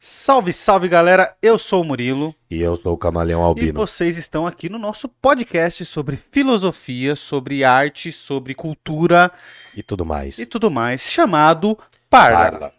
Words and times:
Salve, 0.00 0.52
salve 0.52 0.86
galera, 0.88 1.36
eu 1.42 1.58
sou 1.58 1.82
o 1.82 1.84
Murilo 1.84 2.32
E 2.48 2.62
eu 2.62 2.76
sou 2.76 2.94
o 2.94 2.98
Camaleão 2.98 3.40
e 3.40 3.44
Albino. 3.44 3.72
vocês 3.80 4.16
estão 4.16 4.46
aqui 4.46 4.68
no 4.68 4.78
nosso 4.78 5.08
podcast 5.08 5.84
sobre 5.84 6.14
filosofia, 6.16 7.16
sobre 7.16 7.64
arte, 7.64 8.12
sobre 8.12 8.54
cultura 8.54 9.30
E 9.74 9.82
tudo 9.82 10.04
mais. 10.04 10.38
e 10.38 10.46
tudo 10.46 10.70
mais, 10.70 11.00
chamado 11.02 11.76
Parla. 12.08 12.50
Parla. 12.50 12.72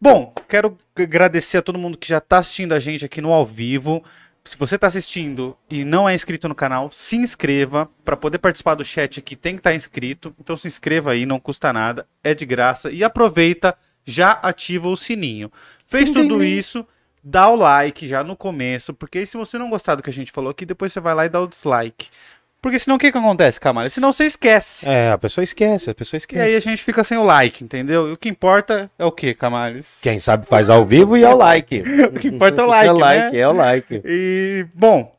Bom, 0.00 0.32
quero 0.48 0.78
agradecer 0.96 1.58
a 1.58 1.62
todo 1.62 1.78
mundo 1.78 1.98
que 1.98 2.08
já 2.08 2.18
está 2.18 2.38
assistindo 2.38 2.72
a 2.72 2.78
gente 2.78 3.04
aqui 3.04 3.20
no 3.20 3.32
ao 3.32 3.44
vivo. 3.44 4.02
Se 4.44 4.56
você 4.56 4.76
está 4.76 4.86
assistindo 4.86 5.56
e 5.68 5.84
não 5.84 6.08
é 6.08 6.14
inscrito 6.14 6.48
no 6.48 6.54
canal, 6.54 6.88
se 6.90 7.16
inscreva. 7.16 7.90
Para 8.04 8.16
poder 8.16 8.38
participar 8.38 8.76
do 8.76 8.84
chat 8.84 9.18
aqui 9.18 9.34
tem 9.36 9.54
que 9.54 9.60
estar 9.60 9.74
inscrito. 9.74 10.34
Então 10.40 10.56
se 10.56 10.68
inscreva 10.68 11.10
aí, 11.10 11.26
não 11.26 11.38
custa 11.40 11.72
nada, 11.72 12.06
é 12.24 12.32
de 12.32 12.46
graça. 12.46 12.90
E 12.90 13.04
aproveita, 13.04 13.76
já 14.04 14.32
ativa 14.32 14.88
o 14.88 14.96
sininho. 14.96 15.50
Fez 15.86 16.08
Sim, 16.08 16.14
tudo 16.14 16.34
sim, 16.34 16.40
sim. 16.40 16.46
isso, 16.58 16.86
dá 17.22 17.48
o 17.48 17.56
like 17.56 18.06
já 18.06 18.22
no 18.24 18.36
começo. 18.36 18.94
Porque 18.94 19.24
se 19.26 19.36
você 19.36 19.58
não 19.58 19.70
gostar 19.70 19.94
do 19.96 20.02
que 20.02 20.10
a 20.10 20.12
gente 20.12 20.32
falou 20.32 20.50
aqui, 20.50 20.64
depois 20.66 20.92
você 20.92 21.00
vai 21.00 21.14
lá 21.14 21.26
e 21.26 21.28
dá 21.28 21.40
o 21.40 21.46
dislike. 21.48 22.08
Porque 22.62 22.78
senão 22.78 22.96
o 22.96 22.98
que, 22.98 23.10
que 23.10 23.16
acontece, 23.16 23.58
Camara? 23.58 23.88
Senão 23.88 24.12
você 24.12 24.24
esquece. 24.24 24.86
É, 24.86 25.12
a 25.12 25.16
pessoa 25.16 25.42
esquece, 25.42 25.88
a 25.88 25.94
pessoa 25.94 26.18
E 26.18 26.20
esquece. 26.20 26.42
aí 26.42 26.54
a 26.54 26.60
gente 26.60 26.82
fica 26.82 27.02
sem 27.02 27.16
o 27.16 27.24
like, 27.24 27.64
entendeu? 27.64 28.10
E 28.10 28.12
o 28.12 28.16
que 28.18 28.28
importa 28.28 28.90
é 28.98 29.04
o 29.04 29.10
que, 29.10 29.32
Camales? 29.32 29.98
Quem 30.02 30.18
sabe 30.18 30.44
faz 30.46 30.68
ao 30.68 30.84
vivo 30.84 31.16
e 31.16 31.22
é 31.24 31.28
o 31.28 31.36
like. 31.38 31.82
O 32.14 32.18
que 32.20 32.28
importa 32.28 32.60
é 32.60 32.64
o 32.64 32.66
like, 32.68 32.86
É 32.88 32.92
o 32.92 32.98
like, 32.98 33.32
né? 33.32 33.38
é 33.40 33.48
o 33.48 33.52
like. 33.54 34.02
E, 34.04 34.66
bom, 34.74 35.10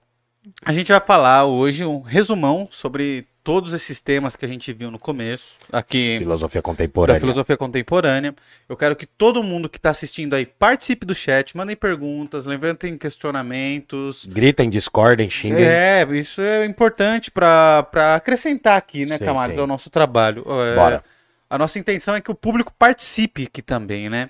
a 0.63 0.71
gente 0.71 0.91
vai 0.91 1.01
falar 1.01 1.45
hoje 1.45 1.84
um 1.84 2.01
resumão 2.01 2.67
sobre 2.70 3.25
todos 3.43 3.73
esses 3.73 3.99
temas 3.99 4.35
que 4.35 4.45
a 4.45 4.47
gente 4.47 4.71
viu 4.71 4.91
no 4.91 4.99
começo, 4.99 5.55
aqui 5.71 6.17
Filosofia 6.19 6.61
contemporânea. 6.61 7.19
filosofia 7.19 7.57
contemporânea. 7.57 8.35
Eu 8.69 8.77
quero 8.77 8.95
que 8.95 9.05
todo 9.05 9.41
mundo 9.41 9.67
que 9.69 9.77
está 9.77 9.89
assistindo 9.89 10.33
aí 10.35 10.45
participe 10.45 11.05
do 11.05 11.15
chat, 11.15 11.55
mandem 11.57 11.75
perguntas, 11.75 12.45
levantem 12.45 12.97
questionamentos. 12.97 14.25
Gritem, 14.25 14.69
discordem, 14.69 15.29
xinguem. 15.29 15.65
É, 15.65 16.07
isso 16.11 16.41
é 16.41 16.65
importante 16.65 17.31
para 17.31 17.87
acrescentar 18.15 18.77
aqui, 18.77 19.05
né, 19.05 19.17
Sim, 19.17 19.25
Camales, 19.25 19.55
sim. 19.55 19.61
ao 19.61 19.67
nosso 19.67 19.89
trabalho. 19.89 20.43
É, 20.48 20.76
Bora. 20.76 21.03
A 21.49 21.57
nossa 21.57 21.77
intenção 21.77 22.15
é 22.15 22.21
que 22.21 22.31
o 22.31 22.35
público 22.35 22.73
participe 22.77 23.43
aqui 23.43 23.61
também, 23.61 24.09
né? 24.09 24.29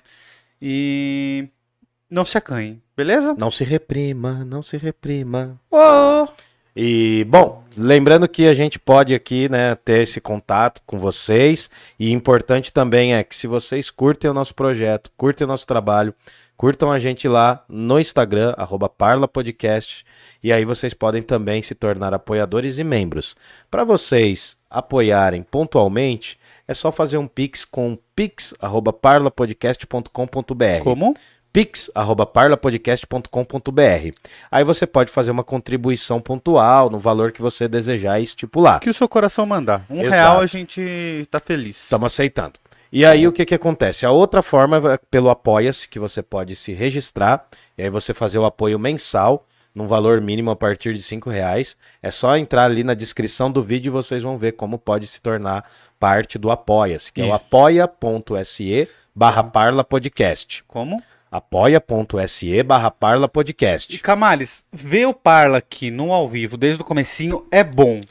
E 0.60 1.48
não 2.10 2.24
se 2.24 2.36
acanhem, 2.36 2.82
beleza? 2.96 3.34
Não 3.38 3.50
se 3.50 3.62
reprima, 3.64 4.44
não 4.44 4.62
se 4.62 4.76
reprima. 4.76 5.60
Ô! 5.70 6.26
E, 6.74 7.26
bom, 7.28 7.62
lembrando 7.76 8.26
que 8.26 8.46
a 8.46 8.54
gente 8.54 8.78
pode 8.78 9.14
aqui, 9.14 9.46
né, 9.48 9.74
ter 9.74 10.02
esse 10.02 10.20
contato 10.20 10.80
com 10.86 10.98
vocês. 10.98 11.68
E 11.98 12.10
importante 12.10 12.72
também 12.72 13.14
é 13.14 13.22
que 13.22 13.36
se 13.36 13.46
vocês 13.46 13.90
curtem 13.90 14.30
o 14.30 14.34
nosso 14.34 14.54
projeto, 14.54 15.10
curtem 15.16 15.44
o 15.44 15.48
nosso 15.48 15.66
trabalho, 15.66 16.14
curtam 16.56 16.90
a 16.90 16.98
gente 16.98 17.28
lá 17.28 17.62
no 17.68 18.00
Instagram, 18.00 18.54
arroba 18.56 18.88
Parla 18.88 19.28
Podcast. 19.28 20.04
E 20.42 20.50
aí 20.52 20.64
vocês 20.64 20.94
podem 20.94 21.22
também 21.22 21.60
se 21.60 21.74
tornar 21.74 22.14
apoiadores 22.14 22.78
e 22.78 22.84
membros. 22.84 23.36
Para 23.70 23.84
vocês 23.84 24.56
apoiarem 24.70 25.42
pontualmente, 25.42 26.38
é 26.66 26.72
só 26.72 26.90
fazer 26.90 27.18
um 27.18 27.28
pix 27.28 27.66
com 27.66 27.98
pix@parlapodcast.com.br 28.16 30.82
Como? 30.82 31.14
pix@parlapodcast.com.br. 31.52 34.16
Aí 34.50 34.64
você 34.64 34.86
pode 34.86 35.10
fazer 35.10 35.30
uma 35.30 35.44
contribuição 35.44 36.20
pontual 36.20 36.88
no 36.88 36.98
valor 36.98 37.32
que 37.32 37.42
você 37.42 37.68
desejar 37.68 38.20
estipular. 38.20 38.80
que 38.80 38.90
o 38.90 38.94
seu 38.94 39.08
coração 39.08 39.44
mandar. 39.44 39.84
Um 39.90 40.00
Exato. 40.00 40.14
real 40.14 40.40
a 40.40 40.46
gente 40.46 41.26
tá 41.30 41.40
feliz. 41.40 41.84
Estamos 41.84 42.06
aceitando. 42.06 42.54
E 42.90 43.06
aí 43.06 43.26
o 43.26 43.32
que 43.32 43.46
que 43.46 43.54
acontece? 43.54 44.04
A 44.04 44.10
outra 44.10 44.42
forma 44.42 44.94
é 44.94 44.98
pelo 45.10 45.30
Apoia-se, 45.30 45.88
que 45.88 45.98
você 45.98 46.22
pode 46.22 46.54
se 46.54 46.72
registrar, 46.72 47.46
e 47.76 47.82
aí 47.82 47.88
você 47.88 48.12
fazer 48.12 48.38
o 48.38 48.44
apoio 48.44 48.78
mensal, 48.78 49.46
num 49.74 49.86
valor 49.86 50.20
mínimo 50.20 50.50
a 50.50 50.56
partir 50.56 50.92
de 50.92 51.00
cinco 51.00 51.30
reais. 51.30 51.74
É 52.02 52.10
só 52.10 52.36
entrar 52.36 52.64
ali 52.64 52.84
na 52.84 52.92
descrição 52.92 53.50
do 53.50 53.62
vídeo 53.62 53.88
e 53.88 53.90
vocês 53.90 54.22
vão 54.22 54.36
ver 54.36 54.52
como 54.52 54.78
pode 54.78 55.06
se 55.06 55.22
tornar 55.22 55.64
parte 55.98 56.38
do 56.38 56.50
Apoia-se, 56.50 57.10
que 57.10 57.22
é 57.22 57.24
o 57.24 57.28
Isso. 57.28 57.36
apoia.se 57.36 58.88
barra 59.14 59.42
Parla 59.42 59.82
Podcast. 59.82 60.62
Como? 60.64 61.02
apoia.se 61.32 62.62
barra 62.62 62.90
Parla 62.90 63.24
E 63.24 63.28
Podcast. 63.28 63.98
Camales, 64.00 64.68
ver 64.70 65.06
o 65.06 65.14
Parla 65.14 65.58
aqui 65.58 65.90
no 65.90 66.12
ao 66.12 66.28
vivo 66.28 66.58
desde 66.58 66.82
o 66.82 66.84
comecinho 66.84 67.46
é 67.50 67.64
bom. 67.64 68.02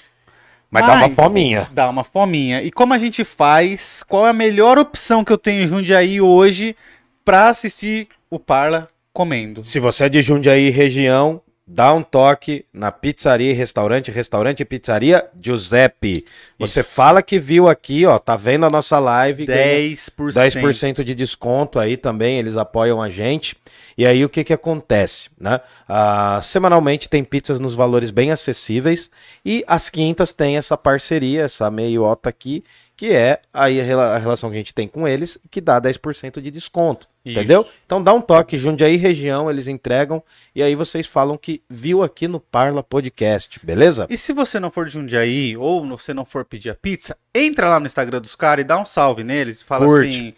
Mas 0.72 0.88
dá 0.88 0.94
uma 0.94 1.10
fominha. 1.10 1.70
Dá 1.72 1.88
uma 1.88 2.04
fominha. 2.04 2.64
E 2.64 2.72
como 2.72 2.96
a 2.96 2.98
gente 2.98 3.24
faz? 3.24 4.02
Qual 4.02 4.26
é 4.26 4.32
a 4.32 4.34
melhor 4.34 4.80
opção 4.80 5.24
que 5.24 5.32
eu 5.32 5.38
tenho 5.38 5.64
em 5.64 5.68
Jundiaí 5.68 6.20
hoje 6.20 6.76
pra 7.24 7.50
assistir 7.50 8.08
o 8.28 8.40
Parla 8.40 8.90
comendo? 9.14 9.64
Se 9.64 9.80
você 9.80 10.06
é 10.06 10.10
de 10.10 10.24
Jundiaí 10.24 10.72
região, 10.72 11.42
dá 11.74 11.94
um 11.94 12.04
toque 12.04 12.66
na 12.74 12.92
pizzaria 12.92 13.50
e 13.50 13.54
restaurante, 13.54 14.12
restaurante 14.12 14.60
e 14.60 14.66
pizzaria 14.66 15.26
Giuseppe. 15.40 16.26
Você 16.60 16.84
fala 16.84 17.22
que 17.22 17.40
viu 17.40 17.70
aqui, 17.70 18.06
ó, 18.06 18.20
tá 18.20 18.36
vendo 18.36 18.66
a 18.66 18.70
nossa 18.70 19.00
live, 19.00 19.46
ganha 19.46 19.96
10%. 19.96 20.34
10% 20.34 21.02
de 21.02 21.16
desconto 21.16 21.80
aí 21.80 21.96
também, 21.96 22.38
eles 22.38 22.58
apoiam 22.58 23.02
a 23.02 23.10
gente. 23.10 23.56
E 23.98 24.06
aí 24.06 24.26
o 24.26 24.30
que 24.30 24.44
que 24.44 24.52
acontece, 24.52 25.30
né? 25.40 25.62
Ah, 25.88 26.42
semanalmente 26.44 27.08
tem 27.08 27.24
pizzas 27.24 27.58
nos 27.58 27.74
valores 27.74 28.12
bem 28.12 28.32
acessíveis 28.32 29.10
e 29.46 29.64
às 29.66 29.90
quintas 29.90 30.34
tem 30.34 30.58
essa 30.58 30.76
parceria, 30.76 31.44
essa 31.44 31.72
meiota 31.72 32.28
aqui, 32.28 32.66
que 32.98 33.14
é 33.14 33.40
aí 33.54 33.80
a 33.80 34.18
relação 34.18 34.50
que 34.50 34.58
a 34.58 34.60
gente 34.60 34.74
tem 34.74 34.90
com 34.90 35.08
eles, 35.08 35.40
que 35.50 35.62
dá 35.62 35.80
10% 35.80 36.42
de 36.42 36.52
desconto, 36.52 37.08
Isso. 37.24 37.38
entendeu? 37.38 37.66
Então 37.86 38.02
dá 38.02 38.14
um 38.14 38.22
toque, 38.22 38.58
Jundiaí 38.58 38.98
região, 38.98 39.50
eles 39.50 39.68
entregam 39.68 40.24
e 40.56 40.64
aí 40.64 40.74
vocês 40.76 41.06
falam 41.06 41.38
que 41.38 41.62
viu 41.70 42.02
aqui 42.02 42.28
no 42.28 42.40
Parla 42.40 42.82
Podcast, 42.82 43.60
beleza? 43.64 44.08
E 44.10 44.18
se 44.18 44.34
você 44.34 44.60
não 44.60 44.72
for 44.72 44.88
de 44.88 44.94
Jundiaí 44.94 45.56
ou 45.56 45.88
você 45.88 46.14
não 46.14 46.26
for 46.26 46.44
pedir 46.44 46.72
a 46.72 46.76
pizza, 46.76 47.16
entra 47.34 47.70
lá 47.70 47.80
no 47.80 47.86
Instagram 47.86 48.20
dos 48.20 48.36
caras 48.36 48.64
e 48.64 48.68
dá 48.68 48.78
um 48.78 48.86
salve 48.86 49.24
neles. 49.24 49.62
Fala 49.62 49.86
Curte. 49.86 50.10
assim: 50.10 50.34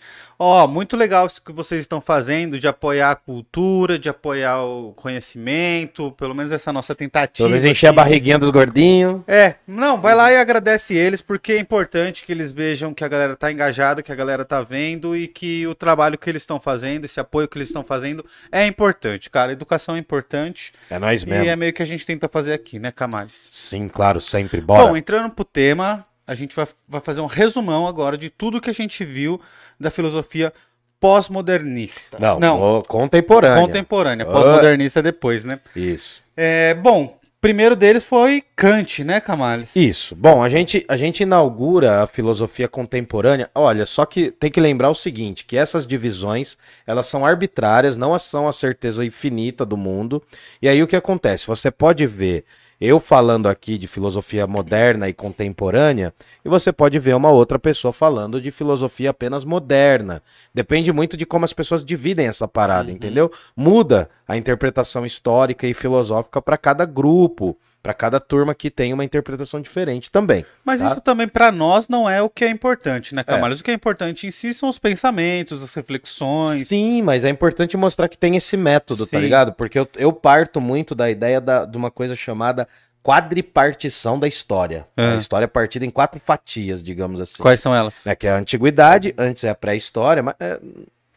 Ó, 0.45 0.67
muito 0.67 0.97
legal 0.97 1.25
isso 1.25 1.41
que 1.41 1.53
vocês 1.53 1.79
estão 1.79 2.01
fazendo 2.01 2.59
de 2.59 2.67
apoiar 2.67 3.11
a 3.11 3.15
cultura, 3.15 3.97
de 3.97 4.09
apoiar 4.09 4.61
o 4.61 4.91
conhecimento, 4.93 6.11
pelo 6.11 6.35
menos 6.35 6.51
essa 6.51 6.73
nossa 6.73 6.93
tentativa. 6.93 7.47
Pelo 7.47 7.49
menos 7.57 7.65
encher 7.65 7.87
a 7.87 7.89
aqui. 7.91 7.95
barriguinha 7.95 8.37
dos 8.37 8.49
gordinhos. 8.49 9.21
É, 9.25 9.55
não, 9.65 10.01
vai 10.01 10.13
lá 10.13 10.31
e 10.33 10.37
agradece 10.37 10.95
eles, 10.95 11.21
porque 11.21 11.53
é 11.53 11.59
importante 11.59 12.25
que 12.25 12.31
eles 12.33 12.51
vejam 12.51 12.93
que 12.93 13.05
a 13.05 13.07
galera 13.07 13.37
tá 13.37 13.49
engajada, 13.51 14.03
que 14.03 14.11
a 14.11 14.15
galera 14.15 14.43
tá 14.43 14.61
vendo 14.61 15.15
e 15.15 15.29
que 15.29 15.65
o 15.65 15.73
trabalho 15.73 16.17
que 16.17 16.29
eles 16.29 16.41
estão 16.41 16.59
fazendo, 16.59 17.05
esse 17.05 17.21
apoio 17.21 17.47
que 17.47 17.57
eles 17.57 17.69
estão 17.69 17.83
fazendo 17.83 18.25
é 18.51 18.67
importante, 18.67 19.29
cara. 19.29 19.53
Educação 19.53 19.95
é 19.95 19.99
importante 19.99 20.73
É 20.89 20.99
nós 20.99 21.23
e 21.23 21.29
mesmo. 21.29 21.45
é 21.49 21.55
meio 21.55 21.71
que 21.71 21.81
a 21.81 21.85
gente 21.85 22.05
tenta 22.05 22.27
fazer 22.27 22.51
aqui, 22.51 22.79
né, 22.79 22.91
Camales? 22.91 23.47
Sim, 23.49 23.87
claro, 23.87 24.19
sempre. 24.19 24.59
Bora. 24.59 24.87
Bom, 24.87 24.97
entrando 24.97 25.33
pro 25.33 25.45
tema, 25.45 26.05
a 26.25 26.35
gente 26.35 26.56
vai, 26.56 26.67
vai 26.88 27.01
fazer 27.01 27.22
um 27.22 27.25
resumão 27.25 27.88
agora 27.88 28.17
de 28.17 28.29
tudo 28.29 28.61
que 28.61 28.69
a 28.69 28.73
gente 28.73 29.03
viu 29.03 29.39
da 29.79 29.91
filosofia 29.91 30.53
pós-modernista. 31.00 32.17
Não, 32.17 32.39
não 32.39 32.81
contemporânea. 32.88 33.61
contemporânea. 33.61 34.25
Pós-modernista 34.25 35.01
depois, 35.01 35.44
né? 35.44 35.59
Isso. 35.75 36.23
É, 36.35 36.73
bom, 36.75 37.19
primeiro 37.41 37.75
deles 37.75 38.06
foi 38.06 38.41
Kant, 38.56 39.03
né, 39.03 39.19
Camales? 39.19 39.75
Isso. 39.75 40.16
Bom, 40.16 40.41
a 40.41 40.47
gente, 40.47 40.85
a 40.88 40.95
gente 40.95 41.23
inaugura 41.23 42.01
a 42.01 42.07
filosofia 42.07 42.69
contemporânea. 42.69 43.50
Olha, 43.53 43.85
só 43.85 44.06
que 44.06 44.31
tem 44.31 44.50
que 44.50 44.62
lembrar 44.62 44.89
o 44.89 44.95
seguinte, 44.95 45.44
que 45.44 45.57
essas 45.57 45.85
divisões, 45.85 46.57
elas 46.88 47.06
são 47.06 47.25
arbitrárias, 47.25 47.97
não 47.97 48.17
são 48.17 48.47
a 48.47 48.53
certeza 48.53 49.03
infinita 49.03 49.66
do 49.66 49.75
mundo. 49.75 50.23
E 50.62 50.69
aí 50.69 50.81
o 50.81 50.88
que 50.88 50.95
acontece? 50.95 51.45
Você 51.47 51.69
pode 51.69 52.07
ver 52.07 52.45
eu 52.79 53.00
falando 53.00 53.47
aqui 53.47 53.78
de 53.78 53.88
filosofia 53.88 54.45
moderna 54.45 55.07
e 55.07 55.13
contemporânea, 55.13 56.13
e 56.44 56.50
você 56.50 56.72
pode 56.72 57.00
ver 57.00 57.16
uma 57.16 57.29
outra 57.31 57.57
pessoa 57.57 57.94
falando 57.94 58.41
de 58.41 58.51
filosofia 58.51 59.11
apenas 59.11 59.45
moderna. 59.45 60.22
Depende 60.53 60.91
muito 60.91 61.16
de 61.16 61.25
como 61.25 61.45
as 61.45 61.53
pessoas 61.53 61.85
dividem 61.85 62.28
essa 62.28 62.47
parada, 62.47 62.91
entendeu? 62.91 63.31
Muda 63.56 64.09
a 64.28 64.38
interpretação 64.38 65.06
histórica 65.06 65.68
e 65.68 65.74
filosófica 65.74 66.42
para 66.42 66.57
cada 66.57 66.86
grupo, 66.86 67.57
para 67.83 67.94
cada 67.94 68.18
turma 68.18 68.56
que 68.56 68.71
tem 68.71 68.94
uma 68.94 69.03
interpretação 69.03 69.62
diferente 69.62 70.09
também. 70.09 70.45
Mas 70.63 70.80
tá? 70.80 70.88
isso 70.88 71.01
também 71.01 71.27
pra 71.27 71.51
nós 71.51 71.89
não 71.89 72.09
é 72.09 72.21
o 72.21 72.30
que 72.30 72.45
é 72.45 72.50
importante, 72.50 73.13
né, 73.13 73.25
Camales? 73.25 73.59
O 73.59 73.63
que 73.63 73.69
é 73.71 73.74
importante 73.74 74.25
em 74.25 74.31
si 74.31 74.53
são 74.53 74.69
os 74.69 74.80
pensamentos, 74.80 75.62
as 75.62 75.74
reflexões. 75.74 76.69
Sim, 76.69 77.01
mas 77.01 77.25
é 77.25 77.30
importante 77.30 77.75
mostrar 77.75 78.07
que 78.07 78.18
tem 78.18 78.38
esse 78.38 78.56
método, 78.56 79.06
tá 79.06 79.18
Sim. 79.18 79.24
ligado? 79.24 79.51
Porque 79.51 79.77
eu, 79.77 79.88
eu 79.97 80.13
parto 80.13 80.62
muito 80.62 80.95
da 80.95 81.12
ideia 81.12 81.41
da- 81.41 81.65
de 81.65 81.75
uma 81.75 81.91
coisa 81.91 82.15
chamada 82.15 82.65
quadripartição 83.03 84.18
da 84.18 84.30
história. 84.30 84.88
É. 84.95 85.07
A 85.07 85.15
história 85.15 85.44
é 85.44 85.47
partida 85.47 85.85
em 85.85 85.89
quatro 85.89 86.21
fatias, 86.21 86.81
digamos 86.81 87.19
assim. 87.19 87.44
Quais 87.44 87.59
são 87.59 87.75
elas? 87.75 87.95
Né, 88.06 88.15
que 88.15 88.25
é 88.27 88.31
a 88.31 88.38
antiguidade, 88.38 89.13
antes 89.18 89.44
é 89.44 89.50
a 89.50 89.56
pré-história, 89.56 90.24
mas 90.24 90.35
é, 90.39 90.57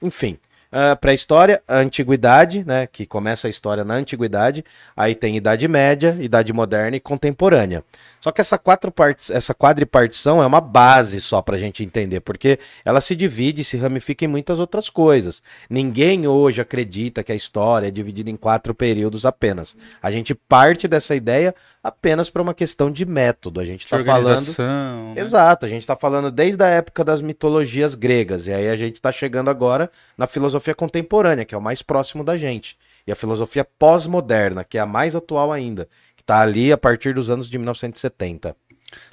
enfim. 0.03 0.37
A 0.79 0.95
pré-história, 0.95 1.63
antiguidade, 1.67 2.63
né, 2.63 2.87
que 2.87 3.07
começa 3.07 3.47
a 3.47 3.51
história 3.51 3.83
na 3.83 3.95
antiguidade, 3.95 4.63
aí 4.95 5.15
tem 5.15 5.35
idade 5.35 5.67
média, 5.67 6.15
idade 6.21 6.53
moderna 6.53 6.99
e 6.99 7.01
contemporânea. 7.01 7.83
Só 8.21 8.31
que 8.31 8.43
essa 8.43 8.59
quatro 8.59 8.91
partes, 8.91 9.31
essa 9.31 9.55
quadripartição 9.55 10.43
é 10.43 10.47
uma 10.47 10.61
base 10.61 11.19
só 11.19 11.41
para 11.41 11.57
a 11.57 11.59
gente 11.59 11.83
entender, 11.83 12.21
porque 12.21 12.59
ela 12.85 13.01
se 13.01 13.17
divide, 13.17 13.65
se 13.65 13.79
ramifica 13.79 14.27
em 14.27 14.29
muitas 14.29 14.59
outras 14.59 14.91
coisas. 14.91 15.43
Ninguém 15.71 16.27
hoje 16.27 16.61
acredita 16.61 17.23
que 17.23 17.33
a 17.33 17.37
história 17.37 17.89
é 17.89 17.91
dividida 17.91 18.29
em 18.29 18.37
quatro 18.37 18.75
períodos 18.75 19.25
apenas. 19.25 19.77
A 20.03 20.11
gente 20.11 20.35
parte 20.35 20.87
dessa 20.87 21.15
ideia 21.15 21.55
apenas 21.87 22.29
para 22.29 22.43
uma 22.43 22.53
questão 22.53 22.91
de 22.91 23.07
método. 23.07 23.61
A 23.61 23.65
gente 23.65 23.85
está 23.85 24.03
falando. 24.05 24.59
Né? 24.59 25.21
Exato, 25.21 25.67
a 25.67 25.69
gente 25.69 25.83
está 25.83 25.95
falando 25.95 26.33
desde 26.33 26.63
a 26.65 26.67
época 26.67 27.05
das 27.05 27.21
mitologias 27.21 27.95
gregas. 27.95 28.49
E 28.49 28.53
aí 28.53 28.69
a 28.69 28.75
gente 28.75 28.97
está 28.97 29.13
chegando 29.13 29.49
agora 29.49 29.89
na 30.19 30.27
filosofia 30.27 30.75
contemporânea, 30.75 31.45
que 31.45 31.55
é 31.55 31.59
o 31.59 31.63
mais 31.63 31.83
próximo 31.83 32.25
da 32.25 32.37
gente. 32.37 32.77
E 33.07 33.13
a 33.13 33.17
filosofia 33.17 33.65
pós-moderna, 33.65 34.65
que 34.65 34.77
é 34.77 34.81
a 34.81 34.87
mais 34.87 35.15
atual 35.15 35.53
ainda, 35.53 35.89
que 36.17 36.23
está 36.23 36.41
ali 36.41 36.73
a 36.73 36.77
partir 36.77 37.15
dos 37.15 37.31
anos 37.31 37.49
de 37.49 37.57
1970. 37.57 38.57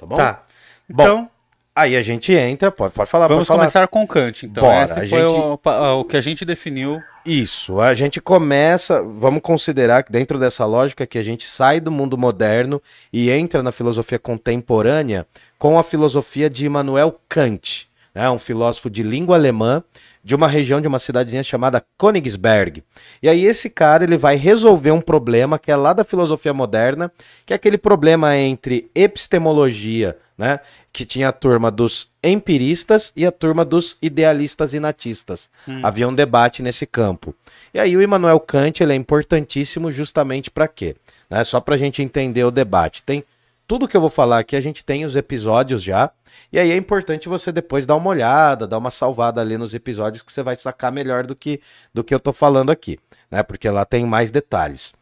Tá 0.00 0.06
bom? 0.06 0.16
Tá. 0.16 0.42
Então. 0.90 1.22
Bom, 1.22 1.30
aí 1.74 1.96
a 1.96 2.02
gente 2.02 2.32
entra, 2.32 2.70
pode, 2.70 2.94
pode 2.94 3.10
falar. 3.10 3.26
Vamos 3.26 3.48
pode 3.48 3.58
começar 3.58 3.88
com 3.88 4.06
Kant, 4.06 4.46
então. 4.46 4.62
Bora, 4.62 4.84
Esse 4.84 4.94
foi 4.94 5.06
gente... 5.08 5.22
o, 5.22 5.60
o 6.00 6.04
que 6.04 6.16
a 6.16 6.20
gente 6.20 6.44
definiu 6.44 7.02
isso, 7.24 7.80
a 7.80 7.94
gente 7.94 8.20
começa, 8.20 9.02
vamos 9.02 9.40
considerar 9.40 10.02
que 10.02 10.12
dentro 10.12 10.38
dessa 10.38 10.66
lógica 10.66 11.06
que 11.06 11.16
a 11.16 11.22
gente 11.22 11.44
sai 11.44 11.80
do 11.80 11.90
mundo 11.90 12.18
moderno 12.18 12.82
e 13.10 13.30
entra 13.30 13.62
na 13.62 13.72
filosofia 13.72 14.18
contemporânea 14.18 15.26
com 15.58 15.78
a 15.78 15.82
filosofia 15.82 16.50
de 16.50 16.66
Immanuel 16.66 17.18
Kant, 17.26 17.88
né, 18.14 18.28
um 18.28 18.38
filósofo 18.38 18.90
de 18.90 19.02
língua 19.02 19.36
alemã 19.36 19.82
de 20.22 20.34
uma 20.34 20.46
região 20.46 20.82
de 20.82 20.88
uma 20.88 20.98
cidadezinha 20.98 21.42
chamada 21.42 21.82
Königsberg. 21.98 22.84
E 23.22 23.28
aí 23.28 23.46
esse 23.46 23.70
cara 23.70 24.04
ele 24.04 24.18
vai 24.18 24.36
resolver 24.36 24.90
um 24.90 25.00
problema 25.00 25.58
que 25.58 25.72
é 25.72 25.76
lá 25.76 25.94
da 25.94 26.04
filosofia 26.04 26.52
moderna, 26.52 27.10
que 27.46 27.54
é 27.54 27.56
aquele 27.56 27.78
problema 27.78 28.36
entre 28.36 28.90
epistemologia, 28.94 30.14
né, 30.36 30.60
que 30.94 31.04
tinha 31.04 31.28
a 31.28 31.32
turma 31.32 31.72
dos 31.72 32.08
empiristas 32.22 33.12
e 33.16 33.26
a 33.26 33.32
turma 33.32 33.64
dos 33.64 33.98
idealistas 34.00 34.72
e 34.74 34.78
natistas. 34.78 35.50
Hum. 35.68 35.80
Havia 35.82 36.08
um 36.08 36.14
debate 36.14 36.62
nesse 36.62 36.86
campo. 36.86 37.34
E 37.74 37.80
aí 37.80 37.96
o 37.96 38.00
Immanuel 38.00 38.38
Kant 38.38 38.80
ele 38.80 38.92
é 38.92 38.96
importantíssimo 38.96 39.90
justamente 39.90 40.52
para 40.52 40.68
quê? 40.68 40.94
Né? 41.28 41.42
Só 41.42 41.60
para 41.60 41.74
a 41.74 41.78
gente 41.78 42.00
entender 42.00 42.44
o 42.44 42.50
debate. 42.52 43.02
Tem 43.02 43.24
tudo 43.66 43.88
que 43.88 43.96
eu 43.96 44.00
vou 44.00 44.08
falar 44.08 44.38
aqui, 44.38 44.54
a 44.54 44.60
gente 44.60 44.84
tem 44.84 45.04
os 45.04 45.16
episódios 45.16 45.82
já. 45.82 46.12
E 46.52 46.60
aí 46.60 46.70
é 46.70 46.76
importante 46.76 47.28
você 47.28 47.50
depois 47.50 47.84
dar 47.84 47.96
uma 47.96 48.10
olhada, 48.10 48.64
dar 48.64 48.78
uma 48.78 48.90
salvada 48.92 49.40
ali 49.40 49.58
nos 49.58 49.74
episódios 49.74 50.22
que 50.22 50.32
você 50.32 50.44
vai 50.44 50.54
sacar 50.54 50.92
melhor 50.92 51.26
do 51.26 51.34
que, 51.34 51.60
do 51.92 52.04
que 52.04 52.14
eu 52.14 52.20
tô 52.20 52.32
falando 52.32 52.70
aqui, 52.70 53.00
né? 53.28 53.42
Porque 53.42 53.68
lá 53.68 53.84
tem 53.84 54.06
mais 54.06 54.30
detalhes. 54.30 54.94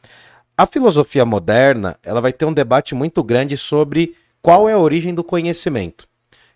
A 0.57 0.65
filosofia 0.65 1.27
moderna, 1.27 1.99
ela 2.03 2.21
vai 2.23 2.33
ter 2.33 2.47
um 2.47 2.53
debate 2.53 2.95
muito 2.95 3.23
grande 3.23 3.59
sobre 3.59 4.17
qual 4.43 4.69
é 4.69 4.73
a 4.73 4.79
origem 4.79 5.15
do 5.15 5.23
conhecimento. 5.23 6.07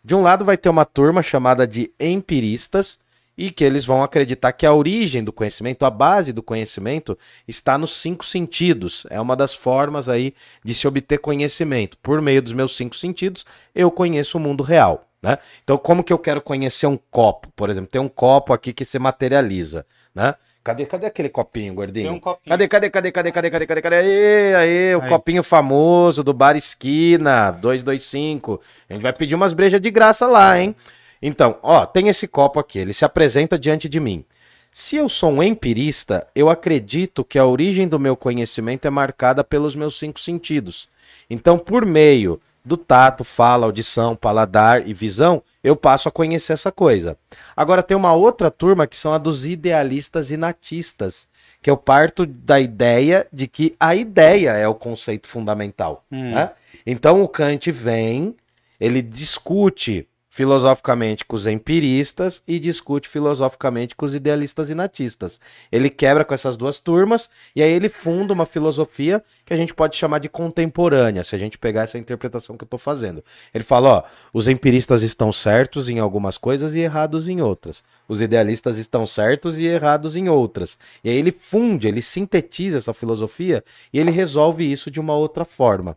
De 0.05 0.15
um 0.15 0.23
lado 0.23 0.45
vai 0.45 0.57
ter 0.57 0.69
uma 0.69 0.85
turma 0.85 1.23
chamada 1.23 1.67
de 1.67 1.91
empiristas 1.99 2.99
e 3.39 3.51
que 3.51 3.63
eles 3.63 3.85
vão 3.85 4.03
acreditar 4.03 4.53
que 4.53 4.65
a 4.65 4.73
origem 4.73 5.23
do 5.23 5.33
conhecimento, 5.33 5.85
a 5.85 5.91
base 5.91 6.33
do 6.33 6.43
conhecimento 6.43 7.17
está 7.47 7.77
nos 7.77 7.93
cinco 7.93 8.25
sentidos. 8.25 9.07
É 9.11 9.21
uma 9.21 9.37
das 9.37 9.55
formas 9.55 10.09
aí 10.09 10.35
de 10.65 10.75
se 10.75 10.89
obter 10.89 11.19
conhecimento. 11.19 11.99
Por 11.99 12.21
meio 12.21 12.43
dos 12.43 12.53
meus 12.53 12.77
cinco 12.77 12.97
sentidos, 12.97 13.45
eu 13.75 13.91
conheço 13.91 14.39
o 14.39 14.41
mundo 14.41 14.63
real. 14.63 15.09
Né? 15.23 15.39
Então, 15.63 15.77
como 15.77 16.05
que 16.05 16.13
eu 16.13 16.19
quero 16.19 16.41
conhecer 16.41 16.87
um 16.87 16.99
copo, 17.11 17.49
por 17.55 17.69
exemplo? 17.69 17.91
Tem 17.91 18.01
um 18.01 18.09
copo 18.09 18.53
aqui 18.53 18.73
que 18.73 18.85
se 18.85 18.99
materializa, 18.99 19.85
né? 20.15 20.35
Cadê, 20.67 20.85
cadê 20.85 21.07
aquele 21.07 21.29
copinho, 21.29 21.75
gordinho? 21.75 22.09
Tem 22.09 22.17
um 22.17 22.19
copinho. 22.19 22.51
Cadê, 22.51 22.67
cadê, 22.67 22.91
cadê, 22.91 23.13
cadê, 23.13 23.31
cadê, 23.31 23.51
cadê, 23.51 23.67
cadê, 23.67 23.83
cadê? 23.83 23.97
Aê, 23.99 24.55
aê, 24.57 24.97
o 24.97 25.03
aí. 25.03 25.09
copinho 25.09 25.45
famoso 25.45 26.25
do 26.25 26.35
Bar 26.35 26.57
Esquina, 26.57 27.53
225. 27.53 28.61
A 28.91 28.95
gente 28.95 29.01
vai 29.01 29.13
pedir 29.13 29.37
umas 29.37 29.53
brejas 29.53 29.81
de 29.81 29.89
graça 29.93 30.27
lá, 30.27 30.59
hein? 30.61 30.75
Então, 31.23 31.57
ó, 31.63 31.87
tem 31.87 32.09
esse 32.09 32.27
copo 32.27 32.59
aqui, 32.59 32.81
ele 32.81 32.93
se 32.93 33.05
apresenta 33.05 33.57
diante 33.57 33.89
de 33.89 34.01
mim. 34.01 34.25
Se 34.73 34.97
eu 34.97 35.09
sou 35.09 35.31
um 35.31 35.41
empirista, 35.41 36.27
eu 36.35 36.51
acredito 36.51 37.23
que 37.23 37.39
a 37.39 37.47
origem 37.47 37.87
do 37.87 38.01
meu 38.01 38.17
conhecimento 38.17 38.89
é 38.89 38.91
marcada 38.91 39.45
pelos 39.45 39.77
meus 39.77 39.97
cinco 39.97 40.19
sentidos. 40.19 40.89
Então, 41.31 41.57
por 41.57 41.87
meio 41.87 42.41
do 42.67 42.77
tato, 42.77 43.23
fala, 43.23 43.65
audição, 43.65 44.17
paladar 44.17 44.89
e 44.89 44.93
visão, 44.93 45.41
eu 45.63 45.77
passo 45.77 46.09
a 46.09 46.13
conhecer 46.13 46.53
essa 46.53 46.73
coisa. 46.73 47.17
Agora 47.57 47.81
tem 47.81 47.97
uma 47.97 48.13
outra 48.13 48.51
turma 48.51 48.89
que 48.89 48.97
são 48.97 49.13
a 49.13 49.19
dos 49.19 49.47
idealistas 49.47 50.33
e 50.33 50.37
natistas, 50.37 51.29
que 51.63 51.71
eu 51.71 51.77
parto 51.77 52.27
da 52.27 52.59
ideia 52.59 53.25
de 53.33 53.47
que 53.47 53.77
a 53.79 53.95
ideia 53.95 54.51
é 54.51 54.67
o 54.67 54.75
conceito 54.75 55.29
fundamental. 55.29 56.05
Hum. 56.11 56.33
Né? 56.33 56.51
Então 56.85 57.23
o 57.23 57.29
Kant 57.29 57.71
vem, 57.71 58.35
ele 58.81 59.01
discute 59.01 60.09
filosoficamente 60.37 61.25
com 61.25 61.35
os 61.35 61.47
empiristas 61.47 62.43
e 62.47 62.59
discute 62.59 63.09
filosoficamente 63.09 63.97
com 63.97 64.05
os 64.05 64.13
idealistas 64.13 64.69
e 64.69 64.75
natistas. 64.75 65.41
Ele 65.73 65.89
quebra 65.89 66.27
com 66.27 66.35
essas 66.35 66.59
duas 66.59 66.79
turmas 66.79 67.31
e 67.55 67.63
aí 67.63 67.71
ele 67.71 67.89
funda 67.89 68.35
uma 68.35 68.45
filosofia 68.45 69.25
que 69.47 69.55
a 69.55 69.57
gente 69.57 69.73
pode 69.73 69.97
chamar 69.97 70.19
de 70.19 70.29
contemporânea, 70.29 71.25
se 71.25 71.35
a 71.35 71.39
gente 71.39 71.57
pegar 71.57 71.85
essa 71.85 71.97
interpretação 71.97 72.55
que 72.55 72.65
eu 72.65 72.67
estou 72.67 72.79
fazendo. 72.79 73.25
Ele 73.55 73.65
fala, 73.65 73.89
ó, 73.89 74.03
os 74.31 74.47
empiristas 74.47 75.03
estão 75.03 75.33
certos 75.33 75.89
em 75.89 76.01
algumas 76.01 76.37
coisas 76.37 76.75
e 76.75 76.81
errados 76.81 77.31
em 77.31 77.41
outras. 77.41 77.83
Os 78.07 78.21
idealistas 78.21 78.77
estão 78.77 79.07
certos 79.07 79.57
e 79.57 79.65
errados 79.65 80.17
em 80.17 80.29
outras. 80.29 80.77
E 81.03 81.09
aí 81.09 81.17
ele 81.17 81.33
funde, 81.33 81.89
ele 81.89 82.03
sintetiza 82.03 82.77
essa 82.77 82.93
filosofia 82.93 83.65
e 83.91 83.99
ele 83.99 84.11
resolve 84.11 84.71
isso 84.71 84.91
de 84.91 85.01
uma 85.01 85.15
outra 85.15 85.47
forma. 85.47 85.97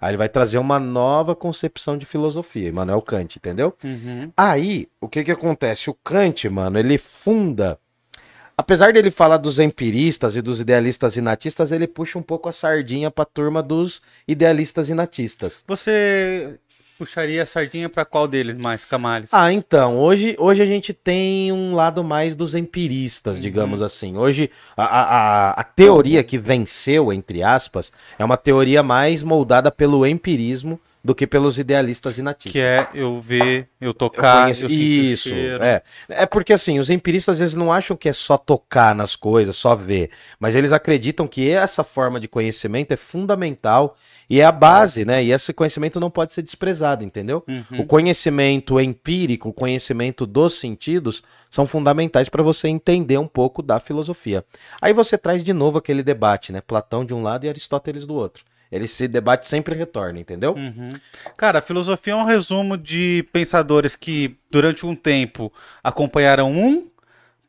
Aí 0.00 0.10
ele 0.10 0.16
vai 0.16 0.28
trazer 0.28 0.58
uma 0.58 0.78
nova 0.78 1.34
concepção 1.34 1.98
de 1.98 2.06
filosofia, 2.06 2.68
Immanuel 2.68 3.02
Kant, 3.02 3.36
entendeu? 3.36 3.74
Uhum. 3.82 4.30
Aí, 4.36 4.88
o 5.00 5.08
que 5.08 5.24
que 5.24 5.32
acontece? 5.32 5.90
O 5.90 5.94
Kant, 5.94 6.48
mano, 6.48 6.78
ele 6.78 6.98
funda. 6.98 7.78
Apesar 8.56 8.92
dele 8.92 9.10
falar 9.10 9.36
dos 9.36 9.60
empiristas 9.60 10.34
e 10.34 10.42
dos 10.42 10.60
idealistas 10.60 11.16
e 11.16 11.20
natistas, 11.20 11.70
ele 11.70 11.86
puxa 11.86 12.18
um 12.18 12.22
pouco 12.22 12.48
a 12.48 12.52
sardinha 12.52 13.10
pra 13.10 13.24
turma 13.24 13.62
dos 13.62 14.02
idealistas 14.26 14.88
e 14.88 14.94
natistas. 14.94 15.62
Você 15.66 16.58
puxaria 16.98 17.44
a 17.44 17.46
sardinha 17.46 17.88
para 17.88 18.04
qual 18.04 18.26
deles 18.26 18.56
mais, 18.56 18.84
Camales? 18.84 19.30
Ah, 19.32 19.52
então, 19.52 19.98
hoje, 19.98 20.34
hoje 20.38 20.60
a 20.60 20.66
gente 20.66 20.92
tem 20.92 21.52
um 21.52 21.74
lado 21.74 22.02
mais 22.02 22.34
dos 22.34 22.56
empiristas, 22.56 23.36
uhum. 23.36 23.42
digamos 23.42 23.80
assim. 23.80 24.16
Hoje, 24.16 24.50
a, 24.76 24.84
a, 24.84 25.50
a 25.52 25.62
teoria 25.62 26.24
que 26.24 26.36
venceu, 26.36 27.12
entre 27.12 27.42
aspas, 27.42 27.92
é 28.18 28.24
uma 28.24 28.36
teoria 28.36 28.82
mais 28.82 29.22
moldada 29.22 29.70
pelo 29.70 30.04
empirismo 30.04 30.80
do 31.02 31.14
que 31.14 31.26
pelos 31.26 31.58
idealistas 31.58 32.18
e 32.18 32.22
natistas. 32.22 32.52
Que 32.52 32.60
é 32.60 32.88
eu 32.92 33.20
ver, 33.20 33.68
eu 33.80 33.94
tocar, 33.94 34.50
eu, 34.50 34.68
eu 34.68 34.70
Isso, 34.70 35.32
é. 35.32 35.82
É 36.08 36.26
porque 36.26 36.52
assim, 36.52 36.78
os 36.78 36.90
empiristas 36.90 37.36
às 37.36 37.38
vezes 37.38 37.54
não 37.54 37.72
acham 37.72 37.96
que 37.96 38.08
é 38.08 38.12
só 38.12 38.36
tocar 38.36 38.94
nas 38.94 39.14
coisas, 39.14 39.56
só 39.56 39.74
ver, 39.74 40.10
mas 40.38 40.56
eles 40.56 40.72
acreditam 40.72 41.26
que 41.26 41.48
essa 41.50 41.84
forma 41.84 42.18
de 42.18 42.26
conhecimento 42.26 42.92
é 42.92 42.96
fundamental 42.96 43.96
e 44.30 44.40
é 44.40 44.44
a 44.44 44.52
base, 44.52 45.04
né? 45.04 45.24
E 45.24 45.32
esse 45.32 45.52
conhecimento 45.52 45.98
não 45.98 46.10
pode 46.10 46.34
ser 46.34 46.42
desprezado, 46.42 47.02
entendeu? 47.02 47.42
Uhum. 47.48 47.80
O 47.80 47.86
conhecimento 47.86 48.78
empírico, 48.78 49.48
o 49.48 49.52
conhecimento 49.52 50.26
dos 50.26 50.58
sentidos 50.58 51.22
são 51.50 51.64
fundamentais 51.64 52.28
para 52.28 52.42
você 52.42 52.68
entender 52.68 53.16
um 53.16 53.26
pouco 53.26 53.62
da 53.62 53.80
filosofia. 53.80 54.44
Aí 54.82 54.92
você 54.92 55.16
traz 55.16 55.42
de 55.42 55.52
novo 55.54 55.78
aquele 55.78 56.02
debate, 56.02 56.52
né? 56.52 56.60
Platão 56.60 57.04
de 57.04 57.14
um 57.14 57.22
lado 57.22 57.46
e 57.46 57.48
Aristóteles 57.48 58.04
do 58.04 58.14
outro. 58.14 58.44
Ele 58.70 58.86
se 58.86 59.08
debate 59.08 59.46
sempre 59.46 59.74
retorna, 59.74 60.20
entendeu? 60.20 60.52
Uhum. 60.52 60.90
Cara, 61.36 61.60
a 61.60 61.62
filosofia 61.62 62.12
é 62.12 62.16
um 62.16 62.24
resumo 62.24 62.76
de 62.76 63.26
pensadores 63.32 63.96
que 63.96 64.36
durante 64.50 64.84
um 64.84 64.94
tempo 64.94 65.50
acompanharam 65.82 66.52
um, 66.52 66.86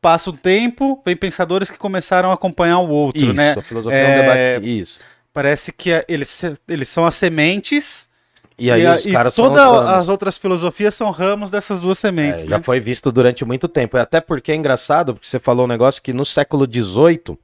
passa 0.00 0.30
um 0.30 0.36
tempo, 0.36 1.02
vem 1.04 1.14
pensadores 1.14 1.70
que 1.70 1.76
começaram 1.76 2.30
a 2.30 2.34
acompanhar 2.34 2.78
o 2.78 2.88
outro, 2.88 3.20
Isso, 3.20 3.32
né? 3.34 3.52
A 3.52 3.60
filosofia 3.60 3.98
é, 3.98 4.02
é 4.02 4.14
um 4.14 4.20
debate. 4.56 4.80
Isso. 4.80 5.00
Parece 5.40 5.72
que 5.72 5.88
eles, 6.06 6.42
eles 6.68 6.86
são 6.90 7.06
as 7.06 7.14
sementes. 7.14 8.10
E 8.58 8.70
aí 8.70 8.82
e, 8.82 8.86
os 8.86 9.06
caras 9.06 9.32
e 9.32 9.36
todas 9.36 9.64
as 9.64 10.10
outras 10.10 10.36
filosofias 10.36 10.94
são 10.94 11.10
ramos 11.10 11.50
dessas 11.50 11.80
duas 11.80 11.98
sementes. 11.98 12.42
É, 12.42 12.44
né? 12.44 12.50
Já 12.50 12.62
foi 12.62 12.78
visto 12.78 13.10
durante 13.10 13.42
muito 13.42 13.66
tempo. 13.66 13.96
Até 13.96 14.20
porque 14.20 14.52
é 14.52 14.54
engraçado, 14.54 15.14
porque 15.14 15.26
você 15.26 15.38
falou 15.38 15.64
um 15.64 15.68
negócio 15.68 16.02
que 16.02 16.12
no 16.12 16.26
século 16.26 16.66
XVIII, 16.70 17.38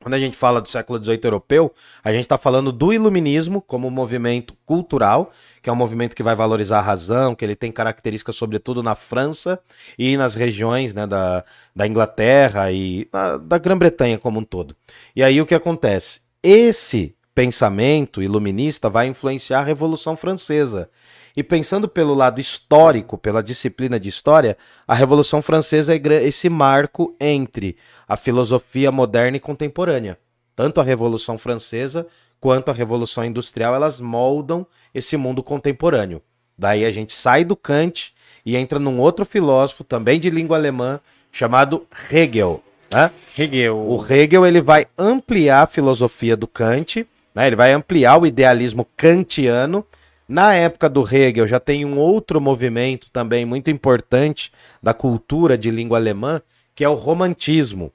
quando 0.00 0.14
a 0.14 0.18
gente 0.20 0.36
fala 0.36 0.60
do 0.60 0.68
século 0.68 1.02
XVIII 1.02 1.18
europeu, 1.24 1.74
a 2.04 2.12
gente 2.12 2.22
está 2.22 2.38
falando 2.38 2.70
do 2.70 2.92
iluminismo 2.92 3.60
como 3.60 3.90
movimento 3.90 4.54
cultural, 4.64 5.32
que 5.60 5.68
é 5.68 5.72
um 5.72 5.76
movimento 5.76 6.14
que 6.14 6.22
vai 6.22 6.36
valorizar 6.36 6.78
a 6.78 6.82
razão, 6.82 7.34
que 7.34 7.44
ele 7.44 7.56
tem 7.56 7.72
características 7.72 8.36
sobretudo 8.36 8.80
na 8.80 8.94
França 8.94 9.58
e 9.98 10.16
nas 10.16 10.36
regiões 10.36 10.94
né, 10.94 11.04
da, 11.04 11.42
da 11.74 11.84
Inglaterra 11.84 12.70
e 12.70 13.08
da 13.42 13.58
Grã-Bretanha 13.58 14.18
como 14.18 14.38
um 14.38 14.44
todo. 14.44 14.76
E 15.16 15.24
aí 15.24 15.40
o 15.40 15.46
que 15.46 15.52
acontece? 15.56 16.24
Esse 16.48 17.16
pensamento 17.34 18.22
iluminista 18.22 18.88
vai 18.88 19.08
influenciar 19.08 19.58
a 19.58 19.64
Revolução 19.64 20.16
Francesa. 20.16 20.88
E 21.36 21.42
pensando 21.42 21.88
pelo 21.88 22.14
lado 22.14 22.40
histórico, 22.40 23.18
pela 23.18 23.42
disciplina 23.42 23.98
de 23.98 24.08
história, 24.08 24.56
a 24.86 24.94
Revolução 24.94 25.42
Francesa 25.42 25.92
é 25.92 26.24
esse 26.24 26.48
marco 26.48 27.16
entre 27.20 27.76
a 28.06 28.16
filosofia 28.16 28.92
moderna 28.92 29.36
e 29.36 29.40
contemporânea. 29.40 30.18
Tanto 30.54 30.80
a 30.80 30.84
Revolução 30.84 31.36
Francesa 31.36 32.06
quanto 32.40 32.70
a 32.70 32.74
Revolução 32.74 33.24
Industrial, 33.24 33.74
elas 33.74 34.00
moldam 34.00 34.64
esse 34.94 35.16
mundo 35.16 35.42
contemporâneo. 35.42 36.22
Daí 36.56 36.84
a 36.84 36.92
gente 36.92 37.12
sai 37.12 37.44
do 37.44 37.56
Kant 37.56 38.14
e 38.46 38.56
entra 38.56 38.78
num 38.78 39.00
outro 39.00 39.24
filósofo, 39.24 39.82
também 39.82 40.20
de 40.20 40.30
língua 40.30 40.56
alemã, 40.56 41.00
chamado 41.32 41.86
Hegel. 42.10 42.62
Né? 42.90 43.10
Hegel. 43.36 43.76
O 43.76 44.04
Hegel 44.08 44.46
ele 44.46 44.60
vai 44.60 44.86
ampliar 44.96 45.62
a 45.62 45.66
filosofia 45.66 46.36
do 46.36 46.46
Kant, 46.46 47.06
né? 47.34 47.46
ele 47.46 47.56
vai 47.56 47.72
ampliar 47.72 48.20
o 48.20 48.26
idealismo 48.26 48.86
kantiano 48.96 49.84
na 50.28 50.54
época 50.54 50.88
do 50.88 51.06
Hegel 51.06 51.46
já 51.46 51.60
tem 51.60 51.84
um 51.84 51.98
outro 51.98 52.40
movimento 52.40 53.08
também 53.12 53.44
muito 53.44 53.70
importante 53.70 54.52
da 54.82 54.92
cultura 54.92 55.56
de 55.56 55.70
língua 55.70 55.98
alemã, 55.98 56.42
que 56.74 56.82
é 56.82 56.88
o 56.88 56.94
romantismo. 56.94 57.92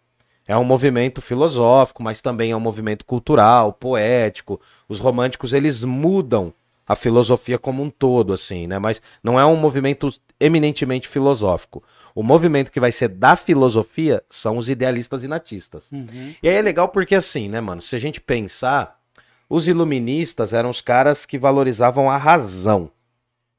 É 0.47 0.55
um 0.57 0.63
movimento 0.63 1.21
filosófico, 1.21 2.01
mas 2.01 2.21
também 2.21 2.51
é 2.51 2.55
um 2.55 2.59
movimento 2.59 3.05
cultural, 3.05 3.73
poético. 3.73 4.61
Os 4.87 4.99
românticos 4.99 5.51
eles 5.51 5.83
mudam 5.83 6.53
a 6.87 6.95
filosofia 6.95 7.57
como 7.57 7.83
um 7.83 7.89
todo, 7.89 8.33
assim, 8.33 8.65
né? 8.65 8.79
Mas 8.79 9.01
não 9.21 9.39
é 9.39 9.45
um 9.45 9.55
movimento 9.57 10.09
eminentemente 10.39 11.09
filosófico. 11.09 11.83
O 12.13 12.23
movimento 12.23 12.71
que 12.71 12.79
vai 12.79 12.91
ser 12.91 13.07
da 13.09 13.35
filosofia 13.35 14.23
são 14.29 14.57
os 14.57 14.69
idealistas 14.69 15.23
e 15.23 15.27
natistas. 15.27 15.91
Uhum. 15.91 16.35
E 16.41 16.49
aí 16.49 16.55
é 16.55 16.61
legal 16.61 16.89
porque, 16.89 17.15
assim, 17.15 17.49
né, 17.49 17.61
mano? 17.61 17.81
Se 17.81 17.95
a 17.95 17.99
gente 17.99 18.19
pensar, 18.19 18.99
os 19.49 19.67
iluministas 19.67 20.53
eram 20.53 20.69
os 20.69 20.81
caras 20.81 21.25
que 21.25 21.37
valorizavam 21.37 22.09
a 22.09 22.17
razão. 22.17 22.91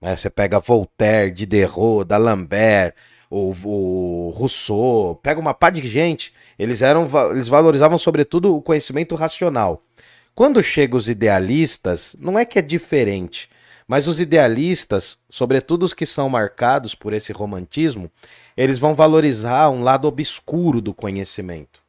Né? 0.00 0.16
Você 0.16 0.28
pega 0.28 0.58
Voltaire, 0.58 1.30
Diderot, 1.30 2.04
D'Alembert, 2.04 2.94
o, 3.30 3.52
o 3.64 4.30
Rousseau, 4.30 5.18
pega 5.22 5.40
uma 5.40 5.54
pá 5.54 5.70
de 5.70 5.86
gente, 5.88 6.34
eles 6.58 6.82
eram 6.82 7.08
eles 7.30 7.48
valorizavam 7.48 7.98
sobretudo 7.98 8.54
o 8.54 8.60
conhecimento 8.60 9.14
racional. 9.14 9.82
Quando 10.34 10.62
chegam 10.62 10.98
os 10.98 11.08
idealistas, 11.08 12.16
não 12.18 12.38
é 12.38 12.44
que 12.44 12.58
é 12.58 12.62
diferente, 12.62 13.48
mas 13.92 14.08
os 14.08 14.18
idealistas, 14.18 15.18
sobretudo 15.28 15.82
os 15.82 15.92
que 15.92 16.06
são 16.06 16.26
marcados 16.26 16.94
por 16.94 17.12
esse 17.12 17.30
romantismo, 17.30 18.10
eles 18.56 18.78
vão 18.78 18.94
valorizar 18.94 19.68
um 19.68 19.82
lado 19.82 20.08
obscuro 20.08 20.80
do 20.80 20.94
conhecimento. 20.94 21.82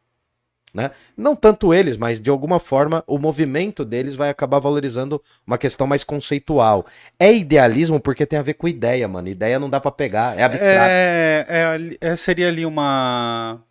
Né? 0.73 0.91
Não 1.15 1.33
tanto 1.33 1.73
eles, 1.73 1.95
mas 1.95 2.19
de 2.19 2.29
alguma 2.29 2.59
forma 2.59 3.05
o 3.07 3.17
movimento 3.17 3.85
deles 3.85 4.15
vai 4.15 4.29
acabar 4.29 4.59
valorizando 4.59 5.23
uma 5.47 5.57
questão 5.57 5.87
mais 5.87 6.03
conceitual. 6.03 6.85
É 7.17 7.33
idealismo 7.33 8.01
porque 8.01 8.25
tem 8.25 8.37
a 8.37 8.43
ver 8.43 8.55
com 8.55 8.67
ideia, 8.67 9.07
mano. 9.07 9.29
Ideia 9.29 9.57
não 9.57 9.69
dá 9.69 9.79
para 9.79 9.89
pegar, 9.89 10.37
é 10.37 10.43
abstrato. 10.43 10.89
É, 10.89 11.45
é, 11.47 11.97
é, 12.01 12.15
seria 12.17 12.49
ali 12.49 12.65
uma 12.65 13.61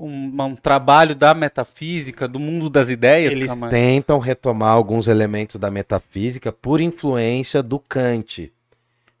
um, 0.00 0.42
um, 0.42 0.56
trabalho 0.56 1.14
da 1.14 1.34
metafísica, 1.34 2.26
do 2.26 2.38
mundo 2.38 2.70
das 2.70 2.88
ideias. 2.88 3.32
Eles 3.32 3.52
tentam 3.68 4.18
retomar 4.18 4.70
alguns 4.70 5.06
elementos 5.06 5.56
da 5.56 5.70
metafísica 5.70 6.50
por 6.50 6.80
influência 6.80 7.62
do 7.62 7.78
Kant 7.78 8.50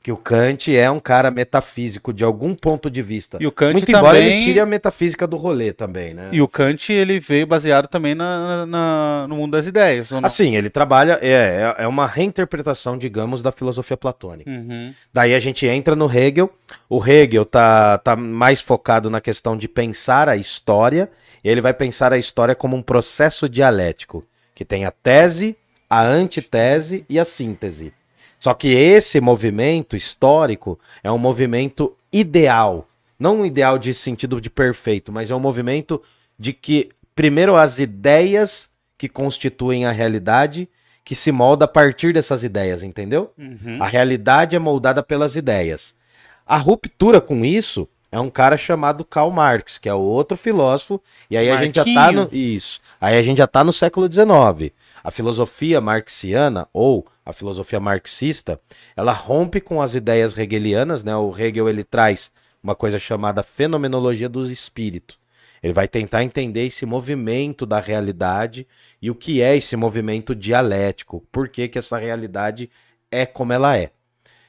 que 0.02 0.10
o 0.10 0.16
Kant 0.16 0.74
é 0.74 0.90
um 0.90 0.98
cara 0.98 1.30
metafísico 1.30 2.12
de 2.12 2.24
algum 2.24 2.54
ponto 2.54 2.90
de 2.90 3.02
vista. 3.02 3.36
E 3.38 3.46
o 3.46 3.52
Kant 3.52 3.72
Muito 3.72 3.86
também... 3.86 4.00
embora 4.00 4.18
ele 4.18 4.42
tire 4.42 4.58
a 4.58 4.64
metafísica 4.64 5.26
do 5.26 5.36
rolê 5.36 5.72
também, 5.72 6.14
né? 6.14 6.30
E 6.32 6.40
o 6.40 6.48
Kant 6.48 6.90
ele 6.90 7.20
veio 7.20 7.46
baseado 7.46 7.86
também 7.86 8.14
na, 8.14 8.64
na 8.64 9.26
no 9.28 9.36
mundo 9.36 9.52
das 9.52 9.66
ideias. 9.66 10.10
Assim, 10.22 10.56
ele 10.56 10.70
trabalha 10.70 11.18
é, 11.20 11.74
é, 11.78 11.84
é 11.84 11.86
uma 11.86 12.06
reinterpretação, 12.06 12.96
digamos, 12.96 13.42
da 13.42 13.52
filosofia 13.52 13.96
platônica. 13.96 14.50
Uhum. 14.50 14.94
Daí 15.12 15.34
a 15.34 15.38
gente 15.38 15.66
entra 15.66 15.94
no 15.94 16.10
Hegel. 16.10 16.50
O 16.88 17.06
Hegel 17.06 17.44
tá, 17.44 17.98
tá 17.98 18.16
mais 18.16 18.62
focado 18.62 19.10
na 19.10 19.20
questão 19.20 19.54
de 19.54 19.68
pensar 19.68 20.30
a 20.30 20.36
história. 20.36 21.10
E 21.44 21.48
ele 21.48 21.60
vai 21.60 21.74
pensar 21.74 22.12
a 22.12 22.18
história 22.18 22.54
como 22.54 22.74
um 22.74 22.82
processo 22.82 23.48
dialético 23.48 24.24
que 24.54 24.64
tem 24.64 24.84
a 24.84 24.90
tese, 24.90 25.56
a 25.88 26.02
antitese 26.02 27.04
e 27.08 27.18
a 27.18 27.24
síntese. 27.24 27.92
Só 28.40 28.54
que 28.54 28.68
esse 28.68 29.20
movimento 29.20 29.94
histórico 29.94 30.80
é 31.04 31.12
um 31.12 31.18
movimento 31.18 31.94
ideal. 32.10 32.88
Não 33.18 33.40
um 33.40 33.46
ideal 33.46 33.78
de 33.78 33.92
sentido 33.92 34.40
de 34.40 34.48
perfeito, 34.48 35.12
mas 35.12 35.30
é 35.30 35.34
um 35.34 35.40
movimento 35.40 36.02
de 36.38 36.54
que, 36.54 36.88
primeiro, 37.14 37.54
as 37.54 37.78
ideias 37.78 38.70
que 38.96 39.08
constituem 39.08 39.84
a 39.84 39.92
realidade 39.92 40.66
que 41.04 41.14
se 41.14 41.30
molda 41.30 41.66
a 41.66 41.68
partir 41.68 42.14
dessas 42.14 42.42
ideias, 42.42 42.82
entendeu? 42.82 43.32
Uhum. 43.36 43.76
A 43.78 43.86
realidade 43.86 44.56
é 44.56 44.58
moldada 44.58 45.02
pelas 45.02 45.36
ideias. 45.36 45.94
A 46.46 46.56
ruptura 46.56 47.20
com 47.20 47.44
isso 47.44 47.88
é 48.12 48.18
um 48.18 48.30
cara 48.30 48.56
chamado 48.56 49.04
Karl 49.04 49.30
Marx, 49.30 49.76
que 49.76 49.88
é 49.88 49.94
outro 49.94 50.36
filósofo, 50.36 51.00
e 51.30 51.36
aí 51.36 51.48
Marquinho. 51.48 51.60
a 51.60 51.64
gente 51.64 51.74
já 51.76 51.84
tá 51.84 52.12
no 52.12 52.28
isso. 52.32 52.80
Aí 53.00 53.18
a 53.18 53.22
gente 53.22 53.38
já 53.38 53.46
tá 53.46 53.62
no 53.62 53.72
século 53.72 54.10
XIX. 54.10 54.72
A 55.02 55.10
filosofia 55.10 55.80
marxiana 55.80 56.68
ou 56.72 57.06
a 57.30 57.32
filosofia 57.32 57.80
marxista, 57.80 58.60
ela 58.96 59.12
rompe 59.12 59.60
com 59.60 59.80
as 59.80 59.94
ideias 59.94 60.36
hegelianas, 60.36 61.02
né? 61.02 61.16
O 61.16 61.34
Hegel 61.36 61.68
ele 61.68 61.84
traz 61.84 62.30
uma 62.62 62.74
coisa 62.74 62.98
chamada 62.98 63.42
fenomenologia 63.42 64.28
dos 64.28 64.50
espíritos. 64.50 65.18
Ele 65.62 65.72
vai 65.72 65.86
tentar 65.86 66.22
entender 66.24 66.66
esse 66.66 66.86
movimento 66.86 67.66
da 67.66 67.80
realidade 67.80 68.66
e 69.00 69.10
o 69.10 69.14
que 69.14 69.42
é 69.42 69.56
esse 69.56 69.76
movimento 69.76 70.34
dialético, 70.34 71.26
por 71.30 71.48
que, 71.48 71.68
que 71.68 71.78
essa 71.78 71.98
realidade 71.98 72.70
é 73.10 73.26
como 73.26 73.52
ela 73.52 73.76
é. 73.76 73.90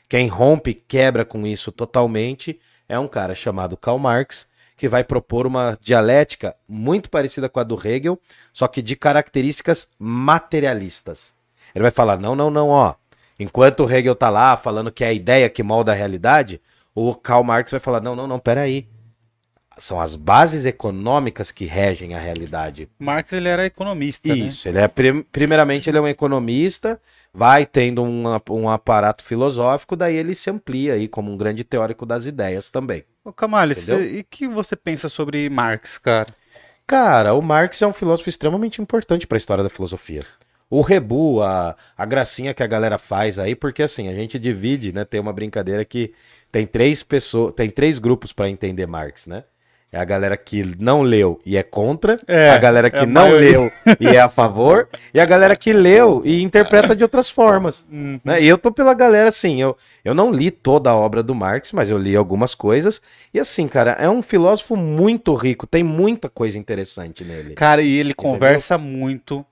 Quem 0.07 0.27
rompe, 0.27 0.73
quebra 0.73 1.23
com 1.25 1.45
isso 1.45 1.71
totalmente, 1.71 2.59
é 2.87 2.97
um 2.99 3.07
cara 3.07 3.33
chamado 3.33 3.77
Karl 3.77 3.97
Marx, 3.97 4.45
que 4.75 4.87
vai 4.87 5.03
propor 5.03 5.45
uma 5.45 5.77
dialética 5.81 6.55
muito 6.67 7.09
parecida 7.09 7.47
com 7.47 7.59
a 7.59 7.63
do 7.63 7.75
Hegel, 7.75 8.19
só 8.51 8.67
que 8.67 8.81
de 8.81 8.95
características 8.95 9.87
materialistas. 9.99 11.33
Ele 11.73 11.83
vai 11.83 11.91
falar: 11.91 12.17
não, 12.17 12.35
não, 12.35 12.49
não, 12.49 12.69
ó. 12.69 12.95
Enquanto 13.39 13.83
o 13.83 13.91
Hegel 13.91 14.15
tá 14.15 14.29
lá 14.29 14.55
falando 14.55 14.91
que 14.91 15.03
é 15.03 15.07
a 15.07 15.13
ideia 15.13 15.49
que 15.49 15.63
molda 15.63 15.91
a 15.91 15.95
realidade, 15.95 16.61
o 16.93 17.15
Karl 17.15 17.43
Marx 17.43 17.71
vai 17.71 17.79
falar: 17.79 18.01
não, 18.01 18.15
não, 18.15 18.27
não, 18.27 18.39
peraí. 18.39 18.87
São 19.77 19.99
as 19.99 20.15
bases 20.15 20.65
econômicas 20.65 21.49
que 21.49 21.65
regem 21.65 22.13
a 22.13 22.19
realidade. 22.19 22.87
Marx 22.99 23.33
ele 23.33 23.47
era 23.47 23.65
economista. 23.65 24.27
Né? 24.27 24.35
Isso, 24.35 24.69
né? 24.69 24.83
ele 24.85 24.85
é 24.85 25.23
primeiramente 25.31 25.89
ele 25.89 25.97
é 25.97 26.01
um 26.01 26.07
economista, 26.07 27.01
vai 27.33 27.65
tendo 27.65 28.03
um, 28.03 28.25
um 28.51 28.69
aparato 28.69 29.23
filosófico, 29.23 29.95
daí 29.95 30.15
ele 30.15 30.35
se 30.35 30.51
amplia 30.51 30.93
aí 30.93 31.07
como 31.07 31.31
um 31.31 31.37
grande 31.37 31.63
teórico 31.63 32.05
das 32.05 32.25
ideias 32.25 32.69
também. 32.69 33.03
Ô 33.23 33.31
Camales, 33.31 33.87
e 33.87 34.23
que 34.23 34.47
você 34.47 34.75
pensa 34.75 35.09
sobre 35.09 35.49
Marx, 35.49 35.97
cara? 35.97 36.27
Cara, 36.85 37.33
o 37.33 37.41
Marx 37.41 37.81
é 37.81 37.87
um 37.87 37.93
filósofo 37.93 38.29
extremamente 38.29 38.81
importante 38.81 39.25
para 39.25 39.37
a 39.37 39.39
história 39.39 39.63
da 39.63 39.69
filosofia. 39.69 40.25
O 40.71 40.79
rebu, 40.79 41.43
a, 41.43 41.75
a 41.97 42.05
gracinha 42.05 42.53
que 42.53 42.63
a 42.63 42.67
galera 42.67 42.97
faz 42.97 43.37
aí, 43.37 43.53
porque 43.53 43.83
assim, 43.83 44.07
a 44.07 44.13
gente 44.13 44.39
divide, 44.39 44.93
né? 44.93 45.03
Tem 45.03 45.19
uma 45.19 45.33
brincadeira 45.33 45.83
que 45.83 46.13
tem 46.49 46.65
três 46.65 47.03
pessoas, 47.03 47.53
tem 47.53 47.69
três 47.69 47.99
grupos 47.99 48.31
para 48.31 48.49
entender 48.49 48.87
Marx, 48.87 49.27
né? 49.27 49.43
É 49.91 49.99
a 49.99 50.05
galera 50.05 50.37
que 50.37 50.63
não 50.79 51.01
leu 51.01 51.41
e 51.45 51.57
é 51.57 51.63
contra, 51.63 52.17
é, 52.25 52.51
a 52.51 52.57
galera 52.57 52.89
que 52.89 52.99
é 52.99 53.05
não 53.05 53.23
maioria. 53.23 53.59
leu 53.59 53.71
e 53.99 54.07
é 54.07 54.21
a 54.21 54.29
favor, 54.29 54.87
e 55.13 55.19
a 55.19 55.25
galera 55.25 55.53
que 55.53 55.73
leu 55.73 56.21
e 56.23 56.41
interpreta 56.41 56.95
de 56.95 57.03
outras 57.03 57.29
formas. 57.29 57.85
Uhum. 57.91 58.17
Né? 58.23 58.41
E 58.41 58.47
eu 58.47 58.57
tô 58.57 58.71
pela 58.71 58.93
galera 58.93 59.27
assim, 59.27 59.61
eu, 59.61 59.75
eu 60.05 60.13
não 60.13 60.31
li 60.31 60.49
toda 60.49 60.89
a 60.89 60.95
obra 60.95 61.21
do 61.21 61.35
Marx, 61.35 61.73
mas 61.73 61.89
eu 61.89 61.97
li 61.97 62.15
algumas 62.15 62.55
coisas. 62.55 63.01
E 63.33 63.39
assim, 63.39 63.67
cara, 63.67 63.91
é 63.99 64.09
um 64.09 64.21
filósofo 64.21 64.77
muito 64.77 65.33
rico, 65.35 65.67
tem 65.67 65.83
muita 65.83 66.29
coisa 66.29 66.57
interessante 66.57 67.25
nele. 67.25 67.55
Cara, 67.55 67.81
e 67.81 67.91
ele 67.91 68.11
Entendeu? 68.11 68.31
conversa 68.31 68.77
muito 68.77 69.45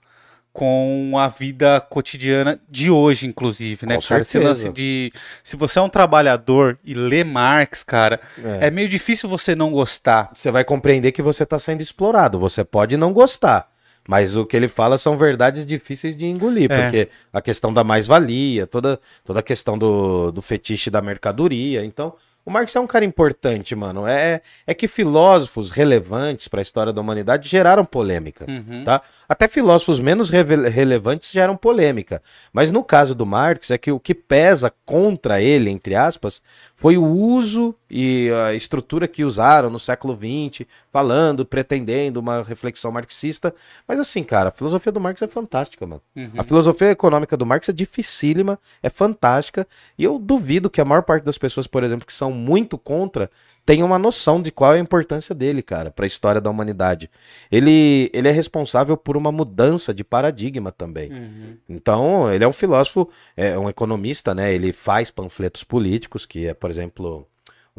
com 0.59 1.13
a 1.17 1.29
vida 1.29 1.79
cotidiana 1.79 2.59
de 2.69 2.91
hoje, 2.91 3.25
inclusive, 3.25 3.85
né? 3.85 3.95
Com 3.95 4.01
certeza. 4.01 4.69
de 4.69 5.09
se 5.41 5.55
você 5.55 5.79
é 5.79 5.81
um 5.81 5.87
trabalhador 5.87 6.77
e 6.83 6.93
lê 6.93 7.23
Marx, 7.23 7.81
cara, 7.81 8.19
é. 8.43 8.67
é 8.67 8.69
meio 8.69 8.89
difícil 8.89 9.29
você 9.29 9.55
não 9.55 9.71
gostar. 9.71 10.29
Você 10.35 10.51
vai 10.51 10.65
compreender 10.65 11.13
que 11.13 11.21
você 11.21 11.43
está 11.43 11.57
sendo 11.57 11.79
explorado. 11.79 12.37
Você 12.39 12.65
pode 12.65 12.97
não 12.97 13.13
gostar, 13.13 13.71
mas 14.05 14.35
o 14.35 14.45
que 14.45 14.57
ele 14.57 14.67
fala 14.67 14.97
são 14.97 15.17
verdades 15.17 15.65
difíceis 15.65 16.13
de 16.13 16.25
engolir, 16.25 16.69
é. 16.69 16.81
porque 16.81 17.09
a 17.31 17.39
questão 17.39 17.71
da 17.71 17.85
mais-valia, 17.85 18.67
toda, 18.67 18.99
toda 19.23 19.39
a 19.39 19.43
questão 19.43 19.77
do, 19.77 20.29
do 20.29 20.41
fetiche 20.41 20.89
da 20.89 21.01
mercadoria. 21.01 21.85
Então, 21.85 22.13
o 22.45 22.51
Marx 22.51 22.75
é 22.75 22.79
um 22.79 22.87
cara 22.87 23.05
importante, 23.05 23.75
mano. 23.75 24.07
É, 24.07 24.41
é 24.65 24.73
que 24.73 24.87
filósofos 24.87 25.69
relevantes 25.69 26.47
para 26.47 26.61
a 26.61 26.63
história 26.63 26.91
da 26.91 27.01
humanidade 27.01 27.47
geraram 27.47 27.85
polêmica, 27.85 28.45
uhum. 28.47 28.83
tá? 28.83 29.01
Até 29.27 29.47
filósofos 29.47 29.99
menos 29.99 30.29
re 30.29 30.43
relevantes 30.69 31.31
geram 31.31 31.55
polêmica. 31.55 32.23
Mas 32.51 32.71
no 32.71 32.83
caso 32.83 33.13
do 33.13 33.25
Marx 33.25 33.69
é 33.69 33.77
que 33.77 33.91
o 33.91 33.99
que 33.99 34.15
pesa 34.15 34.73
contra 34.85 35.41
ele, 35.41 35.69
entre 35.69 35.95
aspas, 35.95 36.41
foi 36.75 36.97
o 36.97 37.05
uso 37.05 37.75
e 37.89 38.31
a 38.47 38.53
estrutura 38.53 39.07
que 39.07 39.23
usaram 39.23 39.69
no 39.69 39.79
século 39.79 40.17
XX 40.17 40.65
falando, 40.91 41.45
pretendendo 41.45 42.19
uma 42.19 42.43
reflexão 42.43 42.91
marxista. 42.91 43.53
Mas 43.87 43.99
assim, 43.99 44.23
cara, 44.23 44.49
a 44.49 44.51
filosofia 44.51 44.91
do 44.91 44.99
Marx 44.99 45.21
é 45.21 45.27
fantástica, 45.27 45.85
mano. 45.85 46.01
Uhum. 46.15 46.31
A 46.37 46.43
filosofia 46.43 46.91
econômica 46.91 47.37
do 47.37 47.45
Marx 47.45 47.69
é 47.69 47.73
dificílima, 47.73 48.59
é 48.81 48.89
fantástica, 48.89 49.67
e 49.97 50.03
eu 50.03 50.17
duvido 50.17 50.69
que 50.69 50.81
a 50.81 50.85
maior 50.85 51.03
parte 51.03 51.23
das 51.23 51.37
pessoas, 51.37 51.67
por 51.67 51.83
exemplo, 51.83 52.05
que 52.05 52.13
são 52.13 52.31
muito 52.31 52.77
contra, 52.77 53.29
tenha 53.69 53.85
uma 53.85 53.99
noção 53.99 54.41
de 54.41 54.51
qual 54.51 54.73
é 54.73 54.77
a 54.77 54.81
importância 54.81 55.35
dele, 55.35 55.61
cara, 55.61 55.91
para 55.91 56.03
a 56.03 56.07
história 56.07 56.41
da 56.41 56.49
humanidade. 56.49 57.07
Ele, 57.51 58.09
ele 58.11 58.27
é 58.27 58.31
responsável 58.31 58.97
por 58.97 59.15
uma 59.15 59.31
mudança 59.31 59.93
de 59.93 60.03
paradigma 60.03 60.71
também. 60.71 61.11
Uhum. 61.11 61.57
Então, 61.69 62.33
ele 62.33 62.43
é 62.43 62.47
um 62.47 62.53
filósofo, 62.53 63.07
é 63.37 63.59
um 63.59 63.69
economista, 63.69 64.33
né? 64.33 64.51
Ele 64.51 64.73
faz 64.73 65.11
panfletos 65.11 65.63
políticos, 65.63 66.25
que 66.25 66.47
é, 66.47 66.53
por 66.55 66.71
exemplo, 66.71 67.27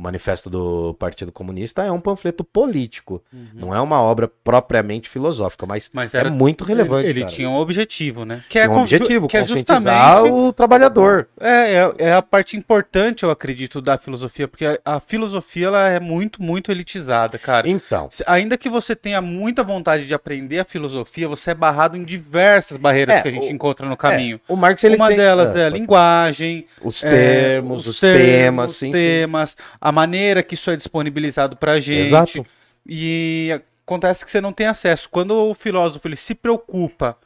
o 0.00 0.02
Manifesto 0.02 0.48
do 0.48 0.94
Partido 0.98 1.30
Comunista 1.30 1.82
é 1.82 1.92
um 1.92 2.00
panfleto 2.00 2.42
político, 2.42 3.22
não 3.52 3.74
é 3.74 3.80
uma 3.80 4.00
obra 4.00 4.26
propriamente 4.42 5.08
filosófica, 5.10 5.66
mas, 5.66 5.84
Uhum. 5.86 5.90
Mas 5.92 6.14
é 6.14 6.18
era- 6.20 6.30
muito 6.30 6.64
relevante. 6.64 7.06
Ele 7.08 7.20
cara. 7.20 7.32
tinha 7.32 7.50
um 7.50 7.56
objetivo, 7.56 8.24
né? 8.24 8.42
Que 8.48 8.60
Tinha 8.60 8.70
um 8.70 8.78
objetivo, 8.80 9.28
que 9.28 9.36
é 9.36 9.40
conscientizar 9.40 10.24
o 10.24 10.52
trabalhador. 10.52 11.28
É, 11.38 11.74
é, 11.74 11.94
é 12.08 12.12
a 12.14 12.22
parte 12.22 12.56
importante, 12.56 13.24
eu 13.24 13.30
acredito, 13.30 13.82
da 13.82 13.98
filosofia, 13.98 14.48
porque 14.48 14.64
a, 14.64 14.78
a 14.84 15.00
filosofia 15.00 15.66
ela 15.66 15.86
é 15.88 16.00
muito, 16.00 16.42
muito 16.42 16.70
elitizada, 16.72 17.38
cara. 17.38 17.68
Então, 17.68 18.08
Ainda 18.26 18.56
que 18.56 18.68
você 18.70 18.96
tenha 18.96 19.20
muita 19.20 19.62
vontade 19.62 20.06
de 20.06 20.14
aprender 20.14 20.60
a 20.60 20.64
filosofia, 20.64 21.28
você 21.28 21.50
é 21.50 21.54
barrado 21.54 21.96
em 21.96 22.04
diversas 22.04 22.78
barreiras 22.78 23.16
É, 23.16 23.20
que 23.22 23.28
a 23.28 23.32
gente 23.32 23.46
o- 23.48 23.50
encontra 23.50 23.86
no 23.86 23.96
caminho. 23.96 24.40
é, 24.48 24.52
o 24.52 24.56
Marx 24.56 24.82
ele 24.84 24.96
Uma 24.96 25.08
tem- 25.08 25.16
delas 25.18 25.54
é, 25.54 25.60
é 25.62 25.66
a 25.66 25.68
linguagem, 25.68 26.66
os 26.82 27.04
é, 27.04 27.10
termos, 27.10 27.86
os, 27.86 28.00
temas, 28.00 28.70
os 28.70 28.76
sim, 28.78 28.86
sim. 28.86 28.92
temas, 28.92 29.56
a 29.90 29.92
maneira 29.92 30.42
que 30.42 30.54
isso 30.54 30.70
é 30.70 30.76
disponibilizado 30.76 31.56
pra 31.56 31.78
gente. 31.80 32.08
Exato. 32.08 32.46
E 32.86 33.60
acontece 33.84 34.24
que 34.24 34.30
você 34.30 34.40
não 34.40 34.52
tem 34.52 34.66
acesso. 34.66 35.08
Quando 35.10 35.32
o 35.34 35.52
filósofo 35.54 36.06
ele 36.08 36.16
se 36.16 36.34
preocupa 36.34 37.18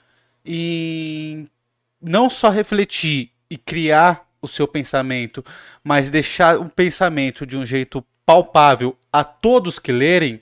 em 0.45 1.49
não 2.01 2.29
só 2.29 2.51
refletir 2.51 3.31
e 3.49 3.57
criar 3.57 4.27
o 4.43 4.49
seu 4.49 4.67
pensamento, 4.67 5.45
mas 5.83 6.11
deixar 6.11 6.59
o 6.59 6.69
pensamento 6.69 7.47
de 7.47 7.57
um 7.57 7.65
jeito 7.65 8.05
palpável 8.27 8.97
a 9.13 9.23
todos 9.25 9.79
que 9.79 9.93
lerem, 9.93 10.41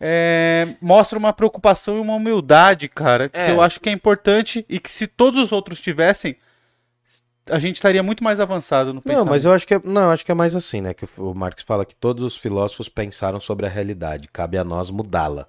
é, 0.00 0.68
mostra 0.80 1.18
uma 1.18 1.32
preocupação 1.32 1.96
e 1.96 2.00
uma 2.00 2.14
humildade, 2.14 2.88
cara, 2.88 3.28
que 3.28 3.38
É. 3.38 3.50
eu 3.50 3.60
acho 3.60 3.78
que 3.80 3.88
é 3.88 3.92
importante 3.92 4.64
e 4.68 4.80
que 4.80 4.90
se 4.90 5.06
todos 5.06 5.38
os 5.38 5.52
outros 5.52 5.80
tivessem, 5.80 6.36
a 7.50 7.58
gente 7.58 7.76
estaria 7.76 8.02
muito 8.02 8.22
mais 8.22 8.40
avançado 8.40 8.88
no 8.88 8.94
Não, 8.94 9.02
pensamento. 9.02 9.28
mas 9.28 9.44
eu 9.44 9.52
acho 9.52 9.66
que 9.66 9.74
é, 9.74 9.80
não, 9.84 10.10
acho 10.10 10.24
que 10.24 10.32
é 10.32 10.34
mais 10.34 10.54
assim, 10.54 10.80
né? 10.80 10.94
Que 10.94 11.06
o 11.16 11.34
Marx 11.34 11.62
fala 11.62 11.84
que 11.84 11.94
todos 11.94 12.22
os 12.22 12.36
filósofos 12.36 12.88
pensaram 12.88 13.40
sobre 13.40 13.66
a 13.66 13.68
realidade, 13.68 14.28
cabe 14.32 14.56
a 14.58 14.64
nós 14.64 14.90
mudá-la. 14.90 15.46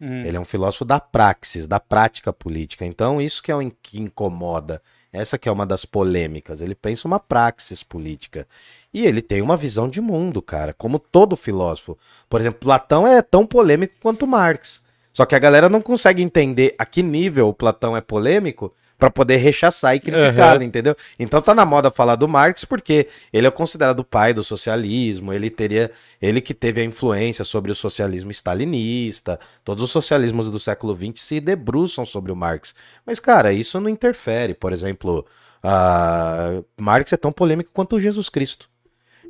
Hum. 0.00 0.24
Ele 0.24 0.36
é 0.36 0.40
um 0.40 0.44
filósofo 0.44 0.84
da 0.84 0.98
praxis, 0.98 1.66
da 1.66 1.78
prática 1.78 2.32
política. 2.32 2.86
Então, 2.86 3.20
isso 3.20 3.42
que 3.42 3.52
é 3.52 3.54
o 3.54 3.70
que 3.82 4.00
incomoda. 4.00 4.80
Essa 5.12 5.36
que 5.36 5.48
é 5.48 5.52
uma 5.52 5.66
das 5.66 5.84
polêmicas. 5.84 6.60
Ele 6.60 6.74
pensa 6.74 7.06
uma 7.06 7.18
praxis 7.18 7.82
política. 7.82 8.46
E 8.94 9.04
ele 9.04 9.20
tem 9.20 9.42
uma 9.42 9.56
visão 9.56 9.88
de 9.88 10.00
mundo, 10.00 10.40
cara, 10.40 10.72
como 10.72 10.98
todo 10.98 11.36
filósofo. 11.36 11.98
Por 12.28 12.40
exemplo, 12.40 12.60
Platão 12.60 13.06
é 13.06 13.20
tão 13.20 13.44
polêmico 13.44 13.94
quanto 14.00 14.26
Marx. 14.26 14.80
Só 15.12 15.26
que 15.26 15.34
a 15.34 15.38
galera 15.38 15.68
não 15.68 15.82
consegue 15.82 16.22
entender 16.22 16.74
a 16.78 16.86
que 16.86 17.02
nível 17.02 17.48
o 17.48 17.54
Platão 17.54 17.96
é 17.96 18.00
polêmico 18.00 18.72
pra 19.00 19.10
poder 19.10 19.38
rechaçar 19.38 19.96
e 19.96 20.00
criticar, 20.00 20.56
Aham. 20.56 20.64
entendeu? 20.64 20.94
Então 21.18 21.40
tá 21.40 21.54
na 21.54 21.64
moda 21.64 21.90
falar 21.90 22.16
do 22.16 22.28
Marx 22.28 22.66
porque 22.66 23.08
ele 23.32 23.46
é 23.46 23.50
considerado 23.50 24.00
o 24.00 24.04
pai 24.04 24.34
do 24.34 24.44
socialismo, 24.44 25.32
ele 25.32 25.48
teria, 25.48 25.90
ele 26.20 26.40
que 26.42 26.52
teve 26.52 26.82
a 26.82 26.84
influência 26.84 27.42
sobre 27.42 27.72
o 27.72 27.74
socialismo 27.74 28.30
stalinista, 28.30 29.40
todos 29.64 29.82
os 29.82 29.90
socialismos 29.90 30.50
do 30.50 30.60
século 30.60 30.94
XX 30.94 31.20
se 31.20 31.40
debruçam 31.40 32.04
sobre 32.04 32.30
o 32.30 32.36
Marx. 32.36 32.74
Mas 33.06 33.18
cara, 33.18 33.52
isso 33.52 33.80
não 33.80 33.88
interfere, 33.88 34.52
por 34.52 34.72
exemplo, 34.72 35.24
a 35.62 36.62
Marx 36.78 37.12
é 37.12 37.16
tão 37.16 37.32
polêmico 37.32 37.70
quanto 37.72 37.96
o 37.96 38.00
Jesus 38.00 38.28
Cristo. 38.28 38.68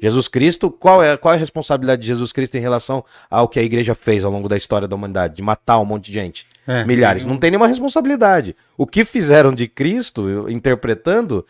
Jesus 0.00 0.28
Cristo, 0.28 0.70
qual 0.70 1.02
é, 1.02 1.16
qual 1.16 1.34
é 1.34 1.36
a 1.36 1.40
responsabilidade 1.40 2.00
de 2.00 2.08
Jesus 2.08 2.32
Cristo 2.32 2.56
em 2.56 2.60
relação 2.60 3.04
ao 3.30 3.46
que 3.46 3.60
a 3.60 3.62
igreja 3.62 3.94
fez 3.94 4.24
ao 4.24 4.32
longo 4.32 4.48
da 4.48 4.56
história 4.56 4.88
da 4.88 4.96
humanidade? 4.96 5.34
De 5.36 5.42
matar 5.42 5.78
um 5.78 5.84
monte 5.84 6.06
de 6.06 6.12
gente. 6.12 6.46
É, 6.66 6.84
Milhares. 6.84 7.24
Não 7.24 7.36
tem 7.36 7.50
nenhuma 7.50 7.66
responsabilidade. 7.66 8.56
O 8.78 8.86
que 8.86 9.04
fizeram 9.04 9.52
de 9.54 9.68
Cristo, 9.68 10.28
eu- 10.28 10.48
interpretando, 10.48 11.46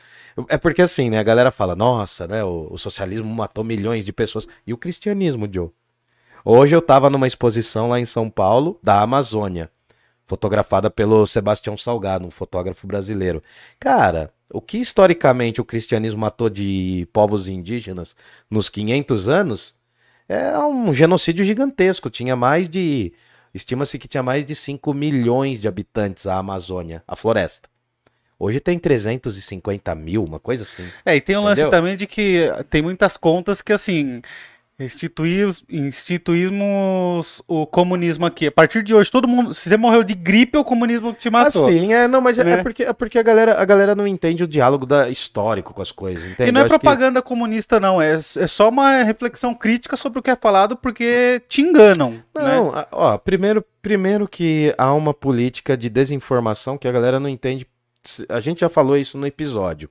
é 0.49 0.59
porque 0.59 0.83
assim, 0.83 1.11
né? 1.11 1.19
A 1.19 1.23
galera 1.23 1.50
fala, 1.50 1.76
nossa, 1.76 2.26
né? 2.26 2.42
O, 2.42 2.69
o 2.71 2.78
socialismo 2.78 3.33
matou 3.33 3.62
milhões 3.62 4.04
de 4.04 4.12
pessoas. 4.12 4.49
E 4.66 4.73
o 4.73 4.76
cristianismo, 4.78 5.49
Joe? 5.52 5.71
Hoje 6.45 6.75
eu 6.75 6.83
tava 6.83 7.11
numa 7.11 7.26
exposição 7.26 7.88
lá 7.88 8.00
em 8.00 8.04
São 8.04 8.30
Paulo, 8.30 8.78
da 8.83 9.00
Amazônia, 9.00 9.71
fotografada 10.26 10.88
pelo 10.90 11.26
Sebastião 11.26 11.76
Salgado, 11.76 12.26
um 12.26 12.30
fotógrafo 12.30 12.87
brasileiro. 12.87 13.42
Cara, 13.78 14.32
o 14.52 14.60
que 14.60 14.78
historicamente 14.78 15.60
o 15.60 15.65
cristianismo 15.65 16.21
matou 16.21 16.50
de 16.50 17.08
povos 17.13 17.49
indígenas 17.49 18.17
nos 18.50 18.69
500 18.69 19.28
anos 19.28 19.75
é 20.28 20.56
um 20.58 20.95
genocídio 20.95 21.45
gigantesco. 21.45 22.08
Tinha 22.08 22.36
mais 22.36 22.69
de. 22.69 23.13
Estima-se 23.52 23.99
que 23.99 24.06
tinha 24.06 24.23
mais 24.23 24.47
de 24.47 24.54
5 24.54 24.95
milhões 24.95 25.60
de 25.60 25.67
habitantes 25.67 26.26
a 26.26 26.36
Amazônia, 26.36 27.02
a 27.06 27.17
floresta. 27.17 27.69
Hoje 28.39 28.58
tem 28.58 28.78
350 28.78 29.95
mil, 29.95 30.25
uma 30.25 30.39
coisa 30.39 30.63
assim. 30.63 30.89
É, 31.04 31.15
e 31.15 31.21
tem 31.21 31.36
um 31.36 31.43
lance 31.43 31.60
Entendeu? 31.60 31.78
também 31.78 31.97
de 31.97 32.06
que 32.06 32.49
tem 32.71 32.80
muitas 32.80 33.17
contas 33.17 33.60
que, 33.60 33.73
assim, 33.73 34.23
instituir, 34.84 35.49
instituímos 35.69 37.43
o 37.47 37.66
comunismo 37.66 38.26
aqui. 38.26 38.47
A 38.47 38.52
partir 38.52 38.82
de 38.82 38.95
hoje, 38.95 39.10
todo 39.10 39.28
mundo. 39.28 39.52
Se 39.54 39.69
você 39.69 39.76
morreu 39.76 40.02
de 40.02 40.14
gripe, 40.14 40.56
é 40.56 40.60
o 40.60 40.64
comunismo 40.64 41.12
que 41.14 41.21
te 41.21 41.30
matou. 41.30 41.66
Assim, 41.69 41.93
é, 41.93 42.08
não, 42.08 42.21
mas 42.21 42.38
é, 42.38 42.45
Né? 42.45 42.52
é 42.52 42.62
porque, 42.62 42.82
é 42.84 42.93
porque 42.93 43.19
a, 43.19 43.23
galera, 43.23 43.60
a 43.60 43.64
galera 43.64 43.95
não 43.95 44.06
entende 44.06 44.45
o 44.45 44.49
diálogo 44.49 44.86
da, 44.86 45.08
histórico 45.08 45.73
com 45.75 45.82
as 45.82 45.93
coisas, 45.93 46.25
entende? 46.25 46.49
e 46.49 46.52
não 46.52 46.60
é 46.60 46.64
acho 46.64 46.73
que- 46.73 46.78
propaganda 46.78 47.23
comunista, 47.23 47.78
não. 47.78 48.00
É, 48.00 48.12
é 48.14 48.47
só 48.47 48.69
uma 48.69 49.02
reflexão 49.02 49.54
crítica 49.54 49.97
sobre 49.97 50.19
o 50.19 50.23
que 50.23 50.30
é 50.30 50.36
falado 50.36 50.76
porque 50.76 51.43
te 51.49 51.62
enganam. 51.62 52.12
né? 52.12 52.23
Não, 52.34 52.75
a- 52.75 52.86
ó, 52.93 53.19
primeiro, 53.19 53.64
primeiro 53.82 54.26
que 54.28 54.75
há 54.78 54.93
uma 54.95 55.12
política 55.14 55.76
de 55.76 55.88
desinformação 55.88 56.76
que 56.78 56.88
a 56.88 56.93
galera 56.93 57.21
não 57.21 57.28
entende. 57.28 57.66
A 58.28 58.40
gente 58.40 58.60
já 58.60 58.69
falou 58.69 58.97
isso 58.97 59.19
no 59.19 59.26
episódio. 59.26 59.88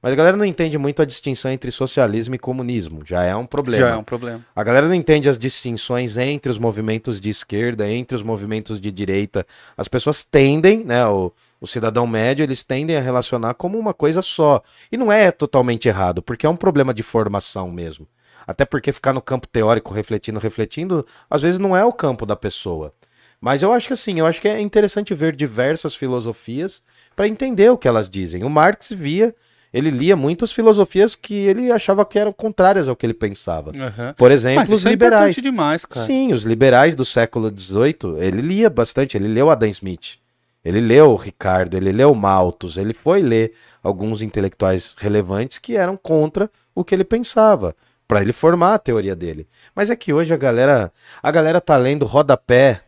Mas 0.00 0.12
a 0.12 0.16
galera 0.16 0.36
não 0.36 0.44
entende 0.44 0.78
muito 0.78 1.02
a 1.02 1.04
distinção 1.04 1.50
entre 1.50 1.72
socialismo 1.72 2.34
e 2.34 2.38
comunismo. 2.38 3.02
Já 3.04 3.24
é 3.24 3.34
um 3.34 3.44
problema. 3.44 3.84
Já 3.84 3.90
é 3.94 3.96
um 3.96 4.04
problema. 4.04 4.46
A 4.54 4.62
galera 4.62 4.86
não 4.86 4.94
entende 4.94 5.28
as 5.28 5.38
distinções 5.38 6.16
entre 6.16 6.50
os 6.50 6.58
movimentos 6.58 7.20
de 7.20 7.30
esquerda, 7.30 7.90
entre 7.90 8.14
os 8.14 8.22
movimentos 8.22 8.80
de 8.80 8.92
direita. 8.92 9.44
As 9.76 9.88
pessoas 9.88 10.22
tendem, 10.22 10.84
né, 10.84 11.04
o, 11.06 11.32
o 11.60 11.66
cidadão 11.66 12.06
médio, 12.06 12.44
eles 12.44 12.62
tendem 12.62 12.96
a 12.96 13.00
relacionar 13.00 13.54
como 13.54 13.76
uma 13.76 13.92
coisa 13.92 14.22
só. 14.22 14.62
E 14.92 14.96
não 14.96 15.10
é 15.12 15.32
totalmente 15.32 15.88
errado, 15.88 16.22
porque 16.22 16.46
é 16.46 16.48
um 16.48 16.56
problema 16.56 16.94
de 16.94 17.02
formação 17.02 17.68
mesmo. 17.70 18.06
Até 18.46 18.64
porque 18.64 18.92
ficar 18.92 19.12
no 19.12 19.20
campo 19.20 19.48
teórico, 19.48 19.92
refletindo, 19.92 20.38
refletindo, 20.38 21.04
às 21.28 21.42
vezes 21.42 21.58
não 21.58 21.76
é 21.76 21.84
o 21.84 21.92
campo 21.92 22.24
da 22.24 22.36
pessoa. 22.36 22.94
Mas 23.40 23.62
eu 23.62 23.72
acho 23.72 23.88
que 23.88 23.92
assim, 23.92 24.18
eu 24.18 24.26
acho 24.26 24.40
que 24.40 24.48
é 24.48 24.60
interessante 24.60 25.12
ver 25.12 25.34
diversas 25.34 25.94
filosofias 25.94 26.82
para 27.14 27.28
entender 27.28 27.70
o 27.70 27.76
que 27.76 27.86
elas 27.86 28.08
dizem. 28.08 28.44
O 28.44 28.50
Marx 28.50 28.90
via, 28.90 29.34
ele 29.72 29.90
lia 29.90 30.16
muitas 30.16 30.50
filosofias 30.52 31.14
que 31.14 31.34
ele 31.34 31.70
achava 31.70 32.04
que 32.04 32.18
eram 32.18 32.32
contrárias 32.32 32.88
ao 32.88 32.96
que 32.96 33.04
ele 33.04 33.14
pensava. 33.14 33.72
Aham. 33.76 34.14
Por 34.16 34.30
exemplo, 34.30 34.60
Mas 34.60 34.70
os 34.70 34.86
é 34.86 34.90
liberais. 34.90 35.36
importante 35.36 35.42
demais, 35.42 35.84
cara. 35.84 36.06
Sim, 36.06 36.32
os 36.32 36.44
liberais 36.44 36.94
do 36.94 37.04
século 37.04 37.52
XVIII, 37.54 38.18
ele 38.18 38.40
lia 38.40 38.70
bastante, 38.70 39.16
ele 39.16 39.28
leu 39.28 39.50
Adam 39.50 39.68
Smith, 39.68 40.18
ele 40.64 40.80
leu 40.80 41.14
Ricardo, 41.16 41.76
ele 41.76 41.92
leu 41.92 42.14
Malthus, 42.14 42.76
ele 42.76 42.94
foi 42.94 43.22
ler 43.22 43.52
alguns 43.82 44.22
intelectuais 44.22 44.94
relevantes 44.98 45.58
que 45.58 45.76
eram 45.76 45.96
contra 45.96 46.50
o 46.74 46.84
que 46.84 46.94
ele 46.94 47.04
pensava, 47.04 47.74
para 48.06 48.22
ele 48.22 48.32
formar 48.32 48.74
a 48.74 48.78
teoria 48.78 49.14
dele. 49.14 49.46
Mas 49.74 49.90
é 49.90 49.96
que 49.96 50.12
hoje 50.12 50.32
a 50.32 50.36
galera, 50.36 50.92
a 51.22 51.30
galera 51.30 51.60
tá 51.60 51.76
lendo 51.76 52.06
rodapé, 52.06 52.80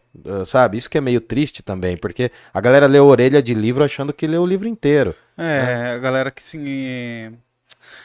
sabe? 0.44 0.76
Isso 0.78 0.90
que 0.90 0.98
é 0.98 1.00
meio 1.00 1.20
triste 1.20 1.62
também, 1.62 1.96
porque 1.96 2.30
a 2.52 2.60
galera 2.60 2.86
lê 2.86 2.98
orelha 2.98 3.42
de 3.42 3.54
livro 3.54 3.84
achando 3.84 4.12
que 4.12 4.26
leu 4.26 4.42
o 4.42 4.46
livro 4.46 4.66
inteiro. 4.68 5.14
É, 5.38 5.92
a 5.94 5.98
galera 5.98 6.30
que 6.30 6.42
assim. 6.42 7.30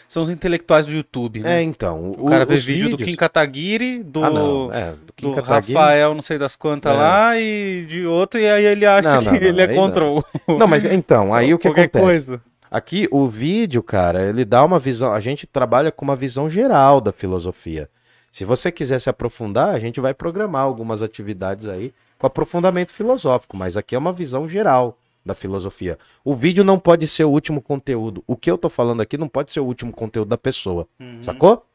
São 0.08 0.22
os 0.24 0.30
intelectuais 0.30 0.86
do 0.86 0.92
YouTube, 0.94 1.40
É, 1.40 1.44
né? 1.44 1.62
então, 1.64 2.12
o 2.18 2.30
cara 2.30 2.46
vê 2.46 2.56
vídeo 2.58 2.90
do 2.90 2.98
vídeos- 2.98 3.10
Kim 3.10 3.16
Kataguiri, 3.16 4.04
do, 4.04 4.24
Ah, 4.24 4.30
não, 4.30 4.72
é, 4.72 4.92
do 5.06 5.12
Kim 5.14 5.30
do 5.30 5.36
Kataguiri- 5.36 5.74
Rafael, 5.74 6.14
não 6.14 6.22
sei 6.22 6.38
das 6.38 6.56
quantas 6.56 6.94
É. 6.94 6.96
lá, 6.96 7.40
e 7.40 7.86
de 7.90 8.06
outro, 8.06 8.40
e 8.40 8.48
aí 8.48 8.66
ele 8.66 8.86
acha 8.86 9.12
Não, 9.12 9.20
que 9.20 9.26
não, 9.26 9.34
não, 9.34 9.42
ele 9.42 9.62
é 9.62 9.68
contra 9.68 10.06
o. 10.06 10.24
Não, 10.48 10.68
mas 10.68 10.86
então, 10.86 11.34
aí 11.34 11.54
o 11.54 11.60
que 11.60 11.68
acontece? 11.68 12.04
coisa. 12.06 12.42
Aqui, 12.70 13.08
o 13.12 13.28
vídeo, 13.28 13.82
cara, 13.82 14.30
ele 14.30 14.46
dá 14.46 14.64
uma 14.64 14.80
visão. 14.80 15.12
A 15.14 15.20
gente 15.20 15.48
trabalha 15.48 15.92
com 15.92 16.06
uma 16.06 16.16
visão 16.16 16.50
geral 16.50 17.02
da 17.02 17.12
filosofia. 17.12 17.90
Se 18.36 18.44
você 18.44 18.70
quiser 18.70 19.00
se 19.00 19.10
aprofundar, 19.10 19.74
a 19.74 19.80
gente 19.80 20.02
vai 20.02 20.14
programar 20.14 20.64
algumas 20.64 21.02
atividades 21.02 21.70
aí 21.70 21.94
com 22.20 22.28
aprofundamento 22.28 22.92
filosófico, 22.92 23.56
mas 23.56 23.78
aqui 23.78 23.96
é 23.96 23.98
uma 23.98 24.12
visão 24.12 24.46
geral 24.46 24.98
da 25.26 25.34
filosofia. 25.34 25.98
O 26.22 26.36
vídeo 26.36 26.62
não 26.62 26.78
pode 26.78 27.08
ser 27.08 27.24
o 27.24 27.30
último 27.30 27.62
conteúdo. 27.62 28.22
O 28.28 28.36
que 28.36 28.52
eu 28.52 28.58
tô 28.58 28.68
falando 28.68 29.00
aqui 29.00 29.18
não 29.18 29.30
pode 29.30 29.54
ser 29.54 29.62
o 29.62 29.66
último 29.66 29.94
conteúdo 29.94 30.28
da 30.28 30.38
pessoa. 30.38 30.86
Sacou? 31.22 31.66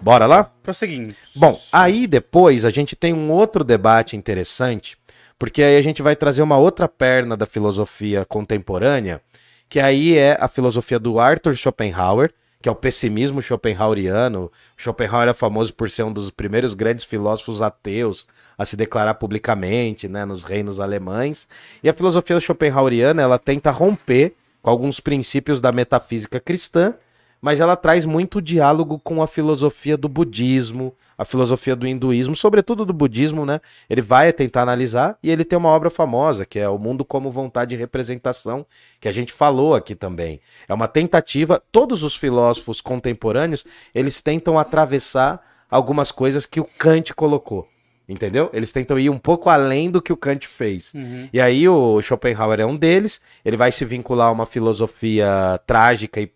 Bora 0.00 0.24
lá? 0.24 0.44
Prosseguindo. 0.44 1.16
Bom, 1.34 1.60
aí 1.72 2.06
depois 2.06 2.64
a 2.64 2.70
gente 2.70 2.94
tem 2.94 3.12
um 3.12 3.32
outro 3.32 3.64
debate 3.64 4.16
interessante, 4.16 4.96
porque 5.36 5.64
aí 5.64 5.76
a 5.76 5.82
gente 5.82 6.00
vai 6.00 6.14
trazer 6.14 6.42
uma 6.42 6.56
outra 6.56 6.86
perna 6.86 7.36
da 7.36 7.44
filosofia 7.44 8.24
contemporânea, 8.24 9.20
que 9.68 9.80
aí 9.80 10.16
é 10.16 10.38
a 10.40 10.46
filosofia 10.46 11.00
do 11.00 11.18
Arthur 11.18 11.56
Schopenhauer, 11.56 12.32
que 12.64 12.68
é 12.70 12.72
o 12.72 12.74
pessimismo 12.74 13.42
schopenhaueriano. 13.42 14.50
Schopenhauer 14.74 15.28
é 15.28 15.34
famoso 15.34 15.74
por 15.74 15.90
ser 15.90 16.02
um 16.02 16.10
dos 16.10 16.30
primeiros 16.30 16.72
grandes 16.72 17.04
filósofos 17.04 17.60
ateus 17.60 18.26
a 18.56 18.64
se 18.64 18.74
declarar 18.74 19.16
publicamente, 19.16 20.08
né, 20.08 20.24
nos 20.24 20.42
reinos 20.42 20.80
alemães. 20.80 21.46
E 21.82 21.90
a 21.90 21.92
filosofia 21.92 22.40
schopenhaueriana, 22.40 23.20
ela 23.20 23.38
tenta 23.38 23.70
romper 23.70 24.34
com 24.62 24.70
alguns 24.70 24.98
princípios 24.98 25.60
da 25.60 25.72
metafísica 25.72 26.40
cristã, 26.40 26.94
mas 27.38 27.60
ela 27.60 27.76
traz 27.76 28.06
muito 28.06 28.40
diálogo 28.40 28.98
com 28.98 29.22
a 29.22 29.26
filosofia 29.26 29.98
do 29.98 30.08
budismo, 30.08 30.94
a 31.16 31.24
filosofia 31.24 31.76
do 31.76 31.86
hinduísmo, 31.86 32.34
sobretudo 32.34 32.84
do 32.84 32.92
budismo, 32.92 33.46
né? 33.46 33.60
Ele 33.88 34.02
vai 34.02 34.32
tentar 34.32 34.62
analisar 34.62 35.18
e 35.22 35.30
ele 35.30 35.44
tem 35.44 35.58
uma 35.58 35.68
obra 35.68 35.90
famosa, 35.90 36.44
que 36.44 36.58
é 36.58 36.68
O 36.68 36.78
Mundo 36.78 37.04
como 37.04 37.30
Vontade 37.30 37.74
e 37.74 37.78
Representação, 37.78 38.66
que 39.00 39.08
a 39.08 39.12
gente 39.12 39.32
falou 39.32 39.74
aqui 39.74 39.94
também. 39.94 40.40
É 40.68 40.74
uma 40.74 40.88
tentativa, 40.88 41.62
todos 41.70 42.02
os 42.02 42.16
filósofos 42.16 42.80
contemporâneos, 42.80 43.64
eles 43.94 44.20
tentam 44.20 44.58
atravessar 44.58 45.40
algumas 45.70 46.10
coisas 46.10 46.46
que 46.46 46.60
o 46.60 46.64
Kant 46.64 47.14
colocou. 47.14 47.68
Entendeu? 48.06 48.50
Eles 48.52 48.70
tentam 48.70 48.98
ir 48.98 49.08
um 49.08 49.16
pouco 49.16 49.48
além 49.48 49.90
do 49.90 50.02
que 50.02 50.12
o 50.12 50.16
Kant 50.16 50.46
fez. 50.46 50.92
Uhum. 50.92 51.26
E 51.32 51.40
aí 51.40 51.66
o 51.66 52.02
Schopenhauer 52.02 52.60
é 52.60 52.66
um 52.66 52.76
deles, 52.76 53.18
ele 53.42 53.56
vai 53.56 53.72
se 53.72 53.82
vincular 53.82 54.28
a 54.28 54.30
uma 54.30 54.44
filosofia 54.44 55.58
trágica 55.66 56.20
e, 56.20 56.30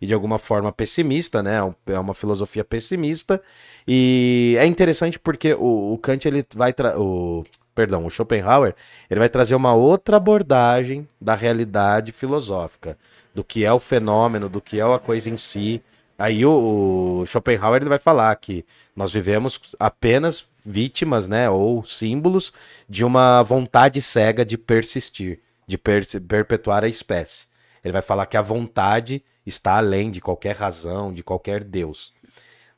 e 0.00 0.06
de 0.06 0.14
alguma 0.14 0.38
forma 0.38 0.72
pessimista, 0.72 1.42
né? 1.42 1.58
É 1.86 1.98
uma 1.98 2.14
filosofia 2.14 2.64
pessimista. 2.64 3.40
E 3.86 4.56
é 4.58 4.66
interessante 4.66 5.18
porque 5.18 5.54
o, 5.54 5.94
o 5.94 5.98
Kant 5.98 6.26
ele 6.26 6.44
vai 6.54 6.74
o 6.96 7.44
perdão, 7.74 8.06
o 8.06 8.10
Schopenhauer, 8.10 8.74
ele 9.10 9.18
vai 9.20 9.28
trazer 9.28 9.54
uma 9.54 9.74
outra 9.74 10.16
abordagem 10.16 11.08
da 11.20 11.34
realidade 11.34 12.12
filosófica, 12.12 12.96
do 13.34 13.42
que 13.42 13.64
é 13.64 13.72
o 13.72 13.80
fenômeno, 13.80 14.48
do 14.48 14.60
que 14.60 14.78
é 14.78 14.82
a 14.82 14.98
coisa 14.98 15.28
em 15.28 15.36
si. 15.36 15.82
Aí 16.16 16.46
o, 16.46 17.20
o 17.22 17.26
Schopenhauer 17.26 17.82
ele 17.82 17.88
vai 17.88 17.98
falar 17.98 18.34
que 18.36 18.64
nós 18.94 19.12
vivemos 19.12 19.60
apenas 19.78 20.46
vítimas, 20.64 21.26
né, 21.26 21.50
ou 21.50 21.84
símbolos 21.84 22.52
de 22.88 23.04
uma 23.04 23.42
vontade 23.42 24.00
cega 24.00 24.44
de 24.44 24.56
persistir, 24.56 25.40
de 25.66 25.76
per 25.76 26.06
perpetuar 26.22 26.84
a 26.84 26.88
espécie. 26.88 27.46
Ele 27.84 27.92
vai 27.92 28.02
falar 28.02 28.26
que 28.26 28.36
a 28.36 28.42
vontade 28.42 29.22
está 29.46 29.76
além 29.76 30.10
de 30.10 30.20
qualquer 30.20 30.56
razão, 30.56 31.12
de 31.12 31.22
qualquer 31.22 31.62
Deus. 31.62 32.12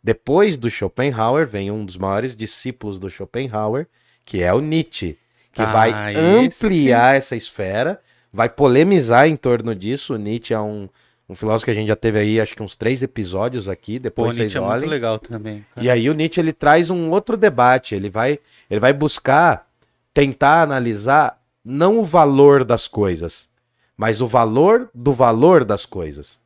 Depois 0.03 0.57
do 0.57 0.71
Schopenhauer 0.71 1.47
vem 1.47 1.71
um 1.71 1.85
dos 1.85 1.97
maiores 1.97 2.35
discípulos 2.35 2.99
do 2.99 3.09
Schopenhauer, 3.11 3.87
que 4.25 4.43
é 4.43 4.53
o 4.53 4.61
Nietzsche, 4.61 5.19
que 5.53 5.63
Ah, 5.63 5.67
vai 5.67 5.91
esse- 6.11 6.19
ampliar 6.67 7.17
essa 7.17 7.35
esfera, 7.37 8.01
vai 8.33 8.49
polemizar 8.49 9.27
em 9.29 9.37
torno 9.37 9.75
disso. 9.75 10.15
O 10.15 10.19
Nietzsche 10.19 10.53
é 10.55 10.61
um, 10.61 10.89
um 11.29 11.35
filósofo 11.35 11.65
que 11.67 11.71
a 11.71 11.75
gente 11.75 11.89
já 11.89 11.97
teve 11.97 12.19
aí, 12.19 12.41
acho 12.41 12.55
que 12.55 12.63
uns 12.63 12.77
três 12.77 13.03
episódios 13.03 13.69
aqui, 13.69 13.99
Pô, 13.99 14.03
depois 14.03 14.33
o 14.33 14.37
vocês 14.37 14.39
Nietzsche 14.53 14.59
é 14.59 14.61
muito 14.61 14.73
olhem. 14.75 14.89
legal 14.89 15.19
também. 15.19 15.65
cara. 15.75 15.85
E 15.87 15.91
aí 15.91 16.11
o 16.11 16.15
Nietzsche 16.15 16.41
ele 16.41 16.53
traz 16.53 16.91
um 16.91 17.11
outro 17.11 17.37
debate, 17.37 17.95
ele 17.95 18.11
vai, 18.11 18.39
ele 18.71 18.81
vai 18.81 18.93
buscar 18.93 19.67
tentar 20.13 20.63
analisar 20.63 21.41
não 21.65 21.99
o 21.99 22.05
valor 22.05 22.65
das 22.65 22.87
coisas, 22.87 23.49
mas 23.97 24.21
o 24.21 24.27
valor 24.27 24.91
do 24.95 25.13
valor 25.13 25.65
das 25.65 25.87
coisas, 25.87 26.39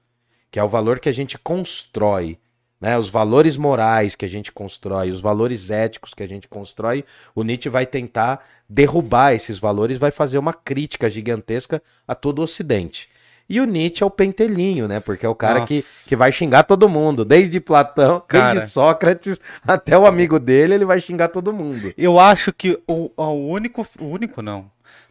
que 0.51 0.59
é 0.59 0.65
o 0.65 0.69
valor 0.69 1.01
que 1.01 1.09
a 1.09 1.13
gente 1.13 1.39
constrói, 1.39 2.39
né? 2.81 2.97
Os 2.97 3.11
valores 3.11 3.57
morais 3.57 4.17
que 4.17 4.25
a 4.25 4.29
gente 4.29 4.51
constrói, 4.51 5.11
os 5.11 5.21
valores 5.21 5.71
éticos 5.71 6.15
que 6.15 6.23
a 6.23 6.29
gente 6.29 6.49
constrói, 6.49 7.05
o 7.35 7.43
Nietzsche 7.43 7.69
vai 7.69 7.85
tentar 7.85 8.45
derrubar 8.69 9.35
esses 9.35 9.59
valores, 9.59 9.99
vai 9.99 10.11
fazer 10.11 10.39
uma 10.39 10.55
crítica 10.55 11.11
gigantesca 11.11 11.83
a 12.09 12.15
todo 12.15 12.39
o 12.39 12.43
Ocidente. 12.43 13.09
E 13.49 13.61
o 13.61 13.65
Nietzsche 13.65 14.05
é 14.05 14.07
o 14.07 14.11
pentelinho, 14.11 14.87
né? 14.87 15.01
Porque 15.01 15.27
é 15.27 15.29
o 15.29 15.35
cara 15.35 15.67
que, 15.67 15.83
que 16.07 16.15
vai 16.15 16.31
xingar 16.31 16.63
todo 16.63 16.89
mundo, 16.89 17.25
desde 17.25 17.59
Platão, 17.59 18.23
Cara. 18.27 18.55
desde 18.55 18.71
Sócrates 18.71 19.41
até 19.67 19.99
o 19.99 20.07
amigo 20.07 20.39
dele, 20.39 20.75
ele 20.75 20.85
vai 20.85 21.01
xingar 21.01 21.29
todo 21.29 21.53
mundo. 21.53 21.93
Eu 21.99 22.19
acho 22.21 22.53
que 22.53 22.81
o, 22.87 23.11
o 23.17 23.49
único, 23.49 23.85
o 23.99 24.05
único 24.05 24.41
não, 24.41 24.71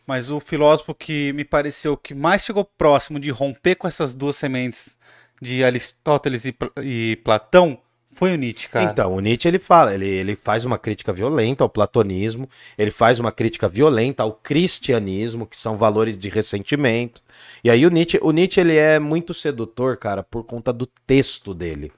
mas 0.10 0.32
o 0.32 0.40
filósofo 0.40 0.96
que 0.96 1.32
me 1.34 1.46
pareceu 1.46 1.96
que 1.96 2.16
mais 2.16 2.42
chegou 2.42 2.66
próximo 2.66 3.20
de 3.20 3.30
romper 3.30 3.76
com 3.76 3.88
essas 3.88 4.16
duas 4.16 4.36
sementes 4.36 4.98
de 5.40 5.64
Aristóteles 5.64 6.46
e, 6.46 6.56
e 6.82 7.16
Platão 7.18 7.78
foi 8.12 8.34
o 8.34 8.36
Nietzsche, 8.36 8.68
cara. 8.70 8.90
Então, 8.90 9.14
o 9.14 9.20
Nietzsche 9.20 9.48
ele 9.48 9.60
fala, 9.60 9.94
ele, 9.94 10.08
ele 10.08 10.36
faz 10.36 10.66
uma 10.66 10.80
crítica 10.80 11.14
violenta 11.14 11.64
ao 11.64 11.70
platonismo, 11.70 12.50
ele 12.76 12.90
faz 12.90 13.20
uma 13.20 13.32
crítica 13.32 13.68
violenta 13.68 14.24
ao 14.24 14.34
cristianismo, 14.34 15.46
que 15.46 15.56
são 15.56 15.78
valores 15.78 16.18
de 16.18 16.28
ressentimento. 16.28 17.22
E 17.64 17.70
aí 17.70 17.86
o 17.86 17.92
Nietzsche, 17.92 18.18
o 18.24 18.32
Nietzsche 18.32 18.60
ele 18.62 18.78
é 18.78 18.98
muito 18.98 19.32
sedutor, 19.32 19.96
cara, 19.96 20.24
por 20.24 20.44
conta 20.44 20.74
do 20.74 20.88
texto 20.88 21.54
dele. 21.54 21.92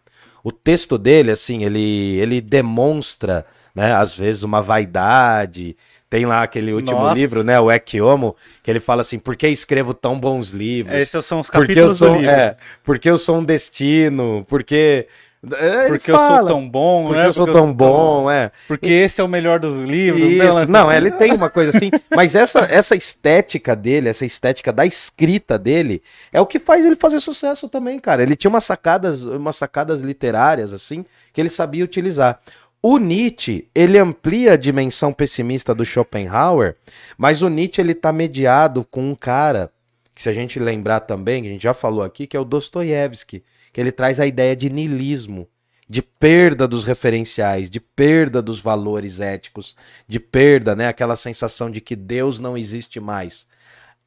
O 0.44 0.52
texto 0.52 0.98
dele, 0.98 1.32
assim, 1.32 1.64
ele, 1.64 2.18
ele 2.20 2.42
demonstra, 2.42 3.46
né, 3.74 3.94
às 3.94 4.14
vezes 4.14 4.44
uma 4.44 4.62
vaidade. 4.62 5.78
Tem 6.12 6.26
lá 6.26 6.44
aquele 6.44 6.74
último 6.74 7.00
Nossa. 7.00 7.16
livro, 7.16 7.42
né, 7.42 7.58
o 7.58 7.72
Ecce 7.72 8.02
Homo, 8.02 8.36
que 8.62 8.70
ele 8.70 8.82
fala 8.82 9.00
assim, 9.00 9.18
por 9.18 9.34
que 9.38 9.48
escrevo 9.48 9.94
tão 9.94 10.20
bons 10.20 10.50
livros? 10.50 10.94
Esses 10.94 11.26
são 11.26 11.40
os 11.40 11.50
porque 11.50 11.72
eu 11.72 11.88
capítulos 11.88 11.98
sou, 12.00 12.10
do 12.10 12.18
livro. 12.18 12.30
é, 12.30 12.58
porque 12.84 13.10
eu 13.10 13.18
sou 13.18 13.38
um 13.38 13.44
destino, 13.46 14.46
porque 14.50 15.08
é, 15.54 15.88
porque 15.88 16.12
eu 16.12 16.18
sou 16.18 16.28
fala, 16.28 16.48
tão 16.50 16.68
bom, 16.70 17.06
porque 17.06 17.22
né? 17.22 17.28
eu 17.28 17.32
sou 17.32 17.48
tão 17.48 17.74
bom, 17.74 18.30
é. 18.30 18.52
Porque 18.68 18.90
esse 18.92 19.22
é 19.22 19.24
o 19.24 19.28
melhor 19.28 19.58
dos 19.58 19.88
livros. 19.90 20.22
Isso, 20.22 20.70
não, 20.70 20.90
Assim, 20.90 20.98
ele 20.98 21.12
tem 21.12 21.32
uma 21.32 21.50
coisa 21.50 21.76
assim, 21.78 21.90
mas 22.14 22.36
essa, 22.36 22.60
essa 22.70 22.94
estética 22.94 23.74
dele, 23.74 24.10
essa 24.10 24.26
estética 24.26 24.74
da 24.74 24.86
escrita 24.86 25.58
dele, 25.58 26.04
é 26.34 26.42
o 26.42 26.46
que 26.46 26.60
faz 26.60 26.86
ele 26.86 26.98
fazer 26.98 27.22
sucesso 27.22 27.70
também, 27.70 27.98
cara. 28.02 28.22
Ele 28.22 28.36
tinha 28.36 28.50
umas 28.50 28.66
sacadas, 28.66 29.24
umas 29.24 29.56
sacadas 29.56 30.02
literárias 30.02 30.74
assim, 30.74 31.06
que 31.32 31.40
ele 31.40 31.50
sabia 31.50 31.86
utilizar. 31.86 32.38
O 32.84 32.98
Nietzsche, 32.98 33.70
ele 33.76 34.00
amplia 34.00 34.54
a 34.54 34.58
dimensão 34.58 35.14
pessimista 35.14 35.76
do 35.76 35.86
Schopenhauer, 35.86 36.78
mas 37.16 37.44
o 37.44 37.48
Nietzsche 37.48 37.80
ele 37.80 37.94
tá 37.94 38.12
mediado 38.12 38.84
com 38.84 39.08
um 39.08 39.14
cara 39.14 39.72
que 40.16 40.22
se 40.22 40.30
a 40.30 40.34
gente 40.34 40.58
lembrar 40.60 41.02
também, 41.02 41.44
que 41.44 41.48
a 41.48 41.52
gente 41.52 41.62
já 41.62 41.76
falou 41.76 42.04
aqui, 42.04 42.26
que 42.26 42.36
é 42.36 42.40
o 42.40 42.44
Dostoiévski, 42.44 43.44
que 43.72 43.80
ele 43.80 43.92
traz 43.92 44.20
a 44.20 44.26
ideia 44.26 44.56
de 44.56 44.68
niilismo, 44.68 45.48
de 45.88 46.02
perda 46.02 46.68
dos 46.68 46.84
referenciais, 46.84 47.70
de 47.70 47.80
perda 47.80 48.42
dos 48.42 48.60
valores 48.60 49.20
éticos, 49.20 49.76
de 50.08 50.20
perda, 50.20 50.76
né, 50.76 50.88
aquela 50.88 51.16
sensação 51.16 51.70
de 51.70 51.82
que 51.82 51.96
Deus 51.96 52.40
não 52.40 52.58
existe 52.58 53.00
mais. 53.00 53.48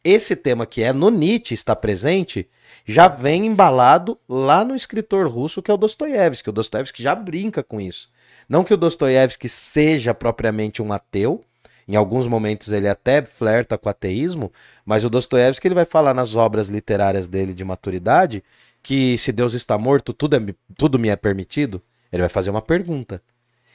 Esse 0.04 0.36
tema 0.36 0.66
que 0.66 0.82
é 0.82 0.92
no 0.92 1.08
Nietzsche 1.08 1.54
está 1.54 1.74
presente, 1.74 2.46
já 2.86 3.08
vem 3.08 3.46
embalado 3.46 4.18
lá 4.28 4.62
no 4.62 4.76
escritor 4.76 5.26
russo 5.26 5.62
que 5.62 5.70
é 5.70 5.74
o 5.74 5.78
Dostoiévski. 5.78 6.50
O 6.50 6.52
Dostoiévski 6.52 7.02
já 7.02 7.14
brinca 7.14 7.62
com 7.62 7.80
isso. 7.80 8.10
Não 8.46 8.62
que 8.62 8.74
o 8.74 8.76
Dostoiévski 8.76 9.48
seja 9.48 10.12
propriamente 10.12 10.82
um 10.82 10.92
ateu, 10.92 11.42
em 11.88 11.96
alguns 11.96 12.26
momentos 12.26 12.70
ele 12.70 12.88
até 12.88 13.24
flerta 13.24 13.78
com 13.78 13.88
o 13.88 13.90
ateísmo, 13.90 14.52
mas 14.84 15.04
o 15.04 15.10
Dostoiévski 15.10 15.66
ele 15.66 15.74
vai 15.74 15.86
falar 15.86 16.12
nas 16.12 16.36
obras 16.36 16.68
literárias 16.68 17.26
dele 17.26 17.54
de 17.54 17.64
maturidade 17.64 18.44
que 18.82 19.16
se 19.16 19.32
Deus 19.32 19.54
está 19.54 19.78
morto, 19.78 20.12
tudo, 20.12 20.36
é, 20.36 20.40
tudo 20.76 20.98
me 20.98 21.08
é 21.08 21.16
permitido. 21.16 21.82
Ele 22.12 22.22
vai 22.22 22.28
fazer 22.28 22.50
uma 22.50 22.60
pergunta. 22.60 23.22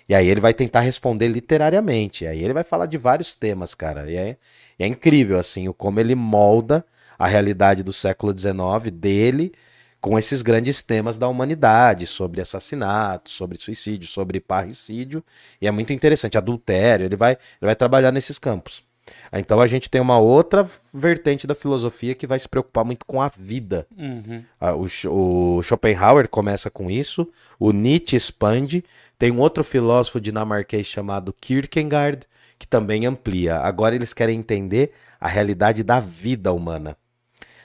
E 0.10 0.16
aí 0.16 0.28
ele 0.28 0.42
vai 0.42 0.56
tentar 0.56 0.80
responder 0.80 1.28
literariamente. 1.28 2.24
E 2.24 2.28
aí 2.28 2.44
ele 2.44 2.54
vai 2.54 2.64
falar 2.64 2.88
de 2.88 2.98
vários 2.98 3.36
temas, 3.36 3.76
cara. 3.76 4.10
E 4.10 4.18
é, 4.18 4.38
é 4.80 4.88
incrível, 4.88 5.38
assim, 5.38 5.68
o 5.68 5.74
como 5.74 6.00
ele 6.00 6.16
molda 6.16 6.84
a 7.18 7.28
realidade 7.28 7.84
do 7.84 7.94
século 7.94 8.36
XIX 8.38 8.92
dele 8.92 9.54
com 10.02 10.18
esses 10.18 10.42
grandes 10.42 10.82
temas 10.82 11.18
da 11.18 11.28
humanidade, 11.28 12.08
sobre 12.08 12.42
assassinato, 12.42 13.30
sobre 13.30 13.58
suicídio, 13.58 14.08
sobre 14.08 14.40
parricídio. 14.40 15.24
E 15.62 15.68
é 15.68 15.72
muito 15.72 15.94
interessante. 15.94 16.38
Adultério, 16.38 17.06
ele 17.06 17.18
vai, 17.18 17.34
ele 17.34 17.68
vai 17.68 17.76
trabalhar 17.76 18.12
nesses 18.12 18.40
campos. 18.40 18.84
Então 19.34 19.60
a 19.60 19.68
gente 19.68 19.90
tem 19.90 20.00
uma 20.00 20.20
outra 20.20 20.68
vertente 20.94 21.46
da 21.46 21.56
filosofia 21.56 22.16
que 22.16 22.28
vai 22.28 22.40
se 22.40 22.48
preocupar 22.48 22.86
muito 22.86 23.06
com 23.06 23.22
a 23.22 23.28
vida. 23.28 23.86
Uhum. 23.98 24.44
Ah, 24.60 24.76
O, 24.76 24.86
o 25.58 25.64
Schopenhauer 25.64 26.28
começa 26.30 26.70
com 26.70 26.90
isso, 26.90 27.28
o 27.60 27.72
Nietzsche 27.72 28.16
expande, 28.16 28.84
tem 29.20 29.32
um 29.32 29.40
outro 29.40 29.64
filósofo 29.64 30.20
dinamarquês 30.20 30.88
chamado 30.88 31.36
Kierkegaard, 31.40 32.22
que 32.58 32.66
também 32.66 33.06
amplia. 33.06 33.58
Agora 33.58 33.94
eles 33.94 34.14
querem 34.14 34.40
entender 34.40 34.92
a 35.20 35.28
realidade 35.28 35.84
da 35.84 36.00
vida 36.00 36.52
humana. 36.54 36.98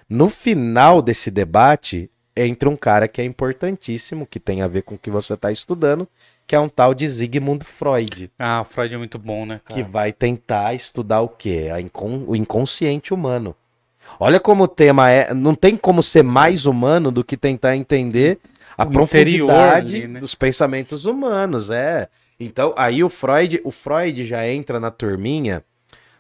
No 0.09 0.29
final 0.29 1.01
desse 1.01 1.31
debate, 1.31 2.11
entra 2.37 2.69
um 2.69 2.77
cara 2.77 3.09
que 3.09 3.21
é 3.21 3.25
importantíssimo, 3.25 4.27
que 4.27 4.39
tem 4.41 4.61
a 4.63 4.69
ver 4.69 4.83
com 4.83 4.97
o 4.97 4.99
que 4.99 5.11
você 5.11 5.35
está 5.35 5.51
estudando, 5.51 6.07
que 6.47 6.55
é 6.55 6.61
um 6.61 6.69
tal 6.69 6.93
de 6.93 7.09
Sigmund 7.09 7.65
Freud, 7.65 8.31
Ah, 8.39 8.61
o 8.61 8.65
Freud 8.65 8.95
é 8.95 8.99
muito 8.99 9.19
bom, 9.19 9.47
né, 9.47 9.61
que 9.67 9.75
cara? 9.81 9.89
vai 9.91 10.13
tentar 10.13 10.75
estudar 10.75 11.23
o 11.23 11.29
quê? 11.29 11.69
Incon- 11.81 12.25
o 12.27 12.37
inconsciente 12.37 13.15
humano. 13.15 13.57
Olha 14.21 14.39
como 14.39 14.65
o 14.65 14.69
tema 14.69 15.09
é. 15.11 15.33
Não 15.33 15.55
tem 15.55 15.77
como 15.77 16.03
ser 16.03 16.23
mais 16.23 16.67
humano 16.67 17.11
do 17.11 17.25
que 17.25 17.37
tentar 17.39 17.75
entender 17.75 18.39
a 18.77 18.85
O 18.85 18.91
profundidade 18.91 19.97
ali, 19.97 20.09
né? 20.09 20.21
dos 20.21 20.35
pensamentos 20.35 21.05
humanos, 21.05 21.71
é. 21.71 22.09
Então, 22.39 22.75
aí 22.77 23.03
o 23.05 23.09
Freud, 23.09 23.61
o 23.65 23.71
Freud 23.71 24.25
já 24.25 24.47
entra 24.47 24.81
na 24.81 24.91
turminha 24.91 25.63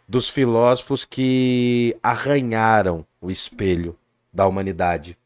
dos 0.08 0.28
filósofos 0.28 1.04
que 1.04 1.96
arranharam 2.02 3.04
o 3.20 3.30
espelho 3.30 3.96
da 4.32 4.46
humanidade. 4.46 5.16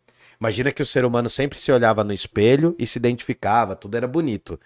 Imagina 0.41 0.71
que 0.71 0.83
o 0.83 0.87
ser 0.87 1.05
humano 1.05 1.29
sempre 1.29 1.59
se 1.59 1.71
olhava 1.73 2.05
no 2.05 2.13
espelho 2.13 2.75
e 2.79 2.87
se 2.87 2.99
identificava, 2.99 3.75
tudo 3.75 3.97
era 3.97 4.07
bonito. 4.07 4.59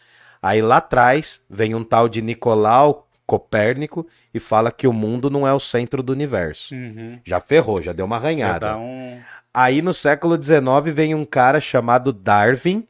Aí 0.43 0.61
lá 0.61 0.77
atrás 0.79 1.41
vem 1.49 1.75
um 1.75 1.83
tal 1.83 2.09
de 2.09 2.21
Nicolau 2.21 3.09
Copérnico 3.27 4.07
e 4.35 4.39
fala 4.41 4.71
que 4.71 4.87
o 4.87 4.93
mundo 4.93 5.31
não 5.31 5.47
é 5.47 5.53
o 5.55 5.61
centro 5.61 6.03
do 6.03 6.13
universo. 6.13 6.75
Uhum. 6.75 7.19
Já 7.25 7.41
ferrou, 7.41 7.81
já 7.81 7.93
deu 7.93 8.05
uma 8.05 8.17
Já 8.17 8.23
arranhada. 8.23 8.67
dá 8.67 8.77
um... 8.79 9.21
Aí 9.55 9.83
no 9.83 9.93
século 9.93 10.43
XIX 10.43 10.95
vem 10.95 11.15
um 11.15 11.25
cara 11.25 11.61
chamado 11.61 12.13
Darwin, 12.13 12.87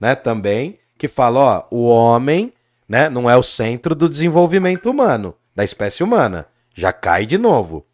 né, 0.00 0.14
também, 0.14 0.78
que 0.96 1.08
fala, 1.08 1.40
ó, 1.40 1.64
o 1.70 1.86
homem, 1.86 2.52
né, 2.88 3.08
não 3.08 3.28
é 3.28 3.36
o 3.36 3.42
centro 3.42 3.94
do 3.94 4.08
desenvolvimento 4.08 4.90
humano, 4.90 5.34
da 5.54 5.64
espécie 5.64 6.04
humana. 6.04 6.46
Já 6.74 6.92
cai 6.92 7.26
de 7.26 7.38
novo. 7.38 7.84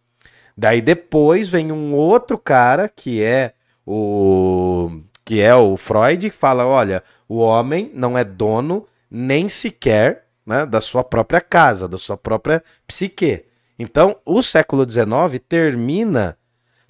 Daí 0.56 0.82
depois 0.82 1.48
vem 1.48 1.72
um 1.72 1.94
outro 1.94 2.36
cara 2.36 2.88
que 2.88 3.22
é 3.22 3.54
o 3.86 4.90
que 5.24 5.40
é 5.40 5.54
o 5.54 5.76
Freud, 5.76 6.30
que 6.30 6.36
fala, 6.36 6.66
olha, 6.66 7.02
o 7.28 7.38
homem 7.38 7.90
não 7.94 8.18
é 8.18 8.24
dono 8.24 8.84
nem 9.10 9.48
sequer, 9.48 10.26
né, 10.44 10.66
da 10.66 10.80
sua 10.80 11.04
própria 11.04 11.40
casa, 11.40 11.88
da 11.88 11.96
sua 11.96 12.16
própria 12.16 12.62
psique. 12.86 13.44
Então, 13.78 14.16
o 14.24 14.42
século 14.42 14.88
XIX 14.88 15.40
termina 15.48 16.36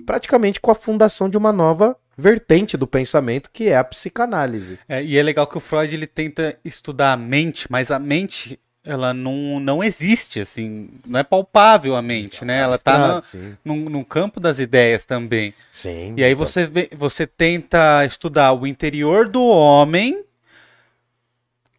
praticamente 0.07 0.61
com 0.61 0.71
a 0.71 0.75
fundação 0.75 1.29
de 1.29 1.37
uma 1.37 1.53
nova 1.53 1.97
vertente 2.17 2.77
do 2.77 2.87
pensamento, 2.87 3.51
que 3.53 3.69
é 3.69 3.77
a 3.77 3.85
psicanálise. 3.85 4.79
É, 4.89 5.03
e 5.03 5.17
é 5.17 5.23
legal 5.23 5.47
que 5.47 5.57
o 5.57 5.61
Freud 5.61 5.95
ele 5.95 6.07
tenta 6.07 6.57
estudar 6.65 7.13
a 7.13 7.17
mente, 7.17 7.67
mas 7.71 7.91
a 7.91 7.99
mente 7.99 8.59
ela 8.85 9.15
não, 9.15 9.61
não 9.61 9.83
existe, 9.83 10.41
assim, 10.41 10.91
não 11.07 11.21
é 11.21 11.23
palpável 11.23 11.95
a 11.95 12.03
mente, 12.03 12.45
né? 12.45 12.59
Ela 12.61 12.77
tá 12.79 12.99
na, 12.99 13.23
Sim, 13.23 13.57
no, 13.65 13.77
no 13.89 14.05
campo 14.05 14.41
das 14.41 14.59
ideias 14.59 15.05
também. 15.05 15.55
sim. 15.71 16.15
E 16.17 16.25
aí 16.25 16.35
você, 16.35 16.67
vê- 16.67 16.91
você 16.97 17.25
tenta 17.27 18.05
estudar 18.05 18.53
o 18.53 18.67
interior 18.67 19.29
do 19.29 19.43
homem, 19.47 20.25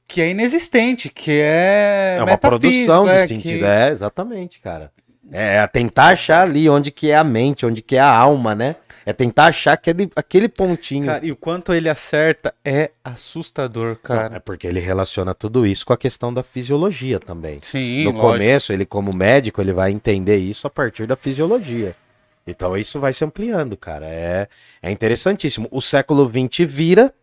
que 0.07 0.21
é 0.21 0.29
inexistente, 0.29 1.09
que 1.09 1.31
é. 1.41 2.15
É 2.19 2.23
uma 2.23 2.37
produção 2.37 3.09
é, 3.09 3.25
de 3.27 3.35
que- 3.35 3.41
sentido. 3.41 3.65
É, 3.65 3.89
exatamente, 3.89 4.59
cara. 4.61 4.91
É 5.35 5.65
tentar 5.65 6.09
achar 6.09 6.47
ali 6.47 6.69
onde 6.69 6.91
que 6.91 7.09
é 7.09 7.15
a 7.15 7.23
mente, 7.23 7.65
onde 7.65 7.81
que 7.81 7.95
é 7.95 7.99
a 7.99 8.09
alma, 8.09 8.53
né? 8.53 8.75
É 9.05 9.11
tentar 9.11 9.47
achar 9.47 9.73
aquele, 9.73 10.09
aquele 10.15 10.47
pontinho. 10.47 11.07
Cara, 11.07 11.25
e 11.25 11.31
o 11.31 11.35
quanto 11.35 11.73
ele 11.73 11.89
acerta 11.89 12.53
é 12.63 12.91
assustador, 13.03 13.97
cara. 13.97 14.37
É 14.37 14.39
porque 14.39 14.65
ele 14.65 14.79
relaciona 14.79 15.33
tudo 15.33 15.65
isso 15.65 15.85
com 15.85 15.91
a 15.91 15.97
questão 15.97 16.33
da 16.33 16.41
fisiologia 16.41 17.19
também. 17.19 17.59
Sim, 17.61 18.05
no 18.05 18.11
lógico. 18.11 18.27
começo, 18.27 18.71
ele 18.71 18.85
como 18.85 19.13
médico, 19.13 19.59
ele 19.59 19.73
vai 19.73 19.91
entender 19.91 20.37
isso 20.37 20.67
a 20.67 20.69
partir 20.69 21.05
da 21.05 21.17
fisiologia. 21.17 21.95
Então 22.45 22.77
isso 22.77 22.99
vai 22.99 23.11
se 23.11 23.25
ampliando, 23.25 23.75
cara. 23.75 24.05
É, 24.05 24.47
é 24.81 24.91
interessantíssimo. 24.91 25.67
O 25.71 25.81
século 25.81 26.29
XX 26.29 26.71
vira, 26.71 27.13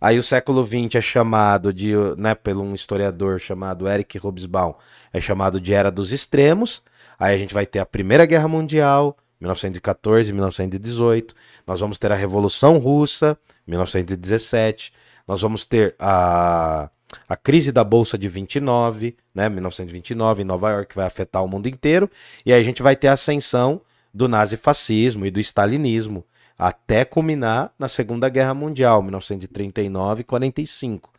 aí 0.00 0.18
o 0.18 0.22
século 0.22 0.64
XX 0.64 0.96
é 0.96 1.00
chamado 1.00 1.72
de, 1.72 1.92
né, 2.16 2.34
pelo 2.34 2.62
um 2.62 2.74
historiador 2.74 3.40
chamado 3.40 3.88
Eric 3.88 4.18
Hobsbawm, 4.18 4.74
é 5.12 5.20
chamado 5.20 5.60
de 5.60 5.72
Era 5.72 5.90
dos 5.90 6.12
Extremos. 6.12 6.82
Aí 7.18 7.34
a 7.34 7.38
gente 7.38 7.54
vai 7.54 7.66
ter 7.66 7.78
a 7.78 7.86
Primeira 7.86 8.26
Guerra 8.26 8.48
Mundial, 8.48 9.16
1914, 9.40 10.32
1918. 10.32 11.34
Nós 11.66 11.80
vamos 11.80 11.98
ter 11.98 12.12
a 12.12 12.14
Revolução 12.14 12.78
Russa, 12.78 13.38
1917. 13.66 14.92
Nós 15.26 15.42
vamos 15.42 15.64
ter 15.64 15.94
a, 15.98 16.88
a 17.28 17.36
crise 17.36 17.72
da 17.72 17.84
Bolsa 17.84 18.16
de 18.16 18.28
29, 18.28 19.16
né, 19.34 19.48
1929, 19.48 20.42
em 20.42 20.44
Nova 20.44 20.70
York, 20.70 20.90
que 20.90 20.96
vai 20.96 21.06
afetar 21.06 21.44
o 21.44 21.48
mundo 21.48 21.68
inteiro. 21.68 22.10
E 22.44 22.52
aí 22.52 22.60
a 22.60 22.64
gente 22.64 22.82
vai 22.82 22.96
ter 22.96 23.08
a 23.08 23.12
ascensão 23.12 23.80
do 24.12 24.28
nazifascismo 24.28 25.26
e 25.26 25.30
do 25.30 25.40
stalinismo, 25.40 26.24
até 26.58 27.04
culminar 27.04 27.70
na 27.78 27.86
Segunda 27.86 28.30
Guerra 28.30 28.54
Mundial, 28.54 29.02
1939 29.02 30.22
e 30.22 30.24
45. 30.24 31.12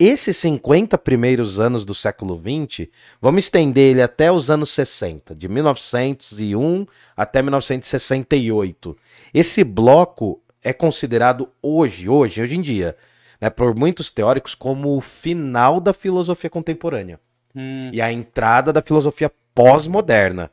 Esses 0.00 0.36
50 0.36 0.96
primeiros 0.96 1.58
anos 1.58 1.84
do 1.84 1.92
século 1.92 2.40
XX, 2.40 2.88
vamos 3.20 3.44
estender 3.44 3.90
ele 3.90 4.02
até 4.02 4.30
os 4.30 4.48
anos 4.48 4.70
60, 4.70 5.34
de 5.34 5.48
1901 5.48 6.86
até 7.16 7.42
1968. 7.42 8.96
Esse 9.34 9.64
bloco 9.64 10.40
é 10.62 10.72
considerado 10.72 11.48
hoje, 11.60 12.08
hoje, 12.08 12.40
hoje 12.40 12.54
em 12.54 12.62
dia, 12.62 12.96
né, 13.40 13.50
por 13.50 13.74
muitos 13.74 14.10
teóricos, 14.10 14.54
como 14.54 14.96
o 14.96 15.00
final 15.00 15.80
da 15.80 15.92
filosofia 15.92 16.48
contemporânea 16.48 17.18
Hum, 17.54 17.90
e 17.92 18.00
a 18.00 18.12
entrada 18.12 18.72
da 18.72 18.80
filosofia 18.80 19.32
pós-moderna. 19.52 20.48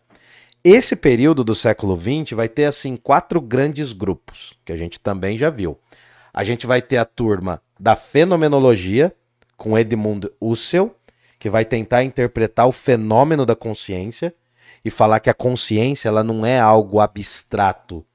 Esse 0.64 0.96
período 0.96 1.44
do 1.44 1.54
século 1.54 1.96
XX 1.96 2.32
vai 2.32 2.50
ter 2.50 2.66
assim 2.66 2.96
quatro 2.96 3.40
grandes 3.40 3.94
grupos, 3.94 4.58
que 4.66 4.72
a 4.72 4.76
gente 4.76 5.00
também 5.00 5.38
já 5.38 5.52
viu. 5.52 5.78
A 6.34 6.44
gente 6.44 6.66
vai 6.66 6.82
ter 6.82 6.98
a 6.98 7.06
turma 7.06 7.62
da 7.80 7.96
fenomenologia, 7.96 9.14
com 9.58 9.78
Edmund 9.78 10.30
Husserl, 10.40 10.88
que 11.40 11.50
vai 11.50 11.66
tentar 11.66 12.04
interpretar 12.04 12.68
o 12.68 12.72
fenômeno 12.72 13.46
da 13.46 13.56
consciência 13.56 14.34
e 14.84 14.90
falar 14.90 15.20
que 15.20 15.30
a 15.30 15.34
consciência 15.34 16.10
ela 16.10 16.24
não 16.24 16.46
é 16.46 16.60
algo 16.60 17.00
abstrato. 17.00 18.06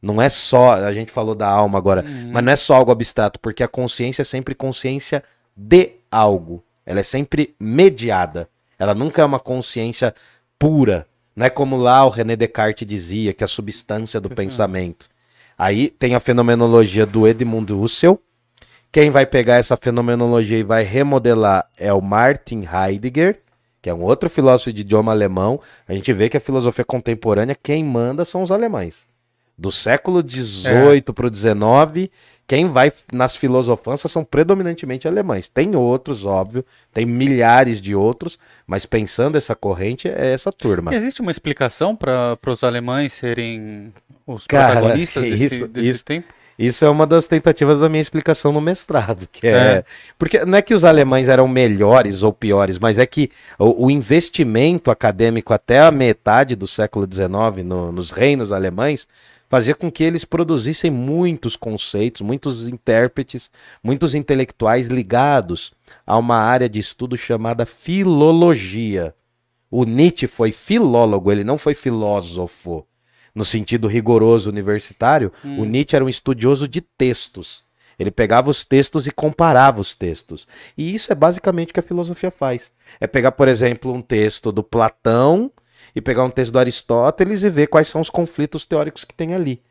Não 0.00 0.20
é 0.20 0.28
só, 0.28 0.74
a 0.74 0.92
gente 0.92 1.10
falou 1.10 1.34
da 1.34 1.48
alma 1.48 1.78
agora, 1.78 2.04
mas 2.30 2.44
não 2.44 2.52
é 2.52 2.56
só 2.56 2.74
algo 2.74 2.92
abstrato, 2.92 3.40
porque 3.40 3.62
a 3.62 3.68
consciência 3.68 4.22
é 4.22 4.24
sempre 4.24 4.54
consciência 4.54 5.24
de 5.56 5.92
algo. 6.10 6.62
Ela 6.84 7.00
é 7.00 7.02
sempre 7.02 7.54
mediada. 7.58 8.48
Ela 8.78 8.94
nunca 8.94 9.22
é 9.22 9.24
uma 9.24 9.40
consciência 9.40 10.14
pura. 10.58 11.06
Não 11.34 11.46
é 11.46 11.50
como 11.50 11.76
lá 11.76 12.04
o 12.04 12.10
René 12.10 12.36
Descartes 12.36 12.86
dizia, 12.86 13.32
que 13.32 13.42
é 13.42 13.46
a 13.46 13.48
substância 13.48 14.20
do 14.20 14.28
pensamento. 14.34 15.08
Aí 15.56 15.88
tem 15.88 16.14
a 16.14 16.20
fenomenologia 16.20 17.06
do 17.06 17.26
Edmund 17.26 17.72
Husserl. 17.72 18.16
Quem 18.94 19.10
vai 19.10 19.26
pegar 19.26 19.56
essa 19.56 19.76
fenomenologia 19.76 20.56
e 20.56 20.62
vai 20.62 20.84
remodelar 20.84 21.68
é 21.76 21.92
o 21.92 22.00
Martin 22.00 22.62
Heidegger, 22.64 23.40
que 23.82 23.90
é 23.90 23.94
um 23.94 24.04
outro 24.04 24.30
filósofo 24.30 24.72
de 24.72 24.82
idioma 24.82 25.10
alemão. 25.10 25.60
A 25.88 25.92
gente 25.92 26.12
vê 26.12 26.28
que 26.28 26.36
a 26.36 26.40
filosofia 26.40 26.84
contemporânea, 26.84 27.56
quem 27.60 27.82
manda 27.82 28.24
são 28.24 28.44
os 28.44 28.52
alemães. 28.52 29.04
Do 29.58 29.72
século 29.72 30.22
XVIII 30.24 31.02
para 31.12 31.26
o 31.26 31.34
XIX, 31.34 32.08
quem 32.46 32.68
vai 32.70 32.92
nas 33.12 33.34
filosofanças 33.34 34.12
são 34.12 34.22
predominantemente 34.22 35.08
alemães. 35.08 35.48
Tem 35.48 35.74
outros, 35.74 36.24
óbvio, 36.24 36.64
tem 36.92 37.04
milhares 37.04 37.80
de 37.80 37.96
outros, 37.96 38.38
mas 38.64 38.86
pensando 38.86 39.36
essa 39.36 39.56
corrente 39.56 40.06
é 40.06 40.30
essa 40.32 40.52
turma. 40.52 40.94
E 40.94 40.96
existe 40.96 41.20
uma 41.20 41.32
explicação 41.32 41.96
para 41.96 42.38
os 42.46 42.62
alemães 42.62 43.12
serem 43.12 43.92
os 44.24 44.46
Cara, 44.46 44.74
protagonistas 44.74 45.24
desse, 45.24 45.44
isso- 45.56 45.66
desse 45.66 45.88
isso- 45.90 46.04
tempo? 46.04 46.28
Isso 46.58 46.84
é 46.84 46.88
uma 46.90 47.06
das 47.06 47.26
tentativas 47.26 47.80
da 47.80 47.88
minha 47.88 48.00
explicação 48.00 48.52
no 48.52 48.60
mestrado, 48.60 49.26
que 49.30 49.46
é, 49.46 49.50
É. 49.50 49.84
porque 50.18 50.44
não 50.44 50.56
é 50.58 50.62
que 50.62 50.72
os 50.74 50.84
alemães 50.84 51.28
eram 51.28 51.48
melhores 51.48 52.22
ou 52.22 52.32
piores, 52.32 52.78
mas 52.78 52.96
é 52.98 53.04
que 53.06 53.30
o, 53.58 53.86
o 53.86 53.90
investimento 53.90 54.90
acadêmico 54.90 55.52
até 55.52 55.80
a 55.80 55.90
metade 55.90 56.54
do 56.54 56.66
século 56.68 57.08
XIX 57.10 57.64
no- 57.64 57.90
nos 57.90 58.10
reinos 58.10 58.52
alemães 58.52 59.06
fazia 59.50 59.74
com 59.74 59.90
que 59.90 60.02
eles 60.02 60.24
produzissem 60.24 60.90
muitos 60.90 61.54
conceitos, 61.56 62.20
muitos 62.22 62.66
intérpretes, 62.66 63.50
muitos 63.82 64.14
intelectuais 64.14 64.88
ligados 64.88 65.72
a 66.06 66.16
uma 66.16 66.36
área 66.38 66.68
de 66.68 66.78
estudo 66.80 67.16
chamada 67.16 67.64
filologia. 67.66 69.14
O 69.70 69.84
Nietzsche 69.84 70.26
foi 70.26 70.52
filólogo, 70.52 71.30
ele 71.32 71.44
não 71.44 71.58
foi 71.58 71.74
filósofo 71.74 72.86
no 73.34 73.44
sentido 73.44 73.88
rigoroso 73.88 74.48
universitário. 74.48 75.32
O 75.58 75.64
Nietzsche 75.64 75.96
era 75.96 76.04
um 76.04 76.08
estudioso 76.08 76.68
de 76.68 76.80
textos. 76.80 77.64
Ele 77.98 78.10
pegava 78.10 78.50
os 78.50 78.64
textos 78.64 79.06
e 79.06 79.10
comparava 79.10 79.80
os 79.80 79.94
textos. 79.94 80.46
E 80.76 80.94
isso 80.94 81.12
é 81.12 81.14
basicamente 81.14 81.70
o 81.70 81.74
que 81.74 81.80
a 81.80 81.82
filosofia 81.82 82.30
faz. 82.30 82.72
É 83.00 83.06
pegar, 83.06 83.32
por 83.32 83.48
exemplo, 83.48 83.92
um 83.92 84.02
texto 84.02 84.50
do 84.50 84.62
Platão 84.62 85.50
e 85.94 86.00
pegar 86.00 86.24
um 86.24 86.30
texto 86.30 86.52
do 86.52 86.58
Aristóteles 86.58 87.42
e 87.42 87.50
ver 87.50 87.68
quais 87.68 87.88
são 87.88 88.00
os 88.00 88.10
conflitos 88.10 88.66
teóricos 88.66 89.04
que 89.04 89.14
tem 89.14 89.34
ali. 89.34 89.62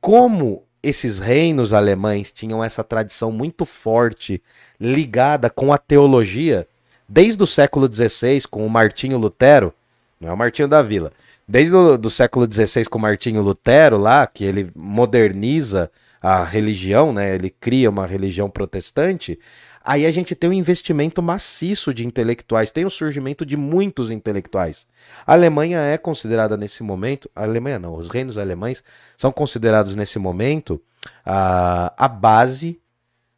Como 0.00 0.64
esses 0.82 1.18
reinos 1.18 1.72
alemães 1.72 2.32
tinham 2.32 2.62
essa 2.62 2.84
tradição 2.84 3.32
muito 3.32 3.64
forte 3.64 4.42
ligada 4.80 5.50
com 5.50 5.72
a 5.72 5.78
teologia, 5.78 6.66
desde 7.08 7.42
o 7.42 7.46
século 7.46 7.92
XVI, 7.92 8.42
com 8.48 8.64
o 8.64 8.70
Martinho 8.70 9.18
Lutero, 9.18 9.74
não 10.20 10.30
é 10.30 10.32
o 10.32 10.36
Martinho 10.36 10.68
da 10.68 10.82
Vila, 10.82 11.12
desde 11.48 11.74
o 11.74 12.10
século 12.10 12.46
XVI 12.46 12.84
com 12.84 12.98
Martinho 12.98 13.40
Lutero 13.40 13.96
lá, 13.96 14.26
que 14.26 14.44
ele 14.44 14.70
moderniza 14.76 15.90
a 16.20 16.44
religião, 16.44 17.12
né? 17.12 17.34
Ele 17.34 17.48
cria 17.48 17.88
uma 17.88 18.06
religião 18.06 18.50
protestante. 18.50 19.38
Aí 19.82 20.04
a 20.04 20.10
gente 20.10 20.34
tem 20.34 20.50
um 20.50 20.52
investimento 20.52 21.22
maciço 21.22 21.94
de 21.94 22.06
intelectuais, 22.06 22.70
tem 22.70 22.84
o 22.84 22.90
surgimento 22.90 23.46
de 23.46 23.56
muitos 23.56 24.10
intelectuais. 24.10 24.86
A 25.26 25.32
Alemanha 25.32 25.80
é 25.80 25.96
considerada 25.96 26.56
nesse 26.56 26.82
momento, 26.82 27.30
a 27.34 27.44
Alemanha 27.44 27.78
não, 27.78 27.94
os 27.94 28.10
reinos 28.10 28.36
alemães 28.36 28.84
são 29.16 29.32
considerados 29.32 29.94
nesse 29.94 30.18
momento 30.18 30.82
a, 31.24 31.94
a 31.96 32.08
base 32.08 32.78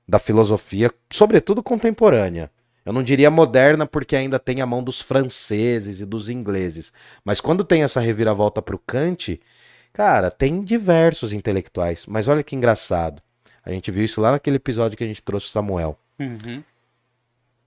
da 0.08 0.18
filosofia, 0.18 0.90
sobretudo 1.12 1.62
contemporânea. 1.62 2.50
Eu 2.90 2.92
não 2.92 3.04
diria 3.04 3.30
moderna 3.30 3.86
porque 3.86 4.16
ainda 4.16 4.36
tem 4.36 4.60
a 4.60 4.66
mão 4.66 4.82
dos 4.82 5.00
franceses 5.00 6.00
e 6.00 6.04
dos 6.04 6.28
ingleses. 6.28 6.92
Mas 7.24 7.40
quando 7.40 7.62
tem 7.62 7.84
essa 7.84 8.00
reviravolta 8.00 8.60
para 8.60 8.74
o 8.74 8.80
Kant, 8.80 9.40
cara, 9.92 10.28
tem 10.28 10.60
diversos 10.60 11.32
intelectuais. 11.32 12.04
Mas 12.08 12.26
olha 12.26 12.42
que 12.42 12.56
engraçado. 12.56 13.22
A 13.64 13.70
gente 13.70 13.92
viu 13.92 14.02
isso 14.02 14.20
lá 14.20 14.32
naquele 14.32 14.56
episódio 14.56 14.98
que 14.98 15.04
a 15.04 15.06
gente 15.06 15.22
trouxe 15.22 15.46
o 15.46 15.50
Samuel. 15.50 15.96
Uhum. 16.18 16.64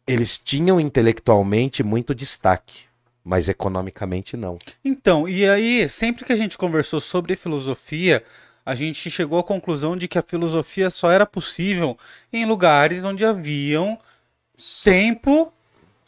Eles 0.06 0.38
tinham 0.38 0.78
intelectualmente 0.78 1.84
muito 1.84 2.14
destaque, 2.14 2.82
mas 3.24 3.48
economicamente 3.48 4.36
não. 4.36 4.58
Então, 4.84 5.26
e 5.26 5.48
aí, 5.48 5.88
sempre 5.88 6.26
que 6.26 6.34
a 6.34 6.36
gente 6.36 6.58
conversou 6.58 7.00
sobre 7.00 7.38
filosofia, 7.38 8.22
a 8.66 8.76
gente 8.76 9.10
chegou 9.10 9.40
à 9.40 9.44
conclusão 9.44 9.96
de 9.96 10.10
que 10.10 10.20
a 10.20 10.22
filosofia 10.22 10.90
só 10.90 11.10
era 11.10 11.26
possível 11.26 11.98
em 12.34 12.46
lugares 12.46 13.06
onde 13.06 13.24
haviam 13.24 13.98
tempo, 14.84 15.52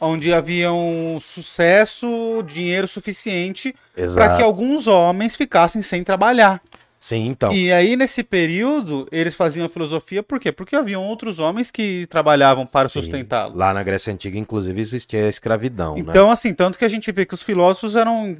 onde 0.00 0.32
havia 0.32 0.72
um 0.72 1.18
sucesso, 1.20 2.42
dinheiro 2.46 2.86
suficiente 2.86 3.74
para 4.14 4.36
que 4.36 4.42
alguns 4.42 4.86
homens 4.86 5.34
ficassem 5.36 5.82
sem 5.82 6.04
trabalhar. 6.04 6.60
Sim, 6.98 7.26
então. 7.28 7.52
E 7.52 7.70
aí, 7.72 7.94
nesse 7.94 8.22
período, 8.24 9.06
eles 9.12 9.34
faziam 9.34 9.68
filosofia 9.68 10.22
por 10.22 10.40
quê? 10.40 10.50
Porque 10.50 10.74
haviam 10.74 11.04
outros 11.04 11.38
homens 11.38 11.70
que 11.70 12.06
trabalhavam 12.08 12.66
para 12.66 12.88
sustentá-lo. 12.88 13.56
Lá 13.56 13.72
na 13.72 13.82
Grécia 13.82 14.12
Antiga, 14.12 14.36
inclusive, 14.38 14.80
existia 14.80 15.26
a 15.26 15.28
escravidão, 15.28 15.94
né? 15.94 16.00
Então, 16.00 16.30
assim, 16.30 16.52
tanto 16.52 16.78
que 16.78 16.84
a 16.84 16.88
gente 16.88 17.12
vê 17.12 17.24
que 17.24 17.34
os 17.34 17.42
filósofos 17.42 17.94
eram 17.94 18.36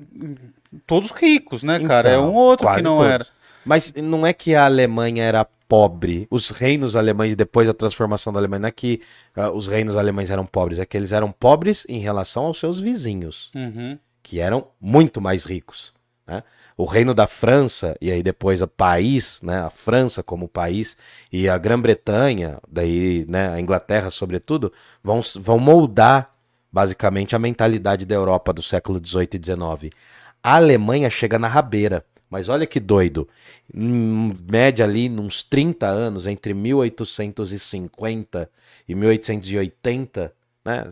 todos 0.86 1.10
ricos, 1.10 1.62
né, 1.62 1.78
cara? 1.80 2.08
é 2.08 2.12
Então, 2.14 2.30
um 2.30 2.34
ou 2.34 2.42
outro 2.42 2.66
que 2.74 2.82
não 2.82 2.96
todos. 2.96 3.12
era. 3.12 3.26
Mas 3.64 3.92
não 3.94 4.26
é 4.26 4.32
que 4.32 4.54
a 4.54 4.64
Alemanha 4.64 5.22
era 5.22 5.46
pobre. 5.68 6.26
Os 6.30 6.50
reinos 6.50 6.94
alemães, 6.96 7.34
depois 7.36 7.66
da 7.66 7.74
transformação 7.74 8.32
da 8.32 8.38
Alemanha, 8.38 8.60
não 8.60 8.68
é 8.68 8.72
que 8.72 9.00
ah, 9.34 9.50
os 9.50 9.66
reinos 9.66 9.96
alemães 9.96 10.30
eram 10.30 10.46
pobres, 10.46 10.78
é 10.78 10.86
que 10.86 10.96
eles 10.96 11.12
eram 11.12 11.30
pobres 11.32 11.84
em 11.88 11.98
relação 11.98 12.44
aos 12.46 12.58
seus 12.58 12.78
vizinhos, 12.80 13.50
Uhum. 13.54 13.98
que 14.22 14.40
eram 14.40 14.66
muito 14.80 15.20
mais 15.20 15.44
ricos. 15.44 15.92
né? 16.26 16.42
O 16.76 16.84
reino 16.84 17.14
da 17.14 17.26
França, 17.26 17.96
e 18.00 18.10
aí 18.12 18.22
depois 18.22 18.60
o 18.60 18.68
país, 18.68 19.40
né, 19.42 19.60
a 19.60 19.70
França 19.70 20.22
como 20.22 20.46
país, 20.46 20.94
e 21.32 21.48
a 21.48 21.56
Grã-Bretanha, 21.56 22.58
daí 22.68 23.24
né, 23.28 23.48
a 23.54 23.60
Inglaterra 23.60 24.10
sobretudo, 24.10 24.70
vão, 25.02 25.20
vão 25.36 25.58
moldar 25.58 26.34
basicamente 26.70 27.34
a 27.34 27.38
mentalidade 27.38 28.04
da 28.04 28.14
Europa 28.14 28.52
do 28.52 28.62
século 28.62 29.00
XVIII 29.02 29.28
e 29.34 29.38
XIX. 29.42 29.94
A 30.42 30.56
Alemanha 30.56 31.08
chega 31.08 31.38
na 31.38 31.48
rabeira. 31.48 32.04
Mas 32.28 32.48
olha 32.48 32.66
que 32.66 32.80
doido. 32.80 33.28
Em 33.72 34.32
média 34.50 34.84
ali, 34.84 35.08
uns 35.08 35.42
30 35.42 35.86
anos, 35.86 36.26
entre 36.26 36.52
1850 36.54 38.50
e 38.88 38.94
1880, 38.94 40.32
né? 40.64 40.88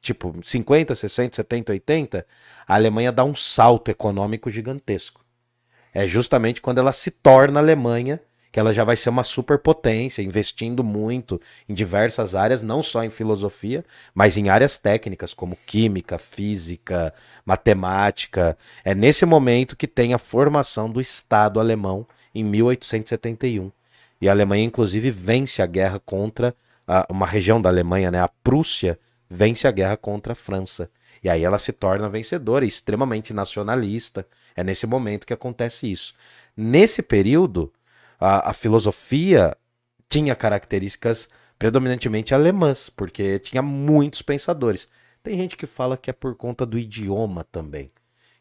Tipo, 0.00 0.34
50, 0.42 0.94
60, 0.94 1.36
70, 1.36 1.72
80, 1.72 2.26
a 2.66 2.74
Alemanha 2.74 3.12
dá 3.12 3.24
um 3.24 3.34
salto 3.34 3.90
econômico 3.90 4.50
gigantesco. 4.50 5.24
É 5.92 6.06
justamente 6.06 6.62
quando 6.62 6.78
ela 6.78 6.92
se 6.92 7.10
torna 7.10 7.58
Alemanha 7.58 8.20
que 8.58 8.60
ela 8.60 8.72
já 8.72 8.82
vai 8.82 8.96
ser 8.96 9.08
uma 9.08 9.22
superpotência, 9.22 10.20
investindo 10.20 10.82
muito 10.82 11.40
em 11.68 11.72
diversas 11.72 12.34
áreas, 12.34 12.60
não 12.60 12.82
só 12.82 13.04
em 13.04 13.08
filosofia, 13.08 13.84
mas 14.12 14.36
em 14.36 14.48
áreas 14.48 14.76
técnicas 14.76 15.32
como 15.32 15.56
química, 15.64 16.18
física, 16.18 17.14
matemática. 17.46 18.58
É 18.84 18.96
nesse 18.96 19.24
momento 19.24 19.76
que 19.76 19.86
tem 19.86 20.12
a 20.12 20.18
formação 20.18 20.90
do 20.90 21.00
Estado 21.00 21.60
alemão 21.60 22.04
em 22.34 22.42
1871. 22.42 23.70
E 24.20 24.28
a 24.28 24.32
Alemanha, 24.32 24.64
inclusive, 24.64 25.08
vence 25.12 25.62
a 25.62 25.66
guerra 25.66 26.00
contra 26.00 26.52
a- 26.84 27.06
uma 27.08 27.26
região 27.26 27.62
da 27.62 27.68
Alemanha, 27.68 28.10
né? 28.10 28.20
A 28.20 28.26
Prússia 28.42 28.98
vence 29.30 29.68
a 29.68 29.70
guerra 29.70 29.96
contra 29.96 30.32
a 30.32 30.36
França. 30.36 30.90
E 31.22 31.30
aí 31.30 31.44
ela 31.44 31.60
se 31.60 31.70
torna 31.72 32.08
vencedora, 32.08 32.66
extremamente 32.66 33.32
nacionalista. 33.32 34.26
É 34.56 34.64
nesse 34.64 34.84
momento 34.84 35.28
que 35.28 35.32
acontece 35.32 35.88
isso. 35.88 36.12
Nesse 36.56 37.02
período, 37.02 37.72
a, 38.18 38.50
a 38.50 38.52
filosofia 38.52 39.56
tinha 40.08 40.34
características 40.34 41.28
predominantemente 41.58 42.34
alemãs, 42.34 42.88
porque 42.90 43.38
tinha 43.38 43.60
muitos 43.62 44.22
pensadores. 44.22 44.88
Tem 45.22 45.36
gente 45.36 45.56
que 45.56 45.66
fala 45.66 45.96
que 45.96 46.08
é 46.10 46.12
por 46.12 46.34
conta 46.36 46.64
do 46.64 46.78
idioma 46.78 47.44
também, 47.50 47.90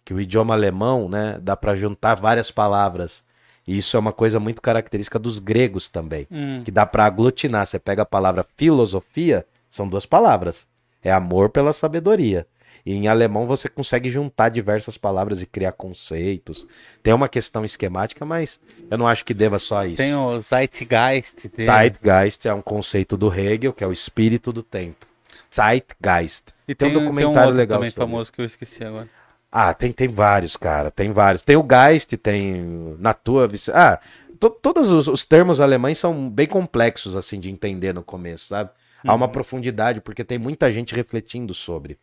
que 0.06 0.14
o 0.14 0.22
idioma 0.22 0.54
alemão, 0.54 1.10
né, 1.10 1.38
dá 1.42 1.56
para 1.58 1.76
juntar 1.76 2.16
várias 2.16 2.52
palavras. 2.52 3.26
E 3.68 3.78
isso 3.78 3.98
é 3.98 4.00
uma 4.00 4.14
coisa 4.14 4.40
muito 4.40 4.62
característica 4.62 5.20
dos 5.20 5.40
gregos 5.40 5.90
também, 5.90 6.26
Hum. 6.32 6.62
que 6.64 6.72
dá 6.72 6.86
para 6.86 7.06
aglutinar. 7.06 7.66
Você 7.68 7.78
pega 7.80 8.04
a 8.04 8.06
palavra 8.06 8.44
filosofia, 8.56 9.46
são 9.70 9.88
duas 9.90 10.06
palavras. 10.06 10.68
É 11.04 11.12
amor 11.12 11.50
pela 11.50 11.74
sabedoria. 11.74 12.48
E 12.88 12.94
em 12.94 13.10
alemão 13.10 13.46
você 13.46 13.68
consegue 13.68 14.10
juntar 14.10 14.48
diversas 14.48 14.98
palavras 14.98 15.42
e 15.42 15.46
criar 15.46 15.74
conceitos. 15.74 16.66
Tem 17.04 17.14
uma 17.14 17.28
questão 17.28 17.66
esquemática, 17.66 18.24
mas 18.24 18.58
eu 18.90 18.98
não 18.98 19.06
acho 19.06 19.26
que 19.26 19.34
deva 19.34 19.60
só 19.60 19.86
isso. 19.86 19.98
Tem 19.98 20.16
o 20.16 20.40
Zeitgeist 20.40 21.50
dele. 21.50 21.66
Zeitgeist 21.66 22.48
é 22.48 22.54
um 22.54 22.62
conceito 22.62 23.18
do 23.18 23.28
Hegel, 23.30 23.74
que 23.74 23.84
é 23.84 23.88
o 23.88 23.92
espírito 23.92 24.54
do 24.54 24.64
tempo. 24.64 25.06
Zeitgeist. 25.54 26.54
E 26.66 26.74
tem 26.74 26.88
um 26.88 26.94
tem, 26.94 27.02
documentário 27.04 27.40
outro 27.50 27.58
legal 27.58 27.78
também 27.80 27.92
sobre. 27.92 28.06
famoso 28.06 28.32
que 28.32 28.40
eu 28.40 28.46
esqueci 28.46 28.82
agora. 28.86 29.10
Ah, 29.52 29.74
tem, 29.74 29.92
tem 29.92 30.08
vários, 30.08 30.56
cara. 30.56 30.90
Tem 30.90 31.12
vários. 31.12 31.42
Tem 31.42 31.58
o 31.58 31.66
Geist, 31.68 32.16
tem 32.16 32.96
Natur. 33.00 33.50
Ah, 33.74 34.00
to- 34.40 34.50
todos 34.50 34.90
os, 34.90 35.10
os 35.10 35.26
termos 35.26 35.60
alemães 35.60 35.98
são 35.98 36.30
bem 36.30 36.48
complexos, 36.48 37.18
assim, 37.18 37.38
de 37.38 37.52
entender 37.52 37.94
no 37.94 38.02
começo, 38.04 38.48
sabe? 38.48 38.70
Há 39.06 39.14
uma 39.14 39.28
profundidade, 39.28 40.00
porque 40.02 40.24
tem 40.24 40.38
muita 40.38 40.72
gente 40.72 40.96
refletindo 40.96 41.54
sobre. 41.54 41.98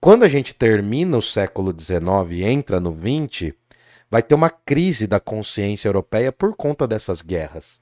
Quando 0.00 0.22
a 0.22 0.28
gente 0.28 0.54
termina 0.54 1.18
o 1.18 1.22
século 1.22 1.78
XIX 1.78 2.00
e 2.30 2.42
entra 2.42 2.80
no 2.80 2.90
XX, 2.90 3.52
vai 4.10 4.22
ter 4.22 4.34
uma 4.34 4.48
crise 4.48 5.06
da 5.06 5.20
consciência 5.20 5.88
europeia 5.88 6.32
por 6.32 6.56
conta 6.56 6.88
dessas 6.88 7.20
guerras. 7.20 7.78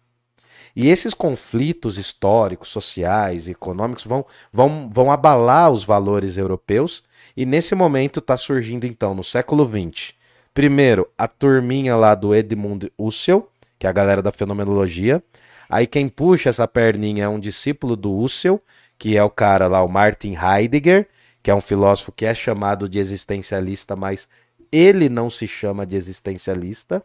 E 0.74 0.88
esses 0.88 1.14
conflitos 1.14 1.96
históricos, 1.96 2.70
sociais 2.70 3.46
e 3.46 3.52
econômicos 3.52 4.04
vão, 4.04 4.26
vão, 4.52 4.90
vão 4.92 5.12
abalar 5.12 5.70
os 5.70 5.84
valores 5.84 6.36
europeus. 6.36 7.04
E 7.36 7.46
nesse 7.46 7.76
momento 7.76 8.18
está 8.18 8.36
surgindo, 8.36 8.84
então, 8.84 9.14
no 9.14 9.22
século 9.22 9.64
XX, 9.64 10.12
primeiro 10.52 11.08
a 11.16 11.28
turminha 11.28 11.94
lá 11.94 12.16
do 12.16 12.34
Edmund 12.34 12.92
Husserl, 12.98 13.42
que 13.78 13.86
é 13.86 13.90
a 13.90 13.92
galera 13.92 14.20
da 14.20 14.32
fenomenologia. 14.32 15.22
Aí 15.70 15.86
quem 15.86 16.08
puxa 16.08 16.50
essa 16.50 16.66
perninha 16.66 17.26
é 17.26 17.28
um 17.28 17.38
discípulo 17.38 17.94
do 17.94 18.12
Husserl, 18.12 18.56
que 18.98 19.16
é 19.16 19.22
o 19.22 19.30
cara 19.30 19.68
lá, 19.68 19.84
o 19.84 19.88
Martin 19.88 20.34
Heidegger, 20.34 21.06
que 21.48 21.50
é 21.50 21.54
um 21.54 21.62
filósofo 21.62 22.12
que 22.12 22.26
é 22.26 22.34
chamado 22.34 22.86
de 22.86 22.98
existencialista, 22.98 23.96
mas 23.96 24.28
ele 24.70 25.08
não 25.08 25.30
se 25.30 25.48
chama 25.48 25.86
de 25.86 25.96
existencialista. 25.96 27.02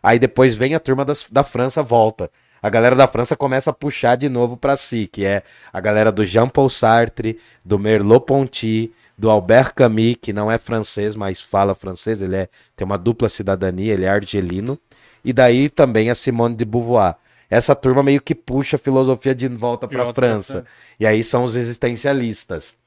Aí 0.00 0.20
depois 0.20 0.54
vem 0.54 0.76
a 0.76 0.78
turma 0.78 1.04
das- 1.04 1.26
da 1.28 1.42
França, 1.42 1.82
volta. 1.82 2.30
A 2.62 2.70
galera 2.70 2.94
da 2.94 3.08
França 3.08 3.34
começa 3.34 3.70
a 3.70 3.72
puxar 3.72 4.14
de 4.14 4.28
novo 4.28 4.56
pra 4.56 4.76
si, 4.76 5.08
que 5.12 5.24
é 5.24 5.42
a 5.72 5.80
galera 5.80 6.12
do 6.12 6.24
Jean-Paul 6.24 6.70
Sartre, 6.70 7.40
do 7.64 7.76
Merleau-Ponty, 7.76 8.92
do 9.18 9.28
Albert 9.28 9.74
Camus, 9.74 10.14
que 10.22 10.32
não 10.32 10.48
é 10.48 10.58
francês, 10.58 11.16
mas 11.16 11.40
fala 11.40 11.74
francês, 11.74 12.22
ele 12.22 12.36
é, 12.36 12.48
tem 12.76 12.84
uma 12.84 12.96
dupla 12.96 13.28
cidadania, 13.28 13.94
ele 13.94 14.04
é 14.04 14.08
argelino. 14.10 14.78
E 15.24 15.32
daí 15.32 15.68
também 15.68 16.08
a 16.08 16.14
Simone 16.14 16.54
de 16.54 16.64
Beauvoir. 16.64 17.16
Essa 17.50 17.74
turma 17.74 18.00
meio 18.00 18.22
que 18.22 18.32
puxa 18.36 18.76
a 18.76 18.78
filosofia 18.78 19.34
de 19.34 19.48
volta 19.48 19.88
pra 19.88 20.04
França. 20.12 20.52
França. 20.52 20.66
E 21.00 21.04
aí 21.04 21.24
são 21.24 21.42
os 21.42 21.56
existencialistas. 21.56 22.80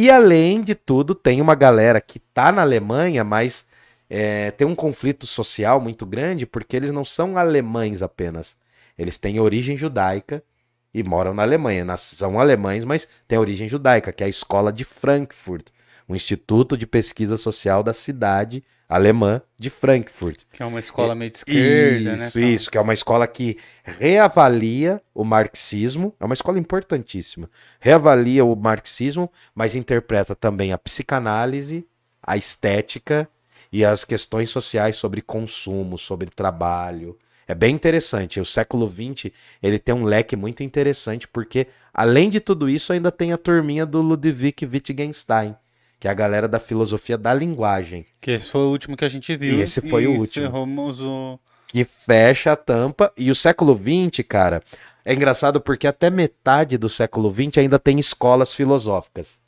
E 0.00 0.12
além 0.12 0.60
de 0.60 0.76
tudo, 0.76 1.12
tem 1.12 1.40
uma 1.40 1.56
galera 1.56 2.00
que 2.00 2.20
tá 2.20 2.52
na 2.52 2.62
Alemanha, 2.62 3.24
mas 3.24 3.66
é, 4.08 4.52
tem 4.52 4.64
um 4.64 4.74
conflito 4.76 5.26
social 5.26 5.80
muito 5.80 6.06
grande, 6.06 6.46
porque 6.46 6.76
eles 6.76 6.92
não 6.92 7.04
são 7.04 7.36
alemães 7.36 8.00
apenas. 8.00 8.56
Eles 8.96 9.18
têm 9.18 9.40
origem 9.40 9.76
judaica 9.76 10.40
e 10.94 11.02
moram 11.02 11.34
na 11.34 11.42
Alemanha. 11.42 11.96
São 11.96 12.38
alemães, 12.38 12.84
mas 12.84 13.08
têm 13.26 13.38
origem 13.38 13.68
judaica, 13.68 14.12
que 14.12 14.22
é 14.22 14.26
a 14.26 14.28
escola 14.28 14.72
de 14.72 14.84
Frankfurt, 14.84 15.70
um 16.08 16.14
instituto 16.14 16.76
de 16.78 16.86
pesquisa 16.86 17.36
social 17.36 17.82
da 17.82 17.92
cidade 17.92 18.62
alemã 18.88 19.42
de 19.58 19.68
Frankfurt. 19.68 20.42
Que 20.52 20.62
é 20.62 20.66
uma 20.66 20.80
escola 20.80 21.14
meio 21.14 21.30
de 21.30 21.38
esquerda, 21.38 22.16
né? 22.16 22.26
Isso, 22.26 22.40
isso, 22.40 22.70
que 22.70 22.78
é 22.78 22.80
uma 22.80 22.94
escola 22.94 23.26
que 23.26 23.58
reavalia 23.84 25.02
o 25.14 25.24
marxismo, 25.24 26.14
é 26.18 26.24
uma 26.24 26.34
escola 26.34 26.58
importantíssima. 26.58 27.50
Reavalia 27.78 28.44
o 28.44 28.56
marxismo, 28.56 29.30
mas 29.54 29.76
interpreta 29.76 30.34
também 30.34 30.72
a 30.72 30.78
psicanálise, 30.78 31.86
a 32.22 32.36
estética 32.36 33.28
e 33.70 33.84
as 33.84 34.04
questões 34.04 34.48
sociais 34.48 34.96
sobre 34.96 35.20
consumo, 35.20 35.98
sobre 35.98 36.30
trabalho. 36.30 37.18
É 37.46 37.54
bem 37.54 37.74
interessante. 37.74 38.40
O 38.40 38.44
século 38.44 38.88
XX 38.88 39.32
ele 39.62 39.78
tem 39.78 39.94
um 39.94 40.04
leque 40.04 40.36
muito 40.36 40.62
interessante, 40.62 41.26
porque, 41.28 41.66
além 41.92 42.28
de 42.28 42.40
tudo 42.40 42.68
isso, 42.68 42.92
ainda 42.92 43.10
tem 43.10 43.32
a 43.32 43.38
turminha 43.38 43.84
do 43.84 44.02
Ludwig 44.02 44.66
Wittgenstein, 44.66 45.56
que 46.00 46.06
é 46.08 46.10
a 46.10 46.14
galera 46.14 46.48
da 46.48 46.58
filosofia 46.58 47.18
da 47.18 47.34
linguagem. 47.34 48.06
Que 48.20 48.32
esse 48.32 48.50
foi 48.50 48.62
o 48.62 48.70
último 48.70 48.96
que 48.96 49.04
a 49.04 49.08
gente 49.08 49.36
viu. 49.36 49.58
E 49.58 49.60
esse 49.60 49.80
foi 49.80 50.06
o 50.06 50.12
último. 50.16 50.46
O. 50.46 51.40
que 51.66 51.84
fecha 51.84 52.52
a 52.52 52.56
tampa. 52.56 53.12
E 53.16 53.30
o 53.30 53.34
século 53.34 53.76
XX, 53.76 54.24
cara, 54.26 54.62
É 55.04 55.14
engraçado 55.14 55.60
porque 55.60 55.86
até 55.86 56.10
metade 56.10 56.76
do 56.76 56.88
século 56.88 57.30
XX 57.32 57.58
ainda 57.58 57.78
tem 57.78 57.98
escolas 57.98 58.52
filosóficas. 58.54 59.40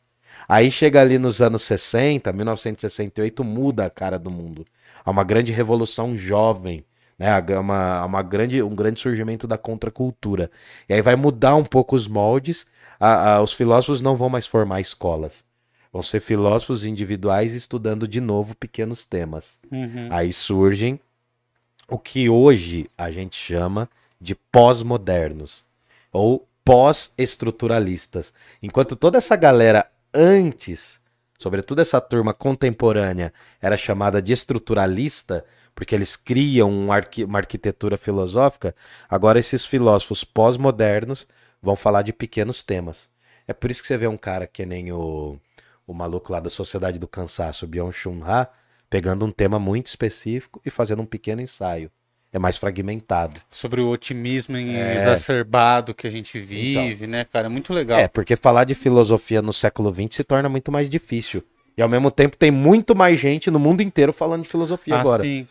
Aí 0.49 0.71
chega 0.71 1.01
ali 1.01 1.19
nos 1.19 1.41
anos 1.43 1.63
60, 1.63 2.33
1968, 2.33 3.45
muda 3.45 3.85
a 3.87 3.91
cara 3.91 4.19
do 4.19 4.31
mundo. 4.31 4.67
Há 5.05 5.11
uma 5.11 5.23
grande 5.25 5.53
revolução 5.53 6.17
jovem, 6.17 6.85
né? 7.19 7.31
Há 7.31 7.61
uma, 7.61 8.05
uma 8.05 8.23
grande, 8.23 8.63
um 8.63 8.75
grande 8.75 9.01
surgimento 9.01 9.47
da 9.47 9.59
contracultura. 9.59 10.51
E 10.89 10.95
aí 10.95 11.03
vai 11.03 11.15
mudar 11.17 11.55
um 11.57 11.65
pouco 11.65 11.95
os 11.95 12.09
moldes. 12.09 12.67
A, 12.99 13.35
a, 13.35 13.43
os 13.43 13.53
filósofos 13.53 14.01
não 14.03 14.17
vão 14.17 14.29
mais 14.31 14.47
formar 14.47 14.81
escolas. 14.81 15.45
Vão 15.93 16.03
ser 16.03 16.21
filósofos 16.21 16.85
individuais 16.85 17.55
estudando 17.55 18.07
de 18.07 18.21
novo 18.21 18.55
pequenos 18.55 19.05
temas. 19.05 19.59
Uhum. 19.71 20.09
Aí 20.11 20.33
surgem 20.33 21.01
o 21.89 21.99
que 21.99 22.29
hoje 22.29 22.89
a 22.97 23.11
gente 23.11 23.35
chama 23.35 23.89
de 24.21 24.35
pós-modernos 24.35 25.65
ou 26.13 26.47
pós-estruturalistas. 26.65 28.33
Enquanto 28.63 28.95
toda 28.95 29.19
essa 29.19 29.35
galera 29.35 29.91
antes, 30.15 31.01
sobretudo 31.39 31.81
essa 31.81 32.01
turma 32.01 32.33
contemporânea, 32.33 33.33
era 33.61 33.77
chamada 33.77 34.23
de 34.23 34.33
estruturalista, 34.33 35.45
porque 35.75 35.95
eles 35.95 36.15
criam 36.15 36.71
um 36.71 36.93
arqui 36.93 37.25
uma 37.25 37.39
arquitetura 37.39 37.97
filosófica, 37.97 38.75
agora 39.09 39.41
esses 39.41 39.65
filósofos 39.65 40.23
pós-modernos 40.23 41.27
vão 41.61 41.75
falar 41.75 42.03
de 42.03 42.13
pequenos 42.13 42.63
temas. 42.63 43.09
É 43.49 43.53
por 43.53 43.71
isso 43.71 43.83
que 43.83 43.89
você 43.89 43.97
vê 43.97 44.07
um 44.07 44.17
cara 44.17 44.47
que 44.47 44.65
nem 44.65 44.93
o, 44.93 45.37
o 45.91 45.95
maluco 45.95 46.33
lá 46.33 46.41
da 46.41 46.51
Sociedade 46.51 46.99
do 46.99 47.09
Cansaço, 47.09 47.67
Byung-Chun 47.67 48.23
Ha, 48.25 48.49
pegando 48.89 49.25
um 49.25 49.31
tema 49.31 49.59
muito 49.59 49.87
específico 49.87 50.61
e 50.65 50.71
fazendo 50.71 51.03
um 51.03 51.07
pequeno 51.07 51.41
ensaio 51.41 51.91
é 52.33 52.39
mais 52.39 52.57
fragmentado. 52.57 53.41
Sobre 53.51 53.81
o 53.81 53.89
otimismo 53.89 54.57
é... 54.57 54.97
exacerbado 54.97 55.93
que 55.93 56.07
a 56.07 56.11
gente 56.11 56.39
vive, 56.39 56.95
então, 56.95 57.09
né, 57.09 57.25
cara? 57.25 57.47
É 57.47 57.49
muito 57.49 57.73
legal. 57.73 57.99
É, 57.99 58.07
porque 58.07 58.37
falar 58.37 58.65
de 58.65 58.75
filosofia 58.75 59.43
no 59.43 59.53
século 59.53 59.93
XX 59.93 60.17
se 60.17 60.25
torna 60.25 60.49
muito 60.49 60.71
mais 60.71 60.89
difícil. 60.89 61.43
E 61.77 61.83
ao 61.83 61.89
mesmo 61.89 62.11
tempo 62.11 62.37
tem 62.37 62.51
muito 62.51 62.95
mais 62.95 63.19
gente 63.19 63.51
no 63.51 63.59
mundo 63.59 63.83
inteiro 63.83 64.13
falando 64.13 64.43
de 64.43 64.49
filosofia 64.49 64.97
ah, 64.97 65.01
agora. 65.01 65.25
Sim. 65.25 65.47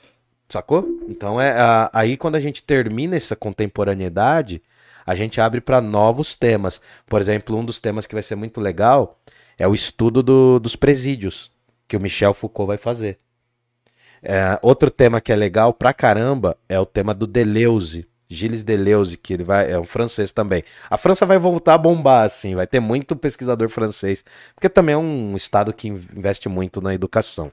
Sacou? 0.47 0.87
Então 1.07 1.39
é 1.39 1.51
a, 1.51 1.89
aí 1.93 2.15
quando 2.15 2.35
a 2.35 2.39
gente 2.39 2.63
termina 2.63 3.15
essa 3.15 3.35
contemporaneidade, 3.35 4.61
a 5.10 5.16
gente 5.16 5.41
abre 5.41 5.60
para 5.60 5.82
novos 5.82 6.36
temas. 6.36 6.80
Por 7.07 7.20
exemplo, 7.20 7.57
um 7.57 7.66
dos 7.66 7.80
temas 7.80 8.05
que 8.05 8.14
vai 8.14 8.22
ser 8.22 8.36
muito 8.36 8.62
legal 8.62 9.20
é 9.57 9.68
o 9.68 9.74
estudo 9.74 10.22
do, 10.22 10.60
dos 10.60 10.76
presídios, 10.76 11.51
que 11.88 11.97
o 11.97 11.99
Michel 11.99 12.32
Foucault 12.32 12.68
vai 12.68 12.78
fazer. 12.78 13.18
É, 14.22 14.60
outro 14.62 14.91
tema 14.91 15.20
que 15.20 15.32
é 15.32 15.36
legal 15.36 15.74
pra 15.74 15.95
caramba 15.95 16.55
é 16.70 16.80
o 16.80 16.86
tema 16.86 17.12
do 17.16 17.26
Deleuze. 17.26 18.07
Gilles 18.30 18.63
Deleuze, 18.63 19.17
que 19.17 19.34
ele 19.34 19.43
vai, 19.43 19.71
é 19.71 19.80
um 19.80 19.84
francês 19.84 20.32
também. 20.32 20.63
A 20.88 20.97
França 20.97 21.25
vai 21.25 21.39
voltar 21.39 21.73
a 21.73 21.77
bombar, 21.77 22.25
assim, 22.25 22.53
vai 22.53 22.67
ter 22.67 22.80
muito 22.80 23.15
pesquisador 23.15 23.67
francês, 23.69 24.23
porque 24.53 24.69
também 24.69 24.93
é 24.93 24.97
um 24.97 25.36
estado 25.36 25.73
que 25.73 25.88
investe 25.88 26.47
muito 26.47 26.80
na 26.80 26.93
educação. 26.93 27.51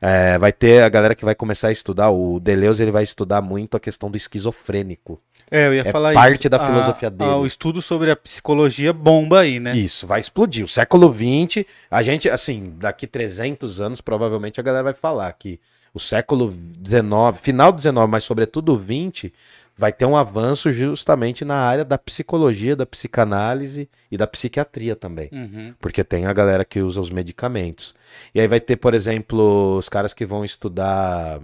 É, 0.00 0.38
vai 0.38 0.52
ter 0.52 0.82
a 0.82 0.88
galera 0.88 1.14
que 1.14 1.24
vai 1.24 1.34
começar 1.34 1.68
a 1.68 1.72
estudar, 1.72 2.10
o 2.10 2.40
Deleuze 2.40 2.82
ele 2.82 2.90
vai 2.90 3.02
estudar 3.02 3.42
muito 3.42 3.76
a 3.76 3.80
questão 3.80 4.10
do 4.10 4.16
esquizofrênico. 4.16 5.20
É, 5.50 5.66
eu 5.66 5.74
ia 5.74 5.82
é 5.82 5.92
falar 5.92 6.14
parte 6.14 6.40
isso. 6.40 6.48
da 6.48 6.66
filosofia 6.66 7.08
a, 7.08 7.10
dele. 7.10 7.30
A, 7.30 7.36
o 7.36 7.46
estudo 7.46 7.82
sobre 7.82 8.10
a 8.10 8.16
psicologia 8.16 8.92
bomba 8.92 9.40
aí, 9.40 9.60
né? 9.60 9.76
Isso, 9.76 10.06
vai 10.06 10.18
explodir. 10.20 10.64
O 10.64 10.68
século 10.68 11.12
XX, 11.12 11.64
a 11.90 12.02
gente, 12.02 12.28
assim, 12.28 12.72
daqui 12.78 13.06
300 13.06 13.80
anos, 13.80 14.00
provavelmente 14.00 14.58
a 14.58 14.62
galera 14.62 14.84
vai 14.84 14.94
falar 14.94 15.30
que 15.34 15.60
o 15.94 16.00
século 16.00 16.52
XIX, 16.52 17.40
final 17.40 17.72
do 17.72 17.80
XIX, 17.80 17.94
mas 18.08 18.24
sobretudo 18.24 18.74
o 18.74 18.78
XX, 18.78 19.30
vai 19.76 19.92
ter 19.92 20.06
um 20.06 20.16
avanço 20.16 20.70
justamente 20.70 21.44
na 21.44 21.56
área 21.56 21.84
da 21.84 21.98
psicologia, 21.98 22.74
da 22.74 22.86
psicanálise 22.86 23.88
e 24.10 24.16
da 24.16 24.26
psiquiatria 24.26 24.96
também. 24.96 25.28
Uhum. 25.32 25.74
Porque 25.78 26.02
tem 26.02 26.26
a 26.26 26.32
galera 26.32 26.64
que 26.64 26.80
usa 26.80 27.00
os 27.00 27.10
medicamentos. 27.10 27.94
E 28.34 28.40
aí 28.40 28.48
vai 28.48 28.60
ter, 28.60 28.76
por 28.76 28.94
exemplo, 28.94 29.76
os 29.76 29.88
caras 29.88 30.14
que 30.14 30.24
vão 30.24 30.44
estudar 30.44 31.40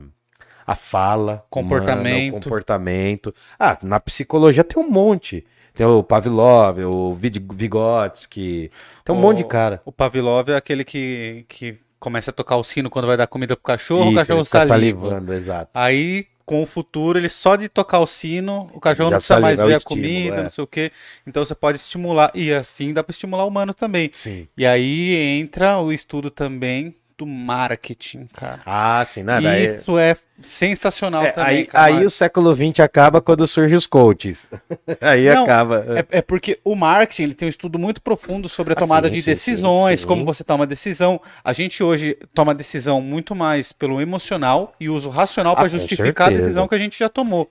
a 0.67 0.75
fala, 0.75 1.45
comportamento. 1.51 2.15
Humana, 2.15 2.39
o 2.39 2.41
comportamento. 2.41 3.35
Ah, 3.59 3.79
na 3.83 4.01
psicologia 4.01 4.65
tem 4.65 4.83
um 4.83 4.89
monte. 4.89 5.45
Tem 5.75 5.87
o 5.87 6.03
Pavlov, 6.03 6.81
o 6.81 7.15
Vygotsky, 7.15 8.71
tem 9.05 9.15
um 9.15 9.19
o, 9.19 9.23
monte 9.23 9.39
de 9.39 9.45
cara. 9.45 9.81
O 9.87 9.93
Pavlov 9.93 10.51
é 10.51 10.57
aquele 10.57 10.85
que, 10.85 11.47
que 11.49 11.79
começa 11.99 12.31
a 12.31 12.35
tocar 12.35 12.57
o 12.57 12.65
sino 12.65 12.91
quando 12.91 13.07
vai 13.07 13.17
dar 13.17 13.27
comida 13.27 13.57
pro 13.57 13.63
cachorro, 13.63 14.11
Isso, 14.11 14.13
o 14.13 14.17
cachorro 14.17 14.45
saliva. 14.45 14.75
salivando, 14.75 15.33
exato. 15.33 15.71
Aí, 15.73 16.27
com 16.45 16.63
o 16.63 16.67
futuro, 16.67 17.19
ele 17.19 17.29
só 17.29 17.57
de 17.57 17.69
tocar 17.69 18.01
o 18.01 18.07
sino, 18.07 18.71
o 18.75 18.81
cachorro 18.81 19.11
não 19.11 19.19
precisa 19.19 19.41
mais 19.41 19.59
ver 19.59 19.75
a 19.75 19.81
comida, 19.81 20.37
é. 20.37 20.43
não 20.43 20.49
sei 20.49 20.65
o 20.65 20.67
quê. 20.67 20.93
Então 21.27 21.45
você 21.45 21.55
pode 21.55 21.79
estimular, 21.79 22.31
e 22.35 22.53
assim 22.53 22.93
dá 22.93 23.03
para 23.03 23.13
estimular 23.13 23.45
o 23.45 23.49
humano 23.49 23.73
também. 23.75 24.11
Sim. 24.13 24.49
E 24.57 24.67
aí 24.67 25.15
entra 25.41 25.79
o 25.79 25.93
estudo 25.93 26.31
também 26.31 26.95
do 27.23 27.27
marketing, 27.27 28.27
cara. 28.33 28.61
Ah, 28.67 29.05
sim, 29.07 29.23
nada. 29.23 29.57
Isso 29.59 29.97
é, 29.97 30.11
é 30.11 30.17
sensacional 30.43 31.25
é, 31.25 31.31
também. 31.31 31.69
Aí, 31.73 31.95
aí, 31.99 32.05
o 32.05 32.11
século 32.11 32.53
XX 32.53 32.81
acaba 32.81 33.21
quando 33.21 33.47
surgem 33.47 33.77
os 33.77 33.87
coaches. 33.87 34.49
aí 35.01 35.33
Não, 35.33 35.45
acaba. 35.45 35.85
É, 36.11 36.19
é, 36.19 36.23
porque 36.23 36.59
o 36.65 36.75
marketing 36.75 37.23
ele 37.23 37.35
tem 37.35 37.47
um 37.47 37.49
estudo 37.49 37.79
muito 37.79 38.03
profundo 38.03 38.49
sobre 38.49 38.73
a 38.73 38.77
ah, 38.77 38.81
tomada 38.81 39.07
sim, 39.07 39.15
de 39.15 39.23
sim, 39.23 39.31
decisões, 39.31 40.01
sim, 40.01 40.07
como 40.07 40.25
você 40.25 40.43
toma 40.43 40.67
decisão. 40.67 41.21
A 41.45 41.53
gente 41.53 41.83
hoje 41.83 42.19
toma 42.35 42.53
decisão 42.55 43.01
muito 43.01 43.37
mais 43.37 43.73
pelo 43.73 44.01
emocional 44.01 44.75
e 44.81 44.89
uso 44.89 45.09
racional 45.09 45.55
para 45.55 45.67
ah, 45.67 45.69
justificar 45.69 46.29
a 46.29 46.37
decisão 46.37 46.67
que 46.67 46.75
a 46.75 46.79
gente 46.79 46.99
já 46.99 47.09
tomou. 47.09 47.49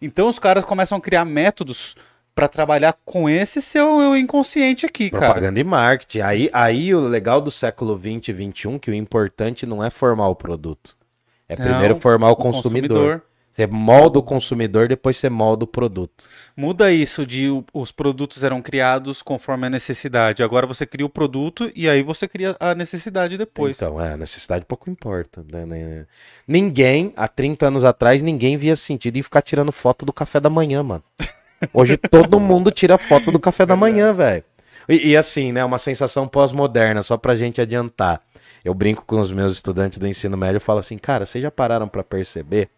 Então 0.00 0.28
os 0.28 0.38
caras 0.38 0.64
começam 0.64 0.96
a 0.96 1.00
criar 1.00 1.26
métodos 1.26 1.94
para 2.34 2.48
trabalhar 2.48 2.94
com 3.04 3.28
esse 3.28 3.60
seu 3.60 4.16
inconsciente 4.16 4.86
aqui, 4.86 5.10
cara. 5.10 5.26
Propaganda 5.26 5.60
e 5.60 5.64
marketing. 5.64 6.20
Aí, 6.20 6.50
aí 6.52 6.94
o 6.94 7.00
legal 7.00 7.40
do 7.40 7.50
século 7.50 7.96
20 7.96 8.28
e 8.28 8.32
21 8.32 8.78
que 8.78 8.90
o 8.90 8.94
importante 8.94 9.66
não 9.66 9.84
é 9.84 9.90
formar 9.90 10.28
o 10.28 10.34
produto. 10.34 10.96
É 11.48 11.56
não, 11.56 11.64
primeiro 11.64 11.96
formar 11.96 12.28
o, 12.28 12.32
o 12.32 12.36
consumidor. 12.36 12.88
consumidor. 12.88 13.30
Você 13.50 13.66
molda 13.66 14.18
o 14.18 14.22
consumidor, 14.22 14.86
depois 14.86 15.16
você 15.16 15.28
molda 15.28 15.64
o 15.64 15.66
produto. 15.66 16.24
Muda 16.56 16.92
isso 16.92 17.26
de 17.26 17.48
os 17.74 17.90
produtos 17.90 18.44
eram 18.44 18.62
criados 18.62 19.22
conforme 19.22 19.66
a 19.66 19.70
necessidade. 19.70 20.42
Agora 20.42 20.68
você 20.68 20.86
cria 20.86 21.04
o 21.04 21.10
produto 21.10 21.70
e 21.74 21.88
aí 21.88 22.00
você 22.00 22.28
cria 22.28 22.56
a 22.60 22.76
necessidade 22.76 23.36
depois. 23.36 23.76
Então, 23.76 24.00
é, 24.00 24.12
a 24.12 24.16
necessidade 24.16 24.64
pouco 24.64 24.88
importa. 24.88 25.44
Né? 25.52 25.66
né? 25.66 26.06
Ninguém, 26.46 27.12
há 27.16 27.26
30 27.26 27.66
anos 27.66 27.82
atrás, 27.84 28.22
ninguém 28.22 28.56
via 28.56 28.76
sentido 28.76 29.16
em 29.16 29.22
ficar 29.22 29.42
tirando 29.42 29.72
foto 29.72 30.06
do 30.06 30.12
café 30.12 30.38
da 30.38 30.48
manhã, 30.48 30.82
mano. 30.84 31.02
Hoje 31.72 31.96
todo 31.96 32.40
mundo 32.40 32.70
tira 32.70 32.96
foto 32.96 33.30
do 33.30 33.38
café 33.38 33.66
da 33.66 33.76
manhã, 33.76 34.12
velho. 34.12 34.44
E, 34.88 35.10
e, 35.10 35.16
assim, 35.16 35.52
né, 35.52 35.64
uma 35.64 35.78
sensação 35.78 36.26
pós-moderna, 36.26 37.02
só 37.02 37.16
pra 37.16 37.36
gente 37.36 37.60
adiantar. 37.60 38.20
Eu 38.64 38.74
brinco 38.74 39.04
com 39.06 39.20
os 39.20 39.30
meus 39.30 39.54
estudantes 39.56 39.98
do 39.98 40.06
ensino 40.06 40.36
médio 40.36 40.56
e 40.56 40.60
falo 40.60 40.80
assim, 40.80 40.98
cara, 40.98 41.24
vocês 41.24 41.42
já 41.42 41.50
pararam 41.50 41.88
para 41.88 42.02
perceber 42.02 42.68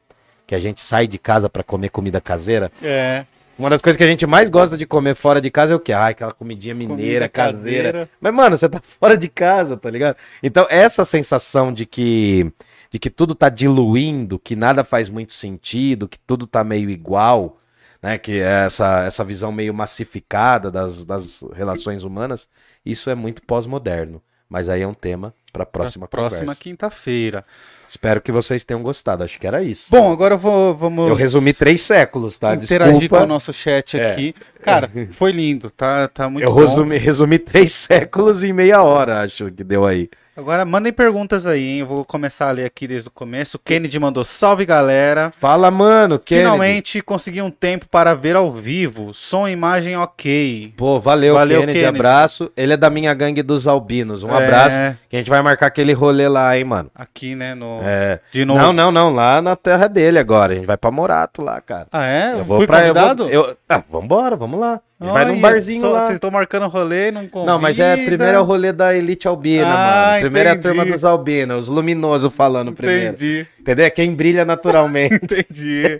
que 0.46 0.54
a 0.54 0.60
gente 0.60 0.80
sai 0.80 1.06
de 1.06 1.18
casa 1.18 1.48
para 1.48 1.62
comer 1.62 1.88
comida 1.88 2.20
caseira? 2.20 2.70
É. 2.82 3.24
Uma 3.58 3.70
das 3.70 3.80
coisas 3.80 3.96
que 3.96 4.04
a 4.04 4.06
gente 4.06 4.26
mais 4.26 4.50
gosta 4.50 4.76
de 4.76 4.86
comer 4.86 5.14
fora 5.14 5.40
de 5.40 5.50
casa 5.50 5.72
é 5.72 5.76
o 5.76 5.80
quê? 5.80 5.92
Ah, 5.92 6.08
aquela 6.08 6.32
comidinha 6.32 6.74
mineira, 6.74 6.96
comida 6.96 7.28
caseira. 7.28 7.92
caseira. 7.92 8.10
Mas, 8.20 8.34
mano, 8.34 8.58
você 8.58 8.68
tá 8.68 8.80
fora 8.82 9.16
de 9.16 9.28
casa, 9.28 9.76
tá 9.76 9.90
ligado? 9.90 10.16
Então, 10.42 10.66
essa 10.68 11.04
sensação 11.04 11.72
de 11.72 11.86
que, 11.86 12.52
de 12.90 12.98
que 12.98 13.10
tudo 13.10 13.34
tá 13.34 13.48
diluindo, 13.48 14.38
que 14.38 14.56
nada 14.56 14.84
faz 14.84 15.08
muito 15.08 15.32
sentido, 15.32 16.08
que 16.08 16.18
tudo 16.18 16.46
tá 16.46 16.64
meio 16.64 16.90
igual, 16.90 17.58
né, 18.02 18.18
que 18.18 18.40
é 18.40 18.66
essa, 18.66 19.04
essa 19.04 19.24
visão 19.24 19.52
meio 19.52 19.72
massificada 19.72 20.70
das, 20.70 21.04
das 21.04 21.44
relações 21.54 22.02
humanas, 22.02 22.48
isso 22.84 23.08
é 23.08 23.14
muito 23.14 23.42
pós-moderno. 23.42 24.20
Mas 24.48 24.68
aí 24.68 24.82
é 24.82 24.86
um 24.86 24.92
tema 24.92 25.32
para 25.50 25.62
a 25.62 25.66
próxima 25.66 26.06
pra 26.06 26.20
Próxima 26.20 26.54
quinta-feira. 26.54 27.42
Espero 27.88 28.20
que 28.20 28.30
vocês 28.30 28.64
tenham 28.64 28.82
gostado. 28.82 29.24
Acho 29.24 29.38
que 29.38 29.46
era 29.46 29.62
isso. 29.62 29.90
Bom, 29.90 30.12
agora 30.12 30.34
eu 30.34 30.38
vou, 30.38 30.74
vamos. 30.74 31.08
Eu 31.08 31.14
resumi 31.14 31.54
três 31.54 31.80
séculos, 31.80 32.36
tá? 32.36 32.54
Interagir 32.54 33.00
Desculpa. 33.00 33.18
com 33.18 33.24
o 33.24 33.28
nosso 33.28 33.52
chat 33.52 33.98
é. 33.98 34.12
aqui. 34.12 34.34
Cara, 34.60 34.90
foi 35.12 35.32
lindo, 35.32 35.70
tá, 35.70 36.06
tá 36.06 36.28
muito 36.28 36.44
eu 36.44 36.52
bom. 36.52 36.60
Eu 36.60 36.66
resumi, 36.66 36.96
resumi 36.98 37.38
três 37.38 37.72
séculos 37.72 38.42
em 38.42 38.52
meia 38.52 38.82
hora, 38.82 39.22
acho 39.22 39.50
que 39.50 39.64
deu 39.64 39.86
aí. 39.86 40.10
Agora 40.34 40.64
mandem 40.64 40.92
perguntas 40.92 41.46
aí, 41.46 41.62
hein? 41.62 41.80
Eu 41.80 41.86
vou 41.86 42.04
começar 42.04 42.48
a 42.48 42.52
ler 42.52 42.64
aqui 42.64 42.88
desde 42.88 43.08
o 43.08 43.10
começo. 43.10 43.58
O 43.58 43.60
Kennedy 43.60 43.98
mandou 43.98 44.24
salve 44.24 44.64
galera. 44.64 45.30
Fala, 45.38 45.70
mano. 45.70 46.18
Kennedy. 46.18 46.46
Finalmente 46.46 47.02
consegui 47.02 47.42
um 47.42 47.50
tempo 47.50 47.86
para 47.86 48.14
ver 48.14 48.34
ao 48.34 48.50
vivo. 48.50 49.12
Som 49.12 49.46
e 49.46 49.52
imagem 49.52 49.96
ok. 49.96 50.72
Pô, 50.76 50.98
valeu, 50.98 51.34
valeu 51.34 51.60
Kennedy, 51.60 51.80
Kennedy. 51.80 51.96
Abraço. 51.96 52.50
Ele 52.56 52.72
é 52.72 52.76
da 52.76 52.88
minha 52.88 53.12
gangue 53.12 53.42
dos 53.42 53.66
albinos. 53.66 54.22
Um 54.24 54.30
é... 54.30 54.44
abraço. 54.44 54.76
Que 55.10 55.16
a 55.16 55.18
gente 55.18 55.28
vai 55.28 55.42
marcar 55.42 55.66
aquele 55.66 55.92
rolê 55.92 56.26
lá, 56.28 56.56
hein, 56.56 56.64
mano. 56.64 56.90
Aqui, 56.94 57.34
né? 57.34 57.54
No... 57.54 57.80
É. 57.82 58.20
De 58.32 58.46
novo. 58.46 58.58
Não, 58.58 58.72
não, 58.72 58.90
não. 58.90 59.14
Lá 59.14 59.42
na 59.42 59.54
terra 59.54 59.86
dele 59.86 60.18
agora. 60.18 60.52
A 60.52 60.56
gente 60.56 60.66
vai 60.66 60.78
pra 60.78 60.90
Morato 60.90 61.42
lá, 61.42 61.60
cara. 61.60 61.88
Ah, 61.92 62.06
é? 62.06 62.32
Eu 62.32 62.44
vou 62.44 62.56
Fui 62.56 62.66
pra. 62.66 62.80
Convidado? 62.80 63.28
Eu 63.28 63.42
vou... 63.42 63.50
eu... 63.50 63.56
Ah, 63.68 63.82
vambora, 63.90 64.34
vamos 64.34 64.58
lá. 64.58 64.80
Vai 65.10 65.24
num 65.24 65.40
barzinho 65.40 65.80
só, 65.80 65.90
lá. 65.90 66.00
Vocês 66.02 66.14
estão 66.14 66.30
marcando 66.30 66.68
rolê, 66.68 67.10
não 67.10 67.26
convida. 67.26 67.52
Não, 67.52 67.60
mas 67.60 67.78
é 67.78 67.96
primeiro 67.96 68.36
é 68.36 68.40
o 68.40 68.44
rolê 68.44 68.72
da 68.72 68.94
Elite 68.94 69.26
Albina, 69.26 69.66
ah, 69.66 70.06
mano. 70.08 70.20
Primeiro 70.20 70.48
entendi. 70.50 70.66
é 70.66 70.70
a 70.70 70.74
turma 70.74 70.92
dos 70.92 71.04
Albinos, 71.04 71.68
os 71.68 71.74
luminosos 71.74 72.32
falando 72.32 72.72
primeiro. 72.72 73.14
Entendi. 73.14 73.46
Entendeu? 73.58 73.84
É 73.84 73.90
quem 73.90 74.14
brilha 74.14 74.44
naturalmente. 74.44 75.14
entendi. 75.24 75.98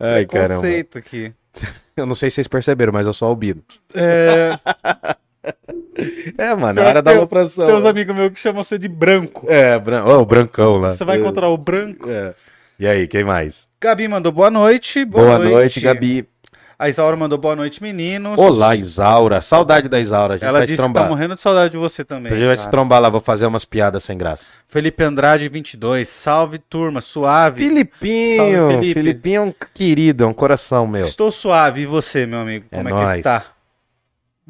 Ai, 0.00 0.26
caramba. 0.26 0.62
Conceito 0.62 0.98
aqui. 0.98 1.32
Eu 1.96 2.06
não 2.06 2.14
sei 2.14 2.30
se 2.30 2.36
vocês 2.36 2.48
perceberam, 2.48 2.92
mas 2.92 3.06
eu 3.06 3.12
sou 3.12 3.28
albino. 3.28 3.62
É, 3.94 4.58
É, 6.38 6.54
mano, 6.54 6.80
é 6.80 6.84
hora 6.84 7.02
da 7.02 7.10
alopração. 7.10 7.66
tem 7.66 7.74
uns 7.74 7.84
amigos 7.84 8.14
meus 8.14 8.30
que 8.30 8.38
chamam 8.38 8.62
você 8.62 8.78
de 8.78 8.88
branco. 8.88 9.46
É, 9.50 9.78
bran... 9.78 10.04
Ô, 10.04 10.20
o 10.20 10.24
brancão 10.24 10.76
lá. 10.76 10.92
Você 10.92 11.04
vai 11.04 11.18
encontrar 11.18 11.48
o 11.48 11.56
branco. 11.56 12.08
É. 12.08 12.34
E 12.78 12.86
aí, 12.86 13.06
quem 13.06 13.24
mais? 13.24 13.68
Gabi 13.80 14.08
mandou 14.08 14.32
boa 14.32 14.50
noite. 14.50 15.04
Boa, 15.04 15.38
noite, 15.38 15.80
Gabi. 15.80 16.26
A 16.82 16.88
Isaura 16.88 17.14
mandou 17.16 17.38
boa 17.38 17.54
noite, 17.54 17.80
meninos. 17.80 18.36
Olá, 18.36 18.74
Isaura. 18.74 19.40
Saudade 19.40 19.88
da 19.88 20.00
Isaura. 20.00 20.34
A 20.34 20.36
gente 20.36 20.48
Ela 20.48 20.58
vai 20.58 20.66
disse 20.66 20.76
se 20.78 20.82
que 20.82 20.88
tá 20.88 20.92
trombar. 20.92 21.08
morrendo 21.08 21.36
de 21.36 21.40
saudade 21.40 21.70
de 21.70 21.76
você 21.76 22.04
também. 22.04 22.32
a 22.32 22.34
gente 22.34 22.44
vai 22.44 22.56
se 22.56 22.68
trombar 22.68 23.00
lá, 23.00 23.08
vou 23.08 23.20
fazer 23.20 23.46
umas 23.46 23.64
piadas 23.64 24.02
sem 24.02 24.18
graça. 24.18 24.46
Felipe 24.66 25.04
Andrade, 25.04 25.48
22. 25.48 26.08
Salve, 26.08 26.58
turma. 26.58 27.00
Suave. 27.00 27.62
Filipinho. 27.62 28.36
Salve, 28.36 28.74
Felipe. 28.74 28.94
Filipinho 28.94 29.36
é 29.36 29.44
um 29.44 29.54
querido, 29.72 30.24
é 30.24 30.26
um 30.26 30.34
coração 30.34 30.84
meu. 30.84 31.06
Estou 31.06 31.30
suave. 31.30 31.82
E 31.82 31.86
você, 31.86 32.26
meu 32.26 32.40
amigo? 32.40 32.66
É 32.72 32.76
Como 32.76 32.88
é, 32.88 32.90
que 32.92 32.98
nóis. 32.98 33.18
está? 33.18 33.44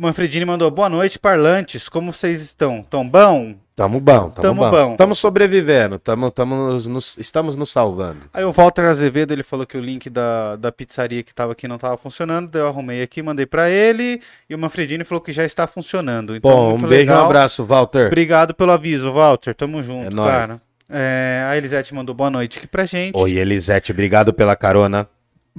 Manfredini 0.03 0.45
mandou 0.45 0.71
boa 0.71 0.89
noite, 0.89 1.19
parlantes. 1.19 1.89
Como 1.89 2.13
vocês 2.13 2.41
estão? 2.41 2.83
Tão 2.89 3.09
bom? 3.09 3.55
Tamo 3.75 3.99
bom, 4.01 4.29
tamo, 4.29 4.43
Tamo 4.43 4.61
bom. 4.63 4.71
bom. 4.71 4.97
Tamo 4.97 5.15
sobrevivendo, 5.15 5.99
tamo, 5.99 6.31
tamo 6.31 6.55
nos- 6.55 6.87
nos- 6.87 7.17
estamos 7.17 7.57
nos 7.57 7.71
salvando. 7.71 8.19
Aí 8.35 8.45
o 8.45 8.53
Walter 8.53 8.85
Azevedo, 8.85 9.33
ele 9.33 9.43
falou 9.43 9.65
que 9.67 9.79
o 9.79 9.81
link 9.81 10.11
da, 10.11 10.57
da 10.57 10.71
pizzaria 10.71 11.23
que 11.23 11.35
tava 11.35 11.53
aqui 11.53 11.67
não 11.67 11.79
tava 11.79 11.97
funcionando. 11.97 12.55
Eu 12.55 12.69
arrumei 12.69 13.03
aqui, 13.03 13.23
mandei 13.23 13.47
pra 13.47 13.71
ele. 13.71 14.21
E 14.49 14.55
o 14.55 14.59
Manfredini 14.59 15.05
falou 15.05 15.23
que 15.23 15.33
já 15.33 15.45
está 15.45 15.67
funcionando. 15.67 16.37
Então, 16.37 16.51
Bom, 16.51 16.75
um 16.75 16.83
beijo 16.89 17.11
e 17.11 17.15
um 17.15 17.19
abraço, 17.25 17.65
Walter. 17.65 18.09
Obrigado 18.09 18.53
pelo 18.55 18.73
aviso, 18.73 19.11
Walter. 19.11 19.55
Tamo 19.55 19.83
junto, 19.83 20.09
É 20.09 20.11
nóis. 20.15 20.31
cara. 20.31 20.61
É, 20.91 21.47
a 21.49 21.57
Elisete 21.57 21.95
mandou 21.95 22.15
boa 22.15 22.29
noite 22.29 22.59
aqui 22.59 22.67
pra 22.67 22.85
gente. 22.85 23.17
Oi, 23.17 23.33
Elisete, 23.33 23.91
obrigado 23.93 24.35
pela 24.35 24.55
carona. 24.55 25.09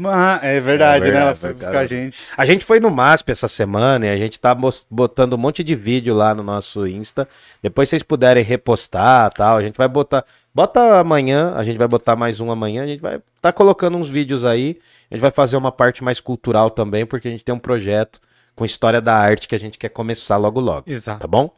Ah, 0.06 0.40
é 0.42 0.60
verdade, 0.60 1.08
É 1.08 1.12
né? 1.12 1.20
Ela 1.20 1.34
verdade, 1.34 1.40
foi 1.40 1.54
buscar 1.54 1.68
a 1.70 1.72
verdade. 1.72 1.90
gente. 1.90 2.24
A 2.36 2.46
gente 2.46 2.66
foi 2.66 2.80
no 2.80 2.90
MASP 2.90 3.32
essa 3.32 3.48
semana 3.48 4.08
e 4.08 4.10
a 4.10 4.18
gente 4.18 4.40
tá 4.40 4.56
botando 4.90 5.34
um 5.34 5.38
monte 5.38 5.64
de 5.64 5.76
vídeo 5.76 6.16
lá 6.16 6.34
no 6.34 6.42
nosso 6.42 6.88
Insta. 6.88 7.28
Depois 7.62 7.90
vocês 7.90 8.02
puderem 8.02 8.44
repostar 8.44 9.32
tal, 9.34 9.58
a 9.58 9.62
gente 9.62 9.78
vai 9.78 9.88
botar. 9.88 10.26
Bota 10.54 11.00
amanhã, 11.00 11.54
a 11.56 11.64
gente 11.64 11.78
vai 11.78 11.88
botar 11.88 12.16
mais 12.16 12.40
um 12.40 12.50
amanhã, 12.52 12.84
a 12.84 12.88
gente 12.88 13.02
vai 13.02 13.20
tá 13.42 13.52
colocando 13.52 13.98
uns 13.98 14.10
vídeos 14.10 14.44
aí. 14.46 14.80
A 15.12 15.16
gente 15.16 15.22
vai 15.22 15.32
fazer 15.32 15.58
uma 15.58 15.72
parte 15.72 16.04
mais 16.04 16.20
cultural 16.20 16.70
também, 16.72 17.06
porque 17.06 17.28
a 17.28 17.32
gente 17.32 17.44
tem 17.46 17.54
um 17.54 17.60
projeto 17.60 18.20
com 18.56 18.66
história 18.66 19.02
da 19.02 19.16
arte 19.16 19.48
que 19.48 19.56
a 19.56 19.60
gente 19.60 19.78
quer 19.78 19.90
começar 19.90 20.38
logo 20.38 20.60
logo. 20.60 20.84
Exato. 20.88 21.20
Tá 21.22 21.28
bom? 21.28 21.52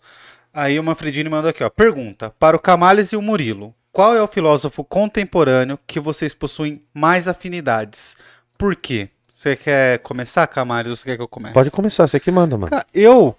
Aí 0.54 0.80
o 0.80 0.84
Manfredini 0.84 1.30
mandou 1.30 1.50
aqui, 1.50 1.64
ó. 1.64 1.70
Pergunta: 1.70 2.34
Para 2.40 2.56
o 2.56 2.60
Camales 2.60 3.12
e 3.12 3.18
o 3.18 3.22
Murilo, 3.22 3.74
qual 3.96 4.14
é 4.14 4.22
o 4.22 4.28
filósofo 4.28 4.84
contemporâneo 4.84 5.80
que 5.88 6.02
vocês 6.02 6.34
possuem 6.34 6.84
mais 6.94 7.30
afinidades? 7.30 8.18
Por 8.58 8.76
quê? 8.76 9.08
Você 9.34 9.56
quer 9.56 10.00
começar, 10.00 10.46
Camales, 10.48 10.90
ou 10.90 10.96
você 10.98 11.06
quer 11.06 11.16
que 11.16 11.22
eu 11.22 11.30
comece? 11.30 11.54
Pode 11.54 11.72
começar, 11.72 12.06
você 12.06 12.20
que 12.20 12.30
manda, 12.30 12.58
mano. 12.58 12.70
Cara, 12.70 12.86
eu, 12.94 13.34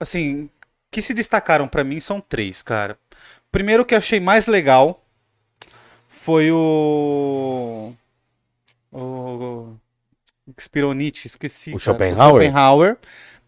assim, 0.00 0.50
que 0.90 1.00
se 1.00 1.14
destacaram 1.14 1.68
pra 1.68 1.84
mim 1.84 2.00
são 2.00 2.20
três, 2.20 2.60
cara. 2.60 2.98
Primeiro 3.52 3.84
que 3.84 3.94
eu 3.94 3.98
achei 3.98 4.18
mais 4.18 4.48
legal 4.48 5.00
foi 6.08 6.50
o. 6.50 7.92
O. 8.90 9.74
Inspirou 10.58 10.92
Nietzsche, 10.92 11.28
esqueci. 11.28 11.70
O 11.70 11.74
cara. 11.74 11.84
Schopenhauer? 11.84 12.46
Schopenhauer. 12.46 12.98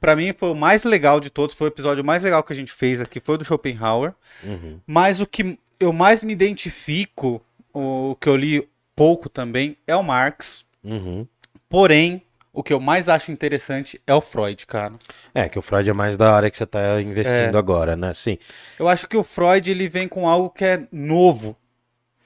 Pra 0.01 0.15
mim 0.15 0.33
foi 0.33 0.51
o 0.51 0.55
mais 0.55 0.85
legal 0.85 1.19
de 1.19 1.29
todos, 1.29 1.57
foi 1.57 1.69
o 1.69 1.71
episódio 1.71 2.05
mais 2.05 2.23
legal 2.23 2.43
que 2.45 2.53
a 2.53 2.57
gente 2.57 2.73
fez 2.73 3.01
aqui, 3.01 3.21
foi 3.21 3.35
o 3.35 3.39
do 3.39 3.45
Schopenhauer. 3.45 4.13
Uhum. 4.45 4.81
Mas 4.87 5.21
o 5.21 5.27
que 5.27 5.59
eu 5.83 5.93
mais 5.93 6.23
me 6.25 6.33
identifico, 6.33 7.43
o 7.73 8.17
que 8.21 8.29
eu 8.29 8.37
li 8.37 8.69
pouco 8.95 9.29
também, 9.29 9.77
é 9.87 9.97
o 9.97 10.03
Marx. 10.03 10.65
Uhum. 10.85 11.27
Porém, 11.69 12.23
o 12.53 12.63
que 12.63 12.73
eu 12.73 12.81
mais 12.81 13.09
acho 13.09 13.33
interessante 13.33 14.01
é 14.07 14.15
o 14.15 14.21
Freud, 14.21 14.67
cara. 14.67 14.95
É, 15.35 15.49
que 15.49 15.59
o 15.59 15.63
Freud 15.63 15.89
é 15.89 15.93
mais 15.93 16.17
da 16.17 16.35
área 16.35 16.51
que 16.51 16.57
você 16.57 16.67
tá 16.67 16.99
É. 16.99 17.03
investindo 17.03 17.57
agora, 17.57 17.97
né? 17.97 18.13
Sim. 18.13 18.39
Eu 18.79 18.89
acho 18.89 19.09
que 19.09 19.17
o 19.17 19.25
Freud 19.25 19.71
ele 19.71 19.89
vem 19.89 20.07
com 20.07 20.29
algo 20.29 20.51
que 20.51 20.65
é 20.65 20.87
novo, 20.93 21.57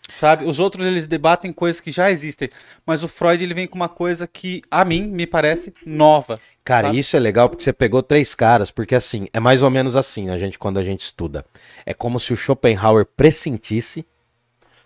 sabe? 0.08 0.44
Os 0.44 0.58
outros 0.58 0.84
eles 0.84 1.06
debatem 1.06 1.52
coisas 1.52 1.80
que 1.80 1.90
já 1.92 2.10
existem, 2.10 2.50
mas 2.84 3.02
o 3.04 3.08
Freud 3.08 3.42
ele 3.42 3.54
vem 3.54 3.66
com 3.68 3.76
uma 3.76 3.88
coisa 3.88 4.26
que 4.26 4.62
a 4.70 4.84
mim 4.84 5.06
me 5.06 5.26
parece 5.26 5.72
nova. 5.84 6.40
Cara, 6.66 6.88
Sabe? 6.88 6.98
isso 6.98 7.16
é 7.16 7.20
legal 7.20 7.48
porque 7.48 7.62
você 7.62 7.72
pegou 7.72 8.02
três 8.02 8.34
caras, 8.34 8.72
porque 8.72 8.96
assim, 8.96 9.28
é 9.32 9.38
mais 9.38 9.62
ou 9.62 9.70
menos 9.70 9.94
assim, 9.94 10.30
a 10.30 10.36
gente 10.36 10.58
quando 10.58 10.80
a 10.80 10.82
gente 10.82 11.02
estuda. 11.02 11.46
É 11.86 11.94
como 11.94 12.18
se 12.18 12.32
o 12.32 12.36
Schopenhauer 12.36 13.06
pressentisse, 13.06 14.04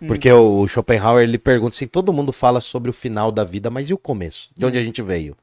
porque 0.07 0.31
o, 0.31 0.59
o 0.59 0.67
Schopenhauer 0.67 1.23
ele 1.23 1.39
pergunta 1.39 1.75
assim, 1.75 1.87
todo 1.87 2.13
mundo 2.13 2.31
fala 2.31 2.61
sobre 2.61 2.91
o 2.91 2.93
final 2.93 3.31
da 3.31 3.43
vida, 3.43 3.71
mas 3.71 3.89
e 3.89 3.95
o 3.95 3.97
começo? 3.97 4.51
De 4.55 4.63
onde 4.63 4.77
a 4.77 4.83
gente 4.83 5.01
veio? 5.01 5.35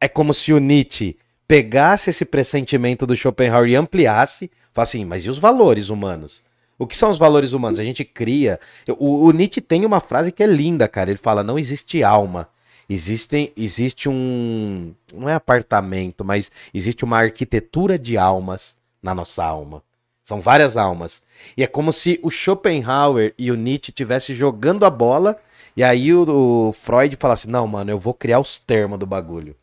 É 0.00 0.06
como 0.06 0.32
se 0.32 0.52
o 0.52 0.60
Nietzsche 0.60 1.18
pegasse 1.48 2.10
esse 2.10 2.24
pressentimento 2.24 3.04
do 3.04 3.16
Schopenhauer 3.16 3.68
e 3.68 3.74
ampliasse, 3.74 4.48
fala 4.72 4.84
assim, 4.84 5.04
mas 5.04 5.24
e 5.26 5.30
os 5.30 5.38
valores 5.38 5.88
humanos? 5.88 6.44
O 6.78 6.86
que 6.86 6.96
são 6.96 7.10
os 7.10 7.18
valores 7.18 7.52
humanos? 7.52 7.80
A 7.80 7.84
gente 7.84 8.04
cria. 8.04 8.60
O, 8.96 9.26
o 9.26 9.32
Nietzsche 9.32 9.60
tem 9.60 9.84
uma 9.84 9.98
frase 9.98 10.30
que 10.30 10.42
é 10.42 10.46
linda, 10.46 10.86
cara. 10.86 11.10
Ele 11.10 11.18
fala: 11.18 11.42
não 11.42 11.58
existe 11.58 12.02
alma. 12.02 12.48
Existem, 12.88 13.52
existe 13.56 14.08
um. 14.08 14.92
Não 15.14 15.28
é 15.28 15.34
apartamento, 15.34 16.24
mas 16.24 16.50
existe 16.74 17.04
uma 17.04 17.18
arquitetura 17.18 17.98
de 17.98 18.16
almas 18.18 18.76
na 19.02 19.14
nossa 19.14 19.44
alma. 19.44 19.82
São 20.24 20.40
várias 20.40 20.76
almas. 20.76 21.22
E 21.56 21.62
é 21.62 21.66
como 21.66 21.92
se 21.92 22.18
o 22.22 22.30
Schopenhauer 22.30 23.34
e 23.38 23.50
o 23.50 23.56
Nietzsche 23.56 23.90
estivessem 23.90 24.34
jogando 24.34 24.84
a 24.84 24.90
bola. 24.90 25.38
E 25.76 25.82
aí 25.82 26.12
o, 26.12 26.68
o 26.68 26.72
Freud 26.72 27.16
falasse: 27.16 27.48
não, 27.48 27.66
mano, 27.66 27.90
eu 27.90 27.98
vou 27.98 28.14
criar 28.14 28.40
os 28.40 28.58
termos 28.58 28.98
do 28.98 29.06
bagulho. 29.06 29.56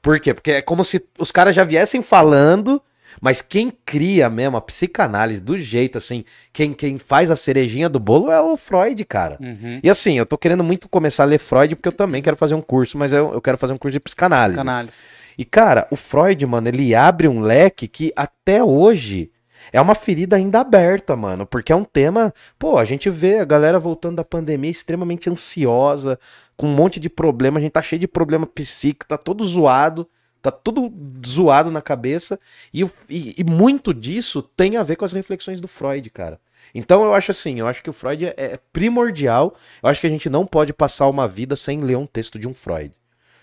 Por 0.00 0.18
quê? 0.20 0.32
Porque 0.32 0.52
é 0.52 0.62
como 0.62 0.84
se 0.84 1.04
os 1.18 1.32
caras 1.32 1.54
já 1.54 1.64
viessem 1.64 2.02
falando, 2.02 2.80
mas 3.20 3.40
quem 3.40 3.72
cria 3.84 4.28
mesmo 4.28 4.56
a 4.56 4.60
psicanálise 4.60 5.40
do 5.40 5.58
jeito 5.58 5.98
assim, 5.98 6.24
quem, 6.52 6.72
quem 6.72 6.98
faz 6.98 7.30
a 7.30 7.36
cerejinha 7.36 7.88
do 7.88 7.98
bolo 7.98 8.30
é 8.30 8.40
o 8.40 8.56
Freud, 8.56 9.04
cara. 9.04 9.36
Uhum. 9.40 9.80
E 9.82 9.90
assim, 9.90 10.18
eu 10.18 10.26
tô 10.26 10.36
querendo 10.36 10.64
muito 10.64 10.88
começar 10.88 11.24
a 11.24 11.26
ler 11.26 11.38
Freud 11.38 11.76
porque 11.76 11.88
eu 11.88 11.92
também 11.92 12.22
quero 12.22 12.36
fazer 12.36 12.54
um 12.54 12.62
curso, 12.62 12.96
mas 12.98 13.12
eu, 13.12 13.32
eu 13.32 13.40
quero 13.40 13.58
fazer 13.58 13.72
um 13.72 13.78
curso 13.78 13.92
de 13.92 14.00
psicanálise. 14.00 14.58
Análise. 14.58 14.96
E 15.36 15.44
cara, 15.44 15.86
o 15.90 15.96
Freud, 15.96 16.44
mano, 16.46 16.68
ele 16.68 16.94
abre 16.94 17.28
um 17.28 17.40
leque 17.40 17.86
que 17.86 18.12
até 18.16 18.62
hoje 18.62 19.30
é 19.72 19.80
uma 19.80 19.94
ferida 19.94 20.36
ainda 20.36 20.60
aberta, 20.60 21.14
mano, 21.14 21.46
porque 21.46 21.72
é 21.72 21.76
um 21.76 21.84
tema, 21.84 22.32
pô, 22.58 22.78
a 22.78 22.84
gente 22.84 23.10
vê 23.10 23.38
a 23.38 23.44
galera 23.44 23.78
voltando 23.78 24.16
da 24.16 24.24
pandemia 24.24 24.70
extremamente 24.70 25.28
ansiosa, 25.28 26.18
com 26.56 26.66
um 26.66 26.74
monte 26.74 26.98
de 26.98 27.08
problema, 27.08 27.58
a 27.58 27.62
gente 27.62 27.72
tá 27.72 27.82
cheio 27.82 28.00
de 28.00 28.08
problema 28.08 28.46
psíquico, 28.46 29.06
tá 29.06 29.16
todo 29.16 29.44
zoado, 29.44 30.08
tá 30.50 30.58
tudo 30.62 30.92
zoado 31.26 31.70
na 31.70 31.80
cabeça, 31.82 32.38
e, 32.72 32.82
e- 33.08 33.34
e 33.38 33.44
muito 33.44 33.92
disso 33.94 34.42
tem 34.42 34.76
a 34.76 34.82
ver 34.82 34.96
com 34.96 35.04
as 35.04 35.12
reflexões 35.12 35.60
do 35.60 35.68
Freud, 35.68 36.08
cara. 36.10 36.40
Então 36.74 37.02
eu 37.04 37.14
acho 37.14 37.30
assim, 37.30 37.58
eu 37.58 37.66
acho 37.66 37.82
que 37.82 37.88
o 37.90 37.92
Freud 37.94 38.26
é, 38.26 38.34
é 38.36 38.58
primordial, 38.72 39.54
eu 39.82 39.88
acho 39.88 40.00
que 40.00 40.06
a 40.06 40.10
gente 40.10 40.28
não 40.28 40.46
pode 40.46 40.72
passar 40.72 41.08
uma 41.08 41.26
vida 41.26 41.56
sem 41.56 41.80
ler 41.80 41.96
um 41.96 42.06
texto 42.06 42.38
de 42.38 42.46
um 42.48 42.54
Freud. 42.54 42.92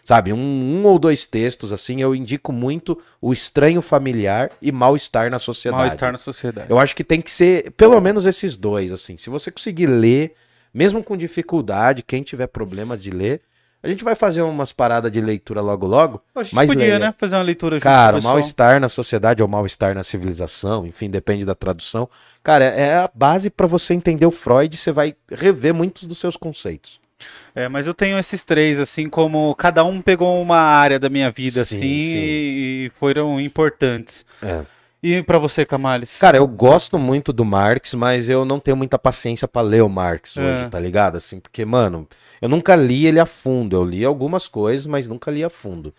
Sabe, 0.04 0.32
um, 0.32 0.38
um 0.38 0.86
ou 0.86 1.00
dois 1.00 1.26
textos, 1.26 1.74
assim, 1.74 2.00
eu 2.00 2.14
indico 2.14 2.54
muito 2.54 3.02
o 3.20 3.34
estranho 3.34 3.82
familiar 3.82 4.52
e 4.62 4.72
mal-estar 4.72 5.32
na 5.32 5.40
sociedade. 5.40 5.82
Mal-estar 5.82 6.12
na 6.12 6.20
sociedade. 6.20 6.70
Eu 6.70 6.78
acho 6.78 6.96
que 6.96 7.04
tem 7.04 7.20
que 7.20 7.32
ser 7.32 7.72
pelo 7.72 8.00
menos 8.00 8.28
esses 8.28 8.56
dois, 8.56 8.94
assim. 8.94 9.18
Se 9.18 9.32
você 9.32 9.50
conseguir 9.50 9.88
ler, 9.88 10.36
mesmo 10.72 11.04
com 11.04 11.18
dificuldade, 11.18 12.04
quem 12.04 12.22
tiver 12.22 12.46
problemas 12.46 13.02
de 13.02 13.10
ler, 13.10 13.42
a 13.86 13.88
gente 13.88 14.04
vai 14.04 14.16
fazer 14.16 14.42
umas 14.42 14.72
paradas 14.72 15.12
de 15.12 15.22
leitura 15.22 15.62
logo 15.62 15.86
logo. 15.86 16.20
A 16.34 16.42
gente 16.42 16.56
mas 16.56 16.68
podia, 16.68 16.86
leia. 16.86 17.00
né? 17.00 17.14
Fazer 17.16 17.36
uma 17.36 17.44
leitura 17.44 17.76
junto 17.76 17.84
Cara, 17.84 18.20
mal-estar 18.20 18.80
na 18.80 18.90
sociedade 18.90 19.44
ou 19.44 19.48
mal-estar 19.48 19.94
na 19.94 20.04
civilização, 20.04 20.88
enfim, 20.88 21.08
depende 21.08 21.46
da 21.46 21.54
tradução. 21.54 22.10
Cara, 22.44 22.66
é 22.66 22.96
a 22.96 23.10
base 23.14 23.52
pra 23.52 23.68
você 23.68 23.94
entender 23.94 24.26
o 24.26 24.32
Freud, 24.32 24.76
você 24.76 24.92
vai 24.92 25.16
rever 25.32 25.72
muitos 25.74 26.08
dos 26.08 26.18
seus 26.18 26.36
conceitos. 26.36 27.00
É, 27.54 27.70
mas 27.70 27.86
eu 27.86 27.94
tenho 27.94 28.18
esses 28.18 28.44
três, 28.44 28.80
assim, 28.80 29.08
como 29.08 29.54
cada 29.56 29.84
um 29.84 30.02
pegou 30.02 30.42
uma 30.42 30.58
área 30.58 31.00
da 31.00 31.10
minha 31.10 31.30
vida, 31.30 31.64
Sim, 31.64 31.78
assim, 31.78 31.80
sim. 31.80 31.88
E, 31.88 32.86
e 32.88 32.92
foram 33.00 33.40
importantes. 33.40 34.26
É. 34.42 34.62
E 35.08 35.22
pra 35.22 35.38
você, 35.38 35.64
Camales? 35.66 36.18
Cara, 36.18 36.38
eu 36.38 36.48
gosto 36.48 36.98
muito 36.98 37.32
do 37.32 37.46
Marx, 37.46 37.94
mas 37.94 38.28
eu 38.28 38.44
não 38.44 38.60
tenho 38.60 38.76
muita 38.76 38.98
paciência 38.98 39.48
pra 39.48 39.62
ler 39.62 39.84
o 39.84 39.90
Marx 39.90 40.36
É. 40.36 40.42
hoje, 40.42 40.70
tá 40.70 40.80
ligado? 40.80 41.18
Assim, 41.18 41.40
porque, 41.40 41.64
mano, 41.64 42.08
eu 42.42 42.50
nunca 42.50 42.76
li 42.76 43.06
ele 43.06 43.20
a 43.20 43.26
fundo. 43.28 43.76
Eu 43.76 43.84
li 43.86 44.04
algumas 44.04 44.48
coisas, 44.48 44.88
mas 44.88 45.08
nunca 45.08 45.30
li 45.30 45.44
a 45.44 45.50
fundo. 45.50 45.94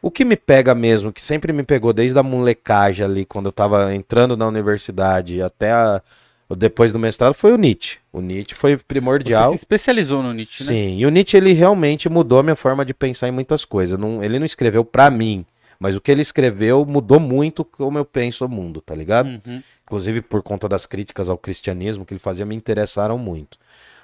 O 0.00 0.10
que 0.12 0.24
me 0.24 0.36
pega 0.36 0.74
mesmo, 0.76 1.12
que 1.12 1.20
sempre 1.20 1.52
me 1.52 1.64
pegou 1.64 1.92
desde 1.92 2.16
a 2.18 2.22
molecagem 2.22 3.04
ali, 3.04 3.24
quando 3.24 3.46
eu 3.46 3.52
tava 3.52 3.92
entrando 3.94 4.36
na 4.36 4.46
universidade 4.46 5.42
até 5.42 5.72
a- 5.72 6.00
depois 6.56 6.92
do 6.92 6.98
mestrado, 6.98 7.34
foi 7.34 7.52
o 7.52 7.56
Nietzsche. 7.56 7.98
O 8.12 8.20
Nietzsche 8.20 8.54
foi 8.54 8.76
você 8.76 8.84
primordial. 8.86 9.50
se 9.52 9.56
especializou 9.56 10.22
no 10.22 10.32
Nietzsche, 10.32 10.62
né? 10.64 10.68
Sim, 10.68 10.98
e 10.98 11.06
o 11.06 11.10
Nietzsche 11.10 11.36
ele 11.36 11.52
realmente 11.52 12.08
mudou 12.08 12.38
a 12.38 12.42
minha 12.42 12.54
forma 12.56 12.84
de 12.84 12.92
pensar 12.94 13.26
em 13.26 13.32
muitas 13.32 13.64
coisas. 13.64 13.98
Não- 13.98 14.22
ele 14.22 14.38
não 14.38 14.46
escreveu 14.46 14.84
pra 14.84 15.10
mim, 15.10 15.46
mas 15.82 15.96
o 15.96 16.00
que 16.00 16.12
ele 16.12 16.22
escreveu 16.22 16.86
mudou 16.86 17.18
muito 17.18 17.64
como 17.64 17.98
eu 17.98 18.04
penso 18.04 18.46
o 18.46 18.48
mundo, 18.48 18.80
tá 18.80 18.94
ligado? 18.94 19.26
Uhum. 19.44 19.60
Inclusive 19.84 20.22
por 20.22 20.40
conta 20.40 20.68
das 20.68 20.86
críticas 20.86 21.28
ao 21.28 21.36
cristianismo 21.36 22.06
que 22.06 22.14
ele 22.14 22.20
fazia, 22.20 22.46
me 22.46 22.54
interessaram 22.54 23.18
muito. 23.18 23.58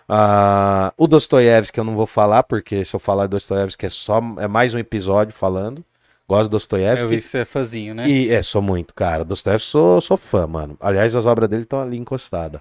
Ah, 0.08 0.92
o 0.96 1.06
Dostoiévski 1.06 1.78
eu 1.78 1.84
não 1.84 1.94
vou 1.94 2.06
falar, 2.06 2.42
porque 2.42 2.84
se 2.84 2.96
eu 2.96 2.98
falar 2.98 3.28
Dostoiévski 3.28 3.86
é 3.86 3.90
só 3.90 4.20
é 4.38 4.48
mais 4.48 4.74
um 4.74 4.78
episódio 4.78 5.32
falando. 5.32 5.84
Gosto 6.28 6.50
do 6.50 6.56
Eu 6.56 6.58
vi 6.58 6.62
Dostoiévski. 6.62 7.08
que 7.14 7.20
você 7.20 7.38
é 7.38 7.44
fãzinho, 7.44 7.94
né? 7.94 8.08
E 8.08 8.28
é, 8.28 8.42
sou 8.42 8.60
muito, 8.60 8.92
cara. 8.92 9.24
Dostoiévski 9.24 9.70
sou, 9.70 10.00
sou 10.00 10.16
fã, 10.16 10.48
mano. 10.48 10.76
Aliás, 10.80 11.14
as 11.14 11.26
obras 11.26 11.48
dele 11.48 11.62
estão 11.62 11.80
ali 11.80 11.96
encostadas. 11.96 12.60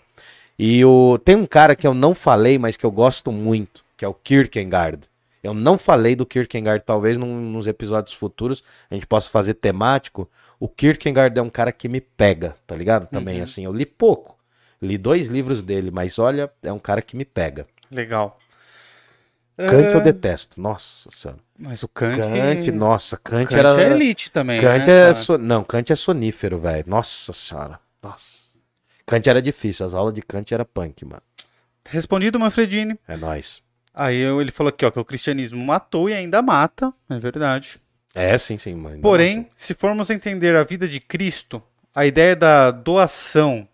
E 0.60 0.86
o 0.86 1.18
tem 1.18 1.36
um 1.36 1.46
cara 1.48 1.76
que 1.76 1.88
eu 1.88 1.96
não 1.96 2.14
falei, 2.14 2.60
mas 2.60 2.78
que 2.78 2.86
eu 2.86 2.92
gosto 2.92 3.32
muito, 3.32 3.84
que 3.98 4.06
é 4.06 4.08
o 4.08 4.14
Kierkegaard. 4.14 5.08
Eu 5.48 5.54
não 5.54 5.78
falei 5.78 6.16
do 6.16 6.26
Kierkegaard, 6.26 6.84
talvez 6.86 7.18
num, 7.18 7.40
nos 7.42 7.68
episódios 7.68 8.14
futuros 8.16 8.64
a 8.90 8.94
gente 8.96 9.08
possa 9.08 9.30
fazer 9.30 9.54
temático. 9.56 10.30
O 10.60 10.68
Kierkegaard 10.68 11.38
é 11.38 11.42
um 11.42 11.50
cara 11.50 11.72
que 11.72 11.88
me 11.88 12.02
pega, 12.02 12.56
tá 12.66 12.76
ligado? 12.76 13.08
Também, 13.08 13.38
Uhum. 13.38 13.44
assim, 13.44 13.66
eu 13.66 13.74
li 13.74 13.86
pouco. 13.86 14.38
Li 14.82 14.98
dois 14.98 15.28
livros 15.28 15.62
dele, 15.64 15.90
mas 15.92 16.20
olha, 16.20 16.52
é 16.62 16.72
um 16.72 16.80
cara 16.80 17.02
que 17.02 17.16
me 17.16 17.26
pega. 17.26 17.66
Legal. 17.90 18.38
Kant 19.58 19.92
eu 19.92 20.00
É, 20.00 20.04
detesto, 20.04 20.62
nossa 20.62 21.10
senhora. 21.12 21.40
Mas 21.58 21.82
o 21.82 21.88
Kant. 21.88 22.16
Kant, 22.18 22.72
nossa, 22.72 23.18
Kant, 23.18 23.50
Kant 23.50 23.58
era. 23.58 23.82
é 23.82 23.92
elite 23.92 24.30
também. 24.30 24.62
Kant 24.62 24.86
né, 24.86 25.10
é. 25.10 25.14
so- 25.16 25.38
Não, 25.40 25.64
Kant 25.64 25.92
é 25.92 25.96
sonífero, 25.96 26.60
velho. 26.60 26.84
Nossa 26.86 27.34
senhora. 27.34 27.80
Nossa. 28.04 28.46
Kant 29.08 29.28
era 29.28 29.42
difícil, 29.42 29.84
as 29.86 29.96
aulas 29.96 30.14
de 30.14 30.22
Kant 30.22 30.54
era 30.54 30.64
punk, 30.64 31.04
mano. 31.06 31.24
Respondido, 31.90 32.40
Manfredini. 32.40 33.00
É 33.08 33.18
nóis. 33.18 33.64
Aí 34.00 34.18
eu- 34.18 34.40
ele 34.40 34.52
falou 34.52 34.70
aqui, 34.70 34.86
ó, 34.86 34.92
que 34.92 35.00
o 35.00 35.06
cristianismo 35.06 35.58
matou 35.66 36.08
e 36.08 36.14
ainda 36.14 36.40
mata. 36.42 36.94
É 37.10 37.18
verdade. 37.18 37.80
É, 38.14 38.38
sim, 38.38 38.58
sim, 38.58 38.76
mano. 38.76 39.02
Porém, 39.02 39.50
se 39.56 39.74
formos 39.74 40.10
entender 40.12 40.56
a 40.56 40.64
vida 40.64 40.88
de 40.88 41.00
Cristo, 41.00 41.62
a 41.96 42.06
ideia 42.06 42.36
da 42.36 42.70
doação 42.70 43.68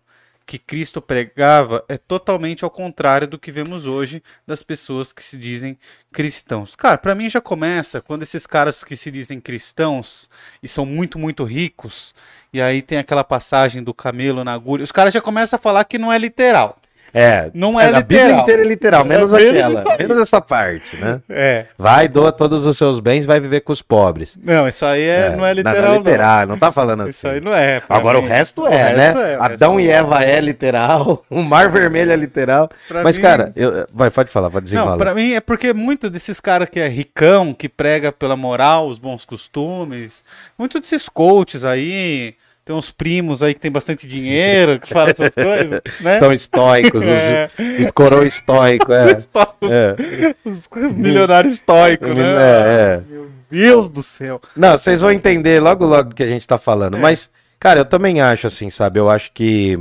que 0.46 0.58
Cristo 0.58 1.00
pregava 1.00 1.84
é 1.88 1.96
totalmente 1.96 2.64
ao 2.64 2.70
contrário 2.70 3.26
do 3.26 3.38
que 3.38 3.50
vemos 3.50 3.86
hoje 3.86 4.22
das 4.46 4.62
pessoas 4.62 5.12
que 5.12 5.22
se 5.22 5.36
dizem 5.38 5.78
cristãos. 6.12 6.74
Cara, 6.76 6.98
pra 6.98 7.14
mim 7.14 7.28
já 7.28 7.40
começa 7.40 8.00
quando 8.00 8.22
esses 8.22 8.46
caras 8.46 8.84
que 8.84 8.96
se 8.96 9.10
dizem 9.10 9.40
cristãos 9.40 10.28
e 10.62 10.68
são 10.68 10.84
muito, 10.84 11.18
muito 11.18 11.44
ricos, 11.44 12.14
e 12.52 12.60
aí 12.60 12.82
tem 12.82 12.98
aquela 12.98 13.24
passagem 13.24 13.82
do 13.82 13.94
camelo 13.94 14.44
na 14.44 14.52
agulha, 14.52 14.84
os 14.84 14.92
caras 14.92 15.14
já 15.14 15.20
começam 15.20 15.56
a 15.58 15.60
falar 15.60 15.84
que 15.84 15.98
não 15.98 16.12
é 16.12 16.18
literal. 16.18 16.78
É, 17.14 17.48
Não 17.54 17.78
é 17.80 17.86
a 17.86 18.00
Bíblia 18.00 18.22
literal. 18.24 18.40
inteira 18.42 18.62
é 18.62 18.66
literal, 18.66 19.04
menos 19.04 19.32
É, 19.32 19.36
menos 19.36 19.54
aquela, 19.56 19.80
isso 19.80 19.90
aí. 19.92 19.98
menos 19.98 20.18
essa 20.18 20.40
parte, 20.40 20.96
né? 20.96 21.20
É. 21.28 21.66
Vai, 21.78 22.08
doa 22.08 22.32
todos 22.32 22.66
os 22.66 22.76
seus 22.76 22.98
bens, 22.98 23.24
vai 23.24 23.38
viver 23.38 23.60
com 23.60 23.72
os 23.72 23.80
pobres. 23.80 24.36
Não, 24.42 24.66
isso 24.68 24.84
aí 24.84 25.02
é, 25.02 25.34
não 25.36 25.46
é 25.46 25.52
literal, 25.54 25.82
não. 25.82 25.94
é 25.94 25.98
literal, 25.98 26.46
não 26.46 26.58
tá 26.58 26.72
falando 26.72 26.98
não. 26.98 27.04
assim. 27.04 27.10
Isso 27.12 27.28
aí 27.28 27.40
não 27.40 27.54
é. 27.54 27.80
Agora 27.88 28.18
mim. 28.20 28.24
o 28.24 28.28
resto 28.28 28.62
O 28.62 28.66
é, 28.66 28.88
resto 28.94 29.18
né? 29.20 29.32
é, 29.34 29.38
o 29.38 29.42
Adão 29.42 29.80
e 29.80 29.88
Eva 29.88 30.24
é 30.24 30.40
literal, 30.40 31.24
o 31.30 31.42
Mar 31.42 31.68
Vermelho 31.70 32.10
é 32.10 32.16
literal. 32.16 32.68
Pra 32.88 33.02
Mas, 33.04 33.16
mim- 33.16 33.22
cara, 33.22 33.52
eu... 33.54 33.86
vai, 33.92 34.10
pode 34.10 34.30
falar, 34.30 34.50
pode 34.50 34.64
desenrolar. 34.64 34.90
Não, 34.92 34.98
pra 34.98 35.14
mim 35.14 35.34
é 35.34 35.40
porque 35.40 35.72
muito 35.72 36.10
desses 36.10 36.40
caras 36.40 36.68
que 36.68 36.80
é 36.80 36.88
ricão, 36.88 37.54
que 37.54 37.68
prega 37.68 38.10
pela 38.10 38.36
moral, 38.36 38.88
os 38.88 38.98
bons 38.98 39.24
costumes, 39.24 40.24
muito 40.58 40.80
desses 40.80 41.08
coaches 41.08 41.64
aí, 41.64 42.34
tem 42.64 42.74
uns 42.74 42.90
primos 42.90 43.42
aí 43.42 43.52
que 43.54 43.60
tem 43.60 43.70
bastante 43.70 44.06
dinheiro, 44.08 44.80
que 44.80 44.88
falam 44.88 45.10
essas 45.10 45.34
coisas, 45.34 45.80
né? 46.00 46.18
São 46.18 46.32
estoicos, 46.32 47.02
os, 47.02 47.06
É. 47.06 47.50
os 47.84 47.90
coroa 47.92 48.26
estoico, 48.26 48.92
é. 48.92 49.12
Estoicos, 49.12 49.70
é. 49.70 50.34
Os 50.44 50.68
milionários 50.94 51.54
estoicos, 51.54 52.08
né? 52.08 52.22
É, 52.22 52.94
é. 53.00 53.02
Meu 53.08 53.30
Deus 53.50 53.88
do 53.90 54.02
céu. 54.02 54.40
Não, 54.56 54.72
vocês 54.78 55.00
vão 55.00 55.10
entender 55.12 55.60
logo 55.62 55.84
logo 55.84 56.08
do 56.10 56.14
que 56.14 56.22
a 56.22 56.28
gente 56.28 56.46
tá 56.46 56.56
falando. 56.58 56.96
Mas, 56.98 57.30
cara, 57.60 57.80
eu 57.80 57.84
também 57.84 58.20
acho 58.20 58.46
assim, 58.46 58.70
sabe? 58.70 58.98
Eu 58.98 59.10
acho 59.10 59.30
que. 59.32 59.78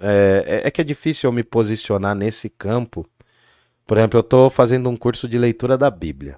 É, 0.00 0.60
é- 0.64 0.68
é 0.68 0.70
que 0.70 0.80
é 0.80 0.84
difícil 0.84 1.28
eu 1.28 1.32
me 1.32 1.42
posicionar 1.42 2.14
nesse 2.14 2.48
campo. 2.48 3.06
Por 3.86 3.96
exemplo, 3.98 4.18
eu 4.18 4.22
tô 4.22 4.48
fazendo 4.50 4.88
um 4.88 4.96
curso 4.96 5.28
de 5.28 5.38
leitura 5.38 5.76
da 5.76 5.90
Bíblia. 5.90 6.36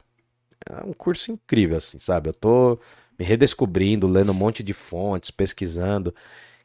É 0.68 0.85
um 0.87 0.93
curso 0.93 1.33
incrível, 1.33 1.76
assim, 1.78 1.99
sabe? 1.99 2.28
Eu 2.31 2.35
tô 2.35 2.78
me 3.21 3.27
redescobrindo, 3.27 4.07
lendo 4.07 4.33
um 4.33 4.35
monte 4.35 4.62
de 4.62 4.73
fontes, 4.73 5.31
pesquisando. 5.31 6.14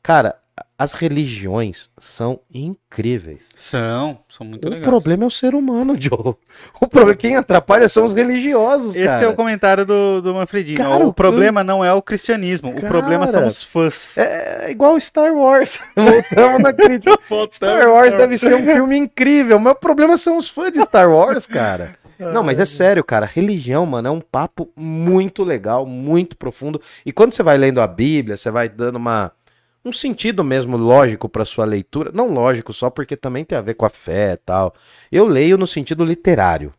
Cara, 0.01 0.35
as 0.79 0.93
religiões 0.93 1.89
são 1.97 2.39
incríveis. 2.53 3.41
São, 3.55 4.19
são 4.29 4.47
muito 4.47 4.65
O 4.65 4.69
legais. 4.69 4.85
problema 4.87 5.25
é 5.25 5.27
o 5.27 5.31
ser 5.31 5.53
humano, 5.53 5.95
Joe. 5.99 6.35
O 6.79 6.87
problema, 6.87 7.13
quem 7.17 7.35
atrapalha 7.35 7.89
são 7.89 8.05
os 8.05 8.13
religiosos, 8.13 8.95
Esse 8.95 9.05
cara. 9.05 9.25
é 9.25 9.27
o 9.27 9.33
comentário 9.35 9.85
do, 9.85 10.21
do 10.21 10.33
Manfredinho. 10.33 10.77
Cara, 10.77 11.03
o 11.03 11.09
o- 11.09 11.13
problema 11.13 11.61
não 11.61 11.83
é 11.83 11.91
o 11.93 12.01
cristianismo, 12.01 12.69
o 12.71 12.79
problema 12.81 13.25
são 13.27 13.41
Cara, 13.41 13.47
os 13.47 13.61
fãs. 13.61 14.17
É 14.17 14.71
igual 14.71 14.97
Star 14.97 15.33
Wars. 15.33 15.81
Voltamos 15.93 16.61
na 16.61 16.71
crítica. 16.71 17.19
Star 17.51 17.89
Wars 17.89 18.15
deve 18.15 18.37
ser 18.37 18.55
um 18.55 18.63
filme 18.63 18.95
incrível, 18.95 19.59
mas 19.59 19.73
o 19.73 19.75
problema 19.75 20.15
são 20.15 20.37
os 20.37 20.47
fãs 20.47 20.71
de 20.71 20.81
Star 20.85 21.11
Wars, 21.11 21.45
cara. 21.45 21.95
Não, 22.19 22.43
mas 22.43 22.59
é 22.59 22.65
sério, 22.65 23.03
cara. 23.03 23.25
Religião, 23.25 23.85
mano, 23.85 24.07
é 24.07 24.11
um 24.11 24.21
papo 24.21 24.69
muito 24.75 25.43
legal, 25.43 25.85
muito 25.85 26.37
profundo. 26.37 26.81
E 27.05 27.11
quando 27.11 27.33
você 27.33 27.43
vai 27.43 27.57
lendo 27.57 27.81
a 27.81 27.87
Bíblia, 27.87 28.37
você 28.37 28.49
vai 28.51 28.69
dando 28.69 28.95
uma 28.97 29.31
um 29.83 29.93
sentido 29.93 30.43
mesmo 30.43 30.77
lógico 30.77 31.29
para 31.29 31.45
sua 31.45 31.63
leitura, 31.63 32.09
não 32.11 32.33
lógico 32.33 32.73
só 32.73 32.89
porque 32.89 33.15
também 33.15 33.45
tem 33.45 33.55
a 33.55 33.61
ver 33.61 33.75
com 33.75 33.85
a 33.85 33.89
fé 33.89 34.33
e 34.33 34.37
tal. 34.37 34.73
Eu 35.11 35.27
leio 35.27 35.59
no 35.59 35.67
sentido 35.67 36.03
literário. 36.03 36.73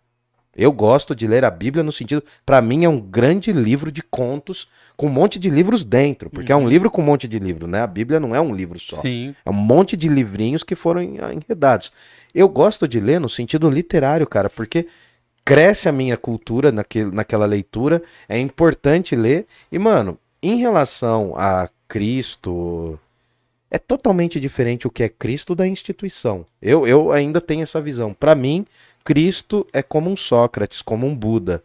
Eu 0.57 0.73
gosto 0.73 1.15
de 1.15 1.27
ler 1.27 1.45
a 1.45 1.51
Bíblia 1.51 1.85
no 1.85 1.93
sentido, 1.93 2.25
Pra 2.45 2.63
mim 2.63 2.85
é 2.85 2.89
um 2.89 2.99
grande 2.99 3.53
livro 3.53 3.93
de 3.93 4.03
contos 4.03 4.67
com 4.97 5.07
um 5.07 5.11
monte 5.11 5.39
de 5.39 5.51
livros 5.51 5.85
dentro, 5.85 6.31
porque 6.31 6.51
é 6.51 6.57
um 6.57 6.67
livro 6.67 6.91
com 6.91 7.03
um 7.03 7.05
monte 7.05 7.29
de 7.29 7.39
livro, 7.39 7.67
né? 7.67 7.83
A 7.83 7.87
Bíblia 7.87 8.19
não 8.19 8.35
é 8.35 8.41
um 8.41 8.55
livro 8.55 8.79
só. 8.81 9.03
Sim. 9.03 9.35
É 9.45 9.51
um 9.51 9.53
monte 9.53 9.97
de 9.97 10.09
livrinhos 10.09 10.65
que 10.65 10.75
foram 10.75 11.03
en- 11.03 11.19
enredados. 11.35 11.93
Eu 12.35 12.49
gosto 12.49 12.89
de 12.89 12.99
ler 12.99 13.21
no 13.21 13.29
sentido 13.29 13.69
literário, 13.69 14.27
cara, 14.27 14.49
porque 14.49 14.87
cresce 15.47 15.89
a 15.89 15.93
minha 15.93 16.17
cultura 16.17 16.73
naquele, 16.73 17.13
naquela 17.13 17.47
leitura, 17.47 18.03
é 18.29 18.37
importante 18.37 19.15
ler. 19.15 19.47
E, 19.71 19.79
mano, 19.79 20.19
em 20.43 20.57
relação 20.57 21.35
a 21.37 21.71
Cristo, 21.87 22.99
é 23.71 23.79
totalmente 23.79 24.41
diferente 24.41 24.89
o 24.89 24.91
que 24.91 25.05
é 25.05 25.09
Cristo 25.09 25.55
da 25.55 25.65
instituição. 25.65 26.45
Eu, 26.61 26.85
eu 26.85 27.13
ainda 27.13 27.41
tenho 27.41 27.63
essa 27.63 27.81
visão. 27.81 28.13
Pra 28.13 28.35
mim, 28.35 28.67
Cristo 29.05 29.65
é 29.73 29.85
como 29.85 30.11
um 30.11 30.17
Sócrates, 30.17 30.83
como 30.83 31.07
um 31.07 31.17
Buda. 31.17 31.63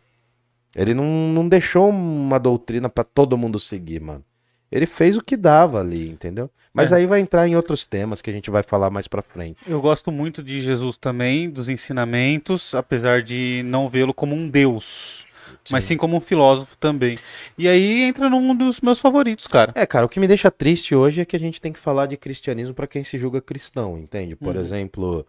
Ele 0.75 0.93
não, 0.93 1.03
não 1.03 1.49
deixou 1.49 1.89
uma 1.89 2.39
doutrina 2.39 2.87
pra 2.87 3.03
todo 3.03 3.37
mundo 3.37 3.59
seguir, 3.59 3.99
mano. 3.99 4.23
Ele 4.71 4.85
fez 4.85 5.17
o 5.17 5.21
que 5.23 5.35
dava 5.35 5.79
ali, 5.81 6.09
entendeu? 6.09 6.49
Mas 6.73 6.91
É. 6.91 6.95
aí 6.95 7.05
vai 7.05 7.19
entrar 7.19 7.45
em 7.47 7.55
outros 7.55 7.85
temas 7.85 8.21
que 8.21 8.29
a 8.29 8.33
gente 8.33 8.49
vai 8.49 8.63
falar 8.63 8.89
mais 8.89 9.07
pra 9.07 9.21
frente. 9.21 9.59
Eu 9.67 9.81
gosto 9.81 10.09
muito 10.11 10.41
de 10.41 10.61
Jesus 10.61 10.95
também, 10.95 11.49
dos 11.49 11.67
ensinamentos, 11.67 12.73
apesar 12.73 13.21
de 13.21 13.61
não 13.65 13.89
vê-lo 13.89 14.13
como 14.13 14.33
um 14.33 14.47
deus, 14.49 15.27
mas 15.69 15.83
sim 15.83 15.97
como 15.97 16.15
um 16.15 16.21
filósofo 16.21 16.77
também. 16.77 17.19
E 17.57 17.67
aí 17.67 18.03
entra 18.03 18.29
num 18.29 18.55
dos 18.55 18.79
meus 18.79 18.99
favoritos, 18.99 19.47
cara. 19.47 19.73
É, 19.75 19.85
cara, 19.85 20.05
o 20.05 20.09
que 20.09 20.19
me 20.21 20.27
deixa 20.27 20.49
triste 20.49 20.95
hoje 20.95 21.19
é 21.19 21.25
que 21.25 21.35
a 21.35 21.39
gente 21.39 21.59
tem 21.59 21.73
que 21.73 21.79
falar 21.79 22.05
de 22.05 22.15
cristianismo 22.15 22.73
pra 22.73 22.87
quem 22.87 23.03
se 23.03 23.17
julga 23.17 23.41
cristão, 23.41 23.97
entende? 23.97 24.37
Por 24.37 24.55
Uhum. 24.55 24.61
exemplo, 24.61 25.25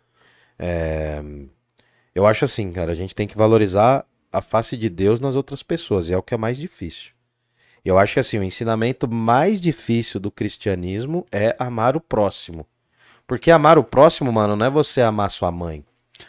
é, 0.56 1.20
eu 2.14 2.24
acho 2.24 2.44
assim, 2.44 2.70
cara, 2.70 2.92
a 2.92 2.94
gente 2.94 3.14
tem 3.16 3.26
que 3.26 3.36
valorizar 3.36 4.06
a 4.30 4.40
face 4.40 4.76
de 4.76 4.88
Deus 4.88 5.18
nas 5.18 5.34
outras 5.34 5.62
pessoas, 5.62 6.08
e 6.08 6.12
é 6.12 6.16
o 6.16 6.22
que 6.22 6.34
é 6.34 6.36
mais 6.38 6.56
difícil. 6.56 7.10
Eu 7.84 7.98
acho 7.98 8.14
que 8.14 8.20
assim, 8.20 8.38
o 8.38 8.42
ensinamento 8.44 9.08
mais 9.08 9.60
difícil 9.60 10.20
do 10.20 10.30
cristianismo 10.30 11.26
é 11.32 11.54
amar 11.58 11.96
o 11.96 12.00
próximo. 12.00 12.66
Porque 13.26 13.50
amar 13.50 13.78
o 13.78 13.84
próximo, 13.84 14.30
mano, 14.32 14.54
não 14.56 14.66
é 14.66 14.70
você 14.70 15.00
amar 15.00 15.30
sua 15.30 15.50
mãe. 15.50 15.84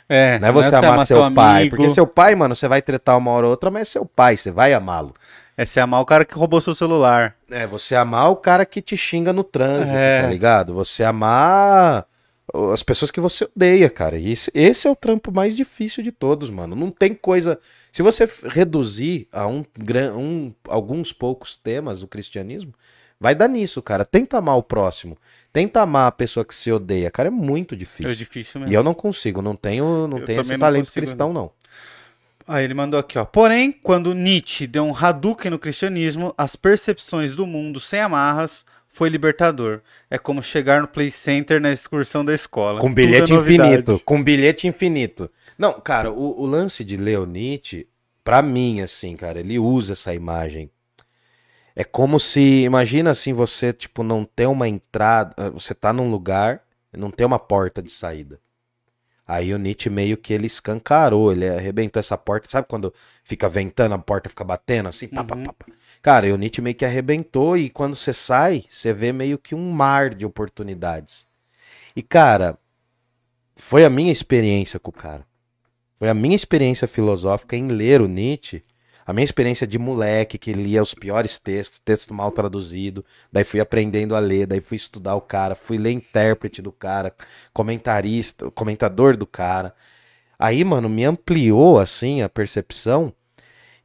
É, 0.10 0.40
Não 0.40 0.48
é 0.48 0.52
você 0.52 0.74
amar 0.74 1.06
seu, 1.06 1.22
seu 1.22 1.32
pai. 1.34 1.62
amigo, 1.62 1.76
Porque 1.76 1.92
seu 1.92 2.08
pai, 2.08 2.34
mano, 2.34 2.56
você 2.56 2.68
vai 2.68 2.82
tretar 2.82 3.16
uma 3.18 3.30
hora 3.32 3.46
ou 3.46 3.52
outra, 3.52 3.70
mas 3.70 3.84
é 3.84 3.86
seu 3.86 4.06
pai, 4.06 4.36
você 4.36 4.50
vai 4.50 4.74
amá-lo. 4.74 5.14
É 5.56 5.66
você 5.66 5.80
amar 5.80 6.02
o 6.02 6.06
cara 6.06 6.26
que 6.26 6.34
roubou 6.34 6.60
seu 6.60 6.74
celular. 6.74 7.36
É, 7.52 7.68
você 7.68 7.96
amar 7.96 8.32
o 8.32 8.36
cara 8.36 8.66
que 8.66 8.82
te 8.82 8.98
xinga 8.98 9.32
no 9.32 9.44
trânsito, 9.44 9.96
É. 9.96 10.22
tá 10.24 10.28
ligado? 10.30 10.74
Você 10.74 11.04
amar 11.04 12.06
as 12.74 12.82
pessoas 12.82 13.12
que 13.12 13.20
você 13.20 13.44
odeia, 13.56 13.88
cara. 13.90 14.18
E 14.18 14.32
esse, 14.32 14.50
esse 14.56 14.88
é 14.88 14.90
o 14.90 14.96
trampo 14.96 15.32
mais 15.32 15.56
difícil 15.56 16.04
de 16.04 16.12
todos, 16.12 16.50
mano. 16.50 16.76
Não 16.76 16.90
tem 16.90 17.14
coisa. 17.14 17.60
Se 17.94 18.02
você 18.02 18.28
reduzir 18.50 19.28
a 19.32 19.46
um, 19.46 19.64
um- 20.18 20.52
alguns 20.68 21.14
poucos 21.14 21.56
temas 21.56 22.00
do 22.00 22.08
cristianismo, 22.08 22.74
vai 23.20 23.36
dar 23.36 23.48
nisso, 23.48 23.84
cara. 23.84 24.04
Tenta 24.04 24.40
amar 24.40 24.58
o 24.58 24.64
próximo. 24.64 25.16
Tenta 25.54 25.80
amar 25.80 26.08
a 26.08 26.12
pessoa 26.12 26.44
que 26.44 26.56
se 26.56 26.72
odeia, 26.72 27.12
cara. 27.12 27.28
É 27.28 27.32
muito 27.32 27.76
difícil. 27.76 28.12
É 28.12 28.16
difícil 28.16 28.60
E 28.62 28.64
mesmo. 28.64 28.76
eu 28.76 28.84
não 28.84 28.96
consigo, 28.96 29.44
não 29.44 29.56
tenho, 29.56 30.08
não 30.08 30.18
Eu 30.18 30.26
tenho 30.26 30.42
esse 30.42 30.52
não 30.54 30.58
talento 30.60 30.86
consigo, 30.88 31.06
cristão, 31.06 31.32
não. 31.32 31.52
Aí 32.48 32.64
ele 32.66 32.74
mandou 32.74 33.00
aqui, 33.00 33.20
ó. 33.20 33.26
Porém, 33.26 33.72
quando 33.72 34.16
Nietzsche 34.16 34.66
deu 34.66 34.84
um 34.86 34.98
Hadouken 34.98 35.52
no 35.52 35.60
cristianismo, 35.60 36.34
as 36.36 36.56
percepções 36.56 37.36
do 37.36 37.46
mundo 37.46 37.80
sem 37.80 38.00
amarras 38.02 38.66
foi 38.90 39.08
libertador. 39.08 39.82
É 40.10 40.18
como 40.18 40.42
chegar 40.42 40.82
no 40.82 40.88
Play 40.88 41.12
Center 41.12 41.62
na 41.62 41.72
excursão 41.72 42.26
da 42.26 42.34
escola. 42.34 42.80
Com 42.80 42.88
Tudo 42.88 42.96
bilhete 42.96 43.32
é 43.32 43.36
infinito. 43.36 44.02
Com 44.04 44.24
bilhete 44.24 44.68
infinito. 44.68 45.30
Não, 45.58 45.80
cara, 45.80 46.12
o, 46.12 46.42
o 46.42 46.46
lance 46.46 46.84
de 46.84 46.98
Leo 46.98 47.26
Nietzsche, 47.26 47.88
pra 48.24 48.42
mim, 48.42 48.82
assim, 48.82 49.16
cara, 49.16 49.40
ele 49.40 49.60
usa 49.60 49.94
essa 49.94 50.14
imagem. 50.14 50.70
É 51.76 51.84
como 51.84 52.20
se, 52.20 52.64
imagina 52.64 53.12
assim, 53.12 53.34
você, 53.34 53.74
tipo, 53.74 54.04
não 54.04 54.24
ter 54.24 54.46
uma 54.48 54.68
entrada, 54.68 55.34
eh, 55.38 55.50
você 55.50 55.74
tá 55.74 55.92
num 55.92 56.10
lugar, 56.12 56.64
não 56.92 57.10
tem 57.10 57.26
uma 57.26 57.40
porta 57.40 57.82
de 57.82 57.90
saída. 57.92 58.40
Aí 59.26 59.54
o 59.54 59.58
Nietzsche 59.58 59.90
meio 59.90 60.18
que 60.18 60.34
ele 60.34 60.48
escancarou, 60.48 61.32
ele 61.32 61.48
arrebentou 61.48 62.00
essa 62.00 62.18
porta. 62.18 62.50
Sabe 62.50 62.68
quando 62.68 62.94
fica 63.24 63.48
ventando, 63.50 63.96
a 63.96 63.98
porta 63.98 64.30
fica 64.30 64.44
batendo 64.44 64.90
assim? 64.90 65.08
Pá, 65.08 65.24
pá, 65.24 65.36
Uhum. 65.36 65.44
pá, 65.46 65.54
pá. 65.54 65.66
Cara, 66.02 66.28
e 66.28 66.34
o 66.34 66.38
Nietzsche 66.38 66.62
meio 66.62 66.76
que 66.76 66.86
arrebentou 66.86 67.58
e 67.58 67.70
quando 67.70 67.96
você 67.96 68.12
sai, 68.14 68.66
você 68.68 68.92
vê 68.94 69.14
meio 69.14 69.38
que 69.40 69.56
um 69.56 69.72
mar 69.72 70.14
de 70.14 70.26
oportunidades. 70.26 71.26
E, 71.96 72.02
cara, 72.04 72.58
foi 73.56 73.86
a 73.86 73.90
minha 73.90 74.12
experiência 74.12 74.80
com 74.80 74.90
o 74.90 74.94
cara. 74.94 75.26
Foi 76.04 76.10
a 76.10 76.14
minha 76.14 76.36
experiência 76.36 76.86
filosófica 76.86 77.56
em 77.56 77.70
ler 77.70 78.02
o 78.02 78.10
Nietzsche. 78.10 78.62
A 79.06 79.14
minha 79.14 79.24
experiência 79.24 79.66
de 79.66 79.80
moleque 79.80 80.38
que 80.38 80.52
lia 80.52 80.84
os 80.84 80.94
piores 80.94 81.40
textos, 81.40 81.80
texto 81.80 82.14
mal 82.14 82.30
traduzido. 82.30 83.06
Daí 83.32 83.46
fui 83.46 83.62
aprendendo 83.62 84.14
a 84.14 84.20
ler, 84.20 84.46
daí 84.46 84.60
fui 84.60 84.76
estudar 84.76 85.16
o 85.16 85.22
cara, 85.22 85.56
fui 85.56 85.78
ler 85.78 85.92
intérprete 85.92 86.62
do 86.62 86.74
cara, 86.74 87.16
comentarista, 87.54 88.52
comentador 88.52 89.16
do 89.16 89.26
cara. 89.26 89.74
Aí, 90.38 90.62
mano, 90.66 90.90
me 90.90 91.06
ampliou 91.06 91.80
assim 91.80 92.22
a 92.22 92.28
percepção. 92.28 93.14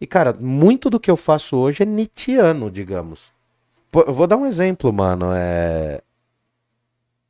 E, 0.01 0.05
cara, 0.05 0.33
muito 0.33 0.91
do 0.91 0.99
que 0.99 1.13
eu 1.13 1.17
faço 1.17 1.57
hoje 1.57 1.85
é 1.85 1.87
Nietzscheano, 1.87 2.69
digamos. 2.69 3.33
Pô, 3.93 4.01
eu 4.01 4.13
vou 4.13 4.27
dar 4.27 4.39
um 4.39 4.45
exemplo, 4.45 4.93
mano. 4.93 5.31
É. 5.33 6.03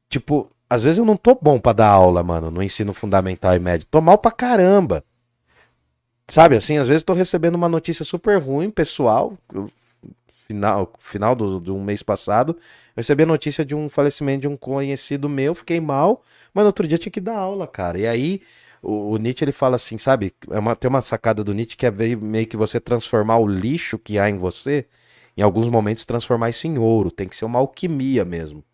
Tipo, 0.09 0.49
às 0.69 0.83
vezes 0.83 0.99
eu 0.99 1.05
não 1.05 1.17
tô 1.17 1.35
bom 1.41 1.59
pra 1.59 1.73
dar 1.73 1.89
aula, 1.89 2.23
mano, 2.23 2.51
no 2.51 2.63
ensino 2.63 2.93
fundamental 2.93 3.55
e 3.57 3.59
médio. 3.59 3.87
Tô 3.91 4.01
mal 4.01 4.19
pra 4.19 4.31
caramba. 4.31 5.05
Sabe, 6.29 6.57
assim, 6.57 6.77
às 6.77 6.87
vezes 6.87 7.03
tô 7.03 7.15
recebendo 7.15 7.55
uma 7.55 7.69
notícia 7.69 8.05
super 8.05 8.41
ruim, 8.41 8.71
pessoal. 8.71 9.33
Final, 10.47 10.93
final 10.99 11.35
do, 11.35 11.61
do 11.61 11.79
mês 11.79 12.03
passado, 12.03 12.53
eu 12.53 12.95
recebi 12.97 13.23
a 13.23 13.27
notícia 13.27 13.65
de 13.65 13.75
um 13.75 13.89
falecimento 13.89 14.43
de 14.43 14.49
um 14.49 14.57
conhecido 14.57 15.29
meu, 15.29 15.55
fiquei 15.55 15.79
mal, 15.79 16.23
mas 16.55 16.63
no 16.63 16.69
outro 16.69 16.87
dia 16.89 16.97
tinha 16.97 17.13
que 17.13 17.21
dar 17.21 17.37
aula, 17.37 17.67
cara. 17.67 17.99
E 17.99 18.07
aí, 18.07 18.41
o, 18.83 19.17
Nietzsche, 19.19 19.45
ele 19.45 19.53
fala 19.53 19.77
assim, 19.77 19.99
sabe? 19.99 20.35
É 20.51 20.59
uma, 20.59 20.77
tem 20.77 20.89
uma 20.89 21.01
sacada 21.01 21.45
do 21.45 21.53
Nietzsche 21.53 21.77
que 21.77 21.87
é 21.87 21.91
meio 21.91 22.47
que 22.47 22.57
você 22.57 22.81
transformar 22.81 23.39
o 23.39 23.47
lixo 23.47 23.99
que 23.99 24.19
há 24.19 24.29
em 24.31 24.39
você, 24.39 24.87
em 25.37 25.43
alguns 25.43 25.69
momentos 25.69 26.07
transformar 26.07 26.51
isso 26.51 26.67
em 26.67 26.79
ouro. 26.79 27.11
Tem 27.11 27.29
que 27.29 27.37
ser 27.37 27.45
uma 27.45 27.59
alquimia 27.59 28.25
mesmo. 28.25 28.65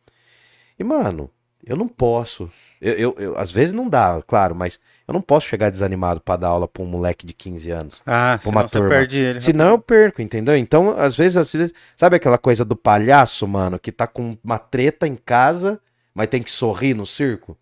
E, 0.79 0.85
mano, 0.85 1.31
eu 1.67 1.77
não 1.77 1.89
posso. 1.89 2.51
Eu, 2.81 2.93
eu, 2.95 3.17
eu- 3.19 3.39
às 3.39 3.51
vezes 3.51 3.73
não 3.73 3.89
dá, 3.89 4.23
claro, 4.27 4.55
mas 4.55 4.79
eu 5.09 5.13
não 5.15 5.21
posso 5.21 5.47
chegar 5.47 5.71
desanimado 5.71 6.21
pra 6.21 6.37
dar 6.37 6.49
aula 6.49 6.67
pra 6.69 6.83
um 6.83 6.87
moleque 6.87 7.25
de 7.27 7.33
15 7.33 7.71
anos. 7.71 8.03
Ah, 8.07 8.39
Pra 8.41 8.51
uma 8.51 8.69
turma. 8.69 8.89
perde 8.89 9.19
ele. 9.19 9.41
Senão 9.41 9.71
eu 9.71 9.79
perco, 9.79 10.21
entendeu? 10.23 10.57
Então, 10.57 10.95
às 10.99 11.17
vezes, 11.17 11.37
às 11.37 11.53
vezes, 11.53 11.75
sabe 11.97 12.17
aquela 12.17 12.39
coisa 12.39 12.65
do 12.65 12.77
palhaço, 12.77 13.47
mano, 13.49 13.79
que 13.79 13.91
tá 13.93 14.07
com 14.07 14.37
uma 14.43 14.59
treta 14.59 15.07
em 15.07 15.17
casa, 15.17 15.81
mas 16.15 16.29
tem 16.29 16.43
que 16.43 16.51
sorrir 16.51 16.95
no 16.95 17.07
circo? 17.07 17.57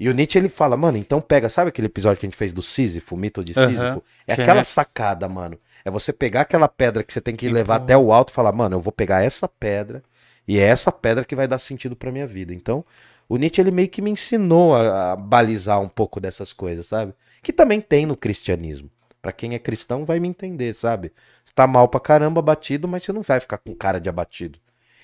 E 0.00 0.08
o 0.08 0.12
Nietzsche 0.14 0.38
ele 0.38 0.48
fala, 0.48 0.76
mano, 0.76 0.98
então 0.98 1.20
pega, 1.20 1.48
sabe 1.48 1.68
aquele 1.68 1.86
episódio 1.86 2.18
que 2.18 2.26
a 2.26 2.28
gente 2.28 2.36
fez 2.36 2.52
do 2.52 2.62
Sísifo, 2.62 3.14
o 3.14 3.18
mito 3.18 3.44
de. 3.44 3.54
Sísifo? 3.54 4.02
É 4.26 4.34
Que 4.34 4.42
aquela 4.42 4.60
é- 4.60 4.64
sacada, 4.64 5.28
mano. 5.28 5.56
É 5.84 5.90
você 5.90 6.12
pegar 6.12 6.40
aquela 6.42 6.66
pedra 6.66 7.04
que 7.04 7.12
você 7.12 7.20
tem 7.20 7.36
que 7.36 7.48
levar 7.48 7.76
até 7.76 7.96
o 7.96 8.10
alto 8.12 8.30
e 8.30 8.32
falar, 8.32 8.52
mano, 8.52 8.76
eu 8.76 8.80
vou 8.80 8.90
pegar 8.92 9.22
essa 9.22 9.46
pedra 9.46 10.02
e 10.48 10.58
é 10.58 10.62
essa 10.62 10.90
pedra 10.90 11.24
que 11.24 11.36
vai 11.36 11.46
dar 11.46 11.58
sentido 11.58 11.94
pra 11.94 12.10
minha 12.10 12.26
vida. 12.26 12.52
Então, 12.54 12.84
o 13.28 13.36
Nietzsche 13.36 13.60
ele 13.60 13.70
meio 13.70 13.88
que 13.88 14.02
me 14.02 14.10
ensinou 14.10 14.74
a, 14.74 15.12
a 15.12 15.16
balizar 15.16 15.80
um 15.80 15.88
pouco 15.88 16.20
dessas 16.20 16.52
coisas, 16.52 16.86
sabe? 16.86 17.14
Que 17.42 17.52
também 17.52 17.80
tem 17.80 18.06
no 18.06 18.16
cristianismo. 18.16 18.90
Pra 19.20 19.32
quem 19.32 19.54
é 19.54 19.58
cristão 19.58 20.04
vai 20.04 20.20
me 20.20 20.28
entender, 20.28 20.74
sabe? 20.74 21.10
Você 21.44 21.52
tá 21.54 21.66
mal 21.66 21.88
pra 21.88 22.00
caramba 22.00 22.40
abatido, 22.40 22.86
mas 22.86 23.04
você 23.04 23.12
não 23.12 23.22
vai 23.22 23.40
ficar 23.40 23.58
com 23.58 23.74
cara 23.74 23.98
de 23.98 24.08
abatido. 24.08 24.58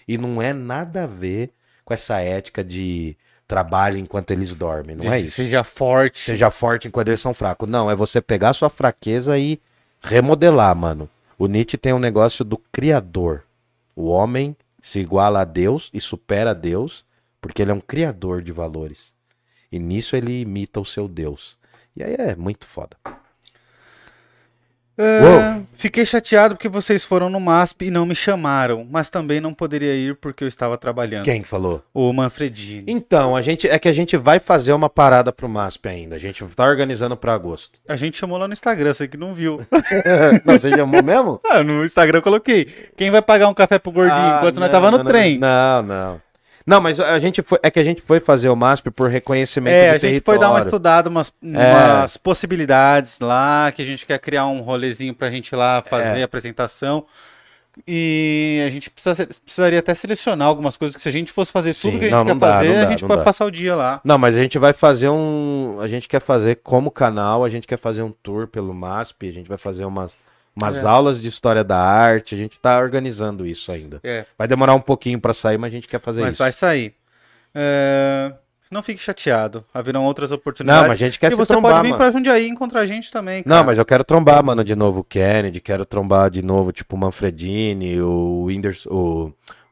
E 0.07 0.19
não 0.19 0.43
é 0.43 0.53
nada 0.53 1.05
a 1.05 1.07
ver 1.07 1.51
com 1.85 1.95
essa 1.95 2.21
ética 2.21 2.63
de 2.63 3.17
trabalho 3.49 3.99
enquanto 3.99 4.31
eles 4.31 4.55
dormem, 4.55 4.95
não 4.95 5.13
é 5.13 5.21
isso? 5.21 5.37
Seja 5.37 5.65
forte. 5.65 6.21
Seja 6.21 6.51
forte 6.51 6.87
enquanto 6.87 7.09
eles 7.09 7.21
são 7.21 7.35
fracos. 7.35 7.69
Não, 7.69 7.91
é 7.91 7.97
você 7.97 8.21
pegar 8.21 8.53
sua 8.53 8.71
fraqueza 8.71 9.39
e 9.39 9.61
remodelar, 10.01 10.75
mano. 10.77 11.09
O 11.39 11.47
Nietzsche 11.47 11.77
tem 11.77 11.93
um 11.93 11.99
negócio 11.99 12.45
do 12.45 12.59
criador. 12.59 13.43
O 13.97 14.09
homem 14.09 14.57
se 14.83 15.01
iguala 15.01 15.41
a 15.41 15.45
Deus 15.45 15.91
e 15.93 16.01
supera 16.01 16.51
a 16.51 16.55
Deus 16.55 17.05
porque 17.41 17.63
ele 17.63 17.71
é 17.71 17.75
um 17.75 17.81
criador 17.81 18.43
de 18.43 18.53
valores. 18.53 19.13
E 19.73 19.79
nisso 19.79 20.17
ele 20.17 20.41
imita 20.41 20.81
o 20.81 20.85
seu 20.85 21.09
Deus. 21.09 21.57
E 21.97 22.03
aí 22.03 22.15
é 22.15 22.37
muito 22.37 22.67
foda. 22.67 22.97
É, 25.03 25.63
fiquei 25.77 26.05
chateado 26.05 26.57
porque 26.57 26.69
vocês 26.69 27.03
foram 27.03 27.31
no 27.31 27.41
MASP 27.41 27.87
e 27.87 27.91
não 27.91 28.05
me 28.05 28.15
chamaram, 28.15 28.87
mas 28.91 29.09
também 29.09 29.41
não 29.41 29.55
poderia 29.55 29.95
ir 29.95 30.15
porque 30.17 30.45
eu 30.45 30.49
estava 30.49 30.77
trabalhando. 30.77 31.25
Quem 31.25 31.43
falou? 31.43 31.83
O 31.95 32.13
Manfredini. 32.13 32.85
Então, 32.87 33.35
a 33.35 33.41
gente 33.41 33.67
é 33.67 33.79
que 33.79 33.89
a 33.89 33.95
gente 33.95 34.15
vai 34.19 34.39
fazer 34.39 34.75
uma 34.75 34.91
parada 34.91 35.33
pro 35.33 35.49
MASP 35.49 35.89
ainda. 35.89 36.17
A 36.17 36.19
gente 36.19 36.45
tá 36.45 36.67
organizando 36.67 37.17
pra 37.17 37.33
agosto. 37.33 37.79
A 37.89 37.97
gente 37.97 38.19
chamou 38.19 38.37
lá 38.37 38.47
no 38.47 38.53
Instagram, 38.53 38.93
você 38.93 39.09
que 39.09 39.17
não 39.17 39.33
viu. 39.33 39.61
não, 40.45 40.59
você 40.59 40.71
chamou 40.71 41.03
mesmo? 41.03 41.41
ah, 41.49 41.63
no 41.63 41.83
Instagram 41.83 42.19
eu 42.19 42.23
coloquei. 42.23 42.67
Quem 42.95 43.11
vai 43.11 43.23
pagar 43.23 43.49
um 43.49 43.55
café 43.55 43.79
pro 43.79 43.91
gordinho 43.93 44.21
Ah, 44.21 44.37
enquanto 44.39 44.61
nós 44.61 44.71
não, 44.71 44.81
tava 44.81 44.91
no 44.91 44.99
não, 44.99 45.05
trem? 45.05 45.39
Não, 45.39 45.83
não. 45.83 46.30
Não, 46.67 46.81
mas 46.81 47.01
a 47.01 47.19
gente 47.19 47.43
foi, 47.43 47.59
é 47.63 47.71
que 47.71 47.81
a 47.81 47.85
gente 47.85 48.01
foi 48.03 48.21
fazer 48.21 48.49
o 48.49 48.57
MASP 48.57 48.91
por 48.91 49.09
reconhecimento 49.09 49.75
É, 49.75 49.99
de 49.99 50.07
a 50.07 50.11
gente 50.11 50.23
foi 50.25 50.39
dar 50.39 50.49
uma 50.49 50.57
território. 50.61 50.69
estudada, 50.69 51.09
umas, 51.09 51.33
umas 51.43 52.17
possibilidades 52.17 53.19
lá, 53.21 53.73
que 53.73 53.83
a 53.83 53.87
gente 53.87 54.05
quer 54.07 54.19
criar 54.19 54.47
um 54.47 54.61
rolezinho 54.61 55.15
pra 55.15 55.31
gente 55.31 55.49
ir 55.49 55.57
lá 55.57 55.83
fazer 55.83 56.19
É. 56.19 56.23
a 56.23 56.25
apresentação. 56.25 57.05
E 57.87 58.63
a 58.67 58.69
gente 58.69 58.91
precisa- 58.91 59.27
precisaria 59.45 59.79
até 59.79 59.95
selecionar 59.95 60.49
algumas 60.49 60.77
coisas, 60.77 60.95
que 60.97 61.01
se 61.01 61.09
a 61.09 61.13
gente 61.13 61.33
fosse 61.33 61.53
fazer 61.53 61.73
Sim, 61.73 61.91
tudo 61.93 61.99
que 62.01 62.05
a 62.07 62.09
gente 62.09 62.17
não, 62.17 62.25
quer 62.27 62.31
não 62.33 62.39
dá, 62.39 62.53
fazer, 62.55 62.69
não 62.69 62.77
a 62.77 62.85
dá, 62.85 62.91
gente 62.91 63.07
pode 63.07 63.19
dá. 63.19 63.25
passar 63.25 63.45
o 63.47 63.51
dia 63.51 63.75
lá. 63.77 64.01
Não, 64.05 64.19
mas 64.19 64.35
a 64.35 64.39
gente 64.39 64.59
vai 64.59 64.73
fazer 64.73 65.09
um. 65.09 65.79
A 65.81 65.87
gente 65.87 66.09
quer 66.09 66.21
fazer 66.21 66.57
como 66.57 66.91
canal, 66.91 67.45
a 67.45 67.49
gente 67.49 67.67
quer 67.67 67.79
fazer 67.79 68.03
um 68.03 68.13
tour 68.13 68.49
pelo 68.49 68.75
MASP, 68.75 69.29
a 69.29 69.33
gente 69.33 69.49
vai 69.49 69.57
fazer 69.57 69.85
umas, 69.85 70.13
umas 70.55 70.83
É. 70.83 70.87
aulas 70.87 71.21
de 71.21 71.29
história 71.29 71.63
da 71.65 71.79
arte, 71.79 72.35
a 72.35 72.39
gente 72.39 72.59
tá 72.61 72.79
organizando 72.79 73.47
isso 73.47 73.71
ainda. 73.73 74.01
É, 74.03 74.25
Vai 74.39 74.47
demorar 74.49 74.75
um 74.75 74.81
pouquinho 74.81 75.21
pra 75.21 75.33
sair, 75.35 75.59
mas 75.59 75.73
a 75.73 75.75
gente 75.75 75.89
quer 75.89 76.01
fazer 76.01 76.21
mas 76.23 76.35
isso. 76.35 76.43
vai 76.43 76.53
sair. 76.53 76.95
É, 77.55 78.33
Não 78.71 78.83
fique 78.83 79.03
chateado, 79.03 79.65
haverão 79.75 80.05
outras 80.05 80.31
oportunidades. 80.31 80.83
Não, 80.83 80.89
mas 80.89 81.03
a 81.03 81.05
gente 81.05 81.19
quer 81.19 81.27
e 81.27 81.31
se 81.33 81.37
você 81.37 81.53
trombar, 81.53 81.73
pode 81.79 81.89
vir 81.89 81.97
pra 81.97 82.11
Jundiaí 82.13 82.47
encontrar 82.47 82.83
a 82.83 82.87
gente 82.87 83.11
também, 83.11 83.43
cara. 83.43 83.57
Não, 83.57 83.65
mas 83.65 83.79
eu 83.79 83.85
quero 83.85 84.05
trombar, 84.05 84.45
mano, 84.45 84.63
de 84.63 84.77
novo 84.77 85.01
o 85.01 85.05
Kennedy, 85.05 85.61
quero 85.61 85.85
trombar 85.85 86.31
de 86.31 86.41
novo, 86.41 86.71
tipo, 86.71 86.95
o 86.95 86.99
Manfredini, 86.99 88.01
o, 88.01 88.45
Whindersson, 88.45 88.89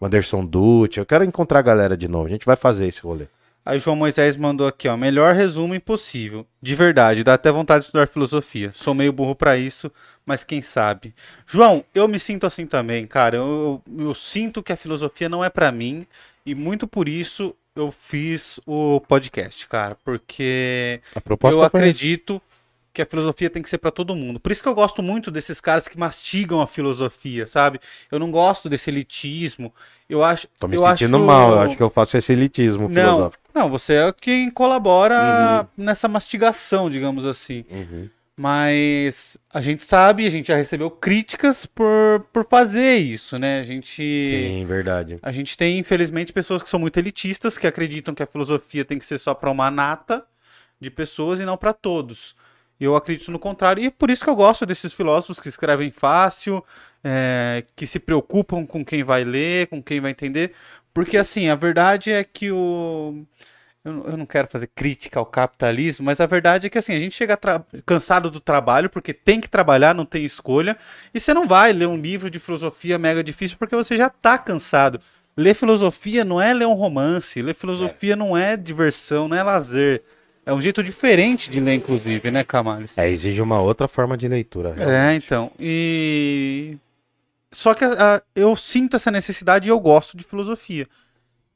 o 0.01 0.05
Anderson 0.05 0.45
Dutti. 0.45 0.99
Eu 0.99 1.07
quero 1.07 1.23
encontrar 1.25 1.61
a 1.61 1.63
galera 1.63 1.97
de 1.97 2.09
novo. 2.09 2.27
A 2.27 2.31
gente 2.31 2.45
vai 2.45 2.57
fazer 2.57 2.89
esse 2.89 3.01
rolê. 3.01 3.27
Aí 3.65 3.77
o 3.79 3.81
João 3.81 3.95
Moisés 3.95 4.35
mandou 4.35 4.67
aqui, 4.67 4.89
ó. 4.89 4.97
Melhor 4.97 5.33
resumo 5.35 5.75
impossível. 5.77 6.45
De 6.61 6.75
verdade, 6.75 7.23
dá 7.23 7.35
até 7.35 7.53
vontade 7.53 7.83
de 7.83 7.87
estudar 7.89 8.09
filosofia. 8.09 8.73
Sou 8.75 8.95
meio 8.95 9.13
burro 9.13 9.35
pra 9.37 9.57
isso, 9.57 9.93
mas 10.29 10.45
quem 10.45 10.61
sabe. 10.61 11.15
João, 11.47 11.83
eu 11.95 12.07
me 12.07 12.19
sinto 12.19 12.47
assim 12.47 12.67
também, 12.67 13.07
cara. 13.07 13.39
Eu, 13.39 13.81
eu, 13.97 14.13
sinto 14.13 14.63
que 14.63 14.71
a 14.71 14.77
filosofia 14.77 15.27
não 15.27 15.43
é 15.43 15.49
pra 15.49 15.73
mim. 15.73 16.07
E 16.45 16.55
muito 16.55 16.87
por 16.87 17.09
isso 17.09 17.57
eu 17.75 17.91
fiz 17.91 18.61
o 18.67 19.01
podcast, 19.09 19.67
cara. 19.67 19.97
Porque 20.05 21.01
eu 21.17 21.49
essa. 21.49 21.67
acredito 21.67 22.43
que 22.93 23.01
a 23.01 23.07
filosofia 23.07 23.49
tem 23.49 23.63
que 23.63 23.71
ser 23.71 23.79
pra 23.79 23.91
todo 23.91 24.15
mundo. 24.15 24.39
Por 24.39 24.53
isso 24.53 24.63
que 24.63 24.69
eu 24.69 24.75
gosto 24.75 25.03
muito 25.03 25.31
desses 25.31 25.63
caras 25.63 25.89
que 25.89 25.99
mastigam 25.99 26.61
a 26.61 26.67
filosofia, 26.67 27.47
sabe? 27.47 27.81
Eu 28.13 28.19
não 28.19 28.31
gosto 28.31 28.69
desse 28.69 28.91
elitismo. 28.91 29.73
Eu 30.11 30.23
acho. 30.23 30.47
Tô 30.61 30.69
me 30.69 30.77
eu 30.77 30.87
sentindo 30.89 31.17
acho... 31.17 31.25
mal, 31.25 31.53
eu 31.53 31.59
acho 31.61 31.77
que 31.77 31.83
eu 31.83 31.89
faço 31.89 32.19
esse 32.19 32.35
elitismo 32.35 32.87
Não, 32.87 33.03
filosófico. 33.03 33.45
não, 33.55 33.71
você 33.71 33.95
é 33.95 34.13
quem 34.13 34.51
colabora 34.51 35.67
nessa 35.75 36.07
mastigação, 36.07 36.91
digamos 36.91 37.25
assim. 37.25 37.65
Uhum. 37.71 38.11
Mas 38.39 39.37
a 39.53 39.61
gente 39.61 39.83
sabe, 39.83 40.25
a 40.25 40.31
gente 40.31 40.47
já 40.47 40.57
recebeu 40.57 40.89
críticas 40.89 41.67
por, 41.67 42.25
por 42.33 42.47
fazer 42.49 42.97
isso, 42.97 43.37
né? 43.37 43.59
A 43.59 43.65
gente. 43.65 44.01
Sim, 44.01 44.65
verdade. 44.65 45.17
A 45.21 45.33
gente 45.33 45.57
tem, 45.57 45.77
infelizmente, 45.77 46.33
pessoas 46.33 46.63
que 46.63 46.69
são 46.69 46.79
muito 46.79 46.97
elitistas, 46.99 47.59
que 47.59 47.67
acreditam 47.67 48.15
que 48.15 48.23
a 48.23 48.27
filosofia 48.29 48.85
tem 48.85 48.97
que 48.97 49.05
ser 49.05 49.19
só 49.19 49.35
para 49.35 49.51
uma 49.51 49.73
nata 49.73 50.25
de 50.81 50.89
pessoas 50.89 51.41
e 51.41 51.45
não 51.45 51.57
para 51.57 51.73
todos. 51.73 52.37
Eu 52.79 52.95
acredito 52.95 53.33
no 53.33 53.41
contrário, 53.41 53.83
e 53.83 53.87
é 53.87 53.91
por 53.91 54.09
isso 54.09 54.23
que 54.23 54.31
eu 54.31 54.37
gosto 54.37 54.65
desses 54.65 54.93
filósofos 54.93 55.41
que 55.41 55.49
escrevem 55.49 55.91
fácil, 55.91 56.65
é, 57.03 57.65
que 57.75 57.89
se 57.89 57.99
preocupam 57.99 58.65
com 58.65 58.85
quem 58.85 59.03
vai 59.03 59.25
ler, 59.25 59.67
com 59.67 59.83
quem 59.83 60.01
vai 60.01 60.13
entender, 60.13 60.53
porque 60.95 61.17
assim, 61.17 61.49
a 61.49 61.57
verdade 61.57 62.13
é 62.13 62.23
que 62.23 62.53
o. 62.53 63.25
Eu 63.85 63.93
não- 63.93 64.05
eu 64.07 64.17
não 64.17 64.27
quero 64.27 64.49
fazer 64.49 64.69
crítica 64.75 65.19
ao 65.21 65.25
capitalismo, 65.25 66.05
mas 66.05 66.21
a 66.21 66.27
verdade 66.27 66.67
é 66.67 66.71
que 66.71 66.77
assim, 66.79 66.95
a 66.95 66.99
gente 66.99 67.15
chega 67.15 67.39
cansado 67.87 68.31
do 68.31 68.41
trabalho, 68.41 68.91
porque 68.91 69.15
tem 69.15 69.41
que 69.41 69.49
trabalhar, 69.49 69.95
não 69.95 70.05
tem 70.05 70.25
escolha, 70.25 70.77
e 71.15 71.21
você 71.21 71.33
não 71.33 71.47
vai 71.47 71.73
ler 71.73 71.87
um 71.87 71.97
livro 71.97 72.29
de 72.31 72.39
filosofia 72.39 72.99
mega 72.99 73.23
difícil 73.23 73.57
porque 73.57 73.77
você 73.77 73.97
já 73.97 74.11
tá 74.11 74.37
cansado. 74.37 75.01
Ler 75.37 75.55
filosofia 75.55 76.25
não 76.25 76.41
é 76.41 76.53
ler 76.53 76.67
um 76.67 76.75
romance, 76.75 77.41
ler 77.41 77.55
filosofia 77.55 78.17
não 78.17 78.37
é 78.37 78.57
diversão, 78.57 79.29
não 79.29 79.37
é 79.37 79.43
lazer. 79.43 80.03
É 80.45 80.53
um 80.53 80.61
jeito 80.61 80.83
diferente 80.83 81.49
de 81.49 81.61
ler, 81.61 81.75
inclusive, 81.75 82.31
né, 82.31 82.43
Camales? 82.43 82.99
É, 82.99 83.09
exige 83.09 83.41
uma 83.41 83.61
outra 83.61 83.87
forma 83.87 84.17
de 84.17 84.27
leitura. 84.27 84.71
É, 84.71 84.85
realmente. 84.85 85.27
então. 85.27 85.53
E. 85.61 86.77
Só 87.53 87.73
que 87.75 87.85
a- 87.85 88.21
eu 88.35 88.57
sinto 88.57 88.97
essa 88.97 89.11
necessidade 89.11 89.69
e 89.69 89.71
eu 89.71 89.79
gosto 89.79 90.17
de 90.17 90.25
filosofia. 90.25 90.87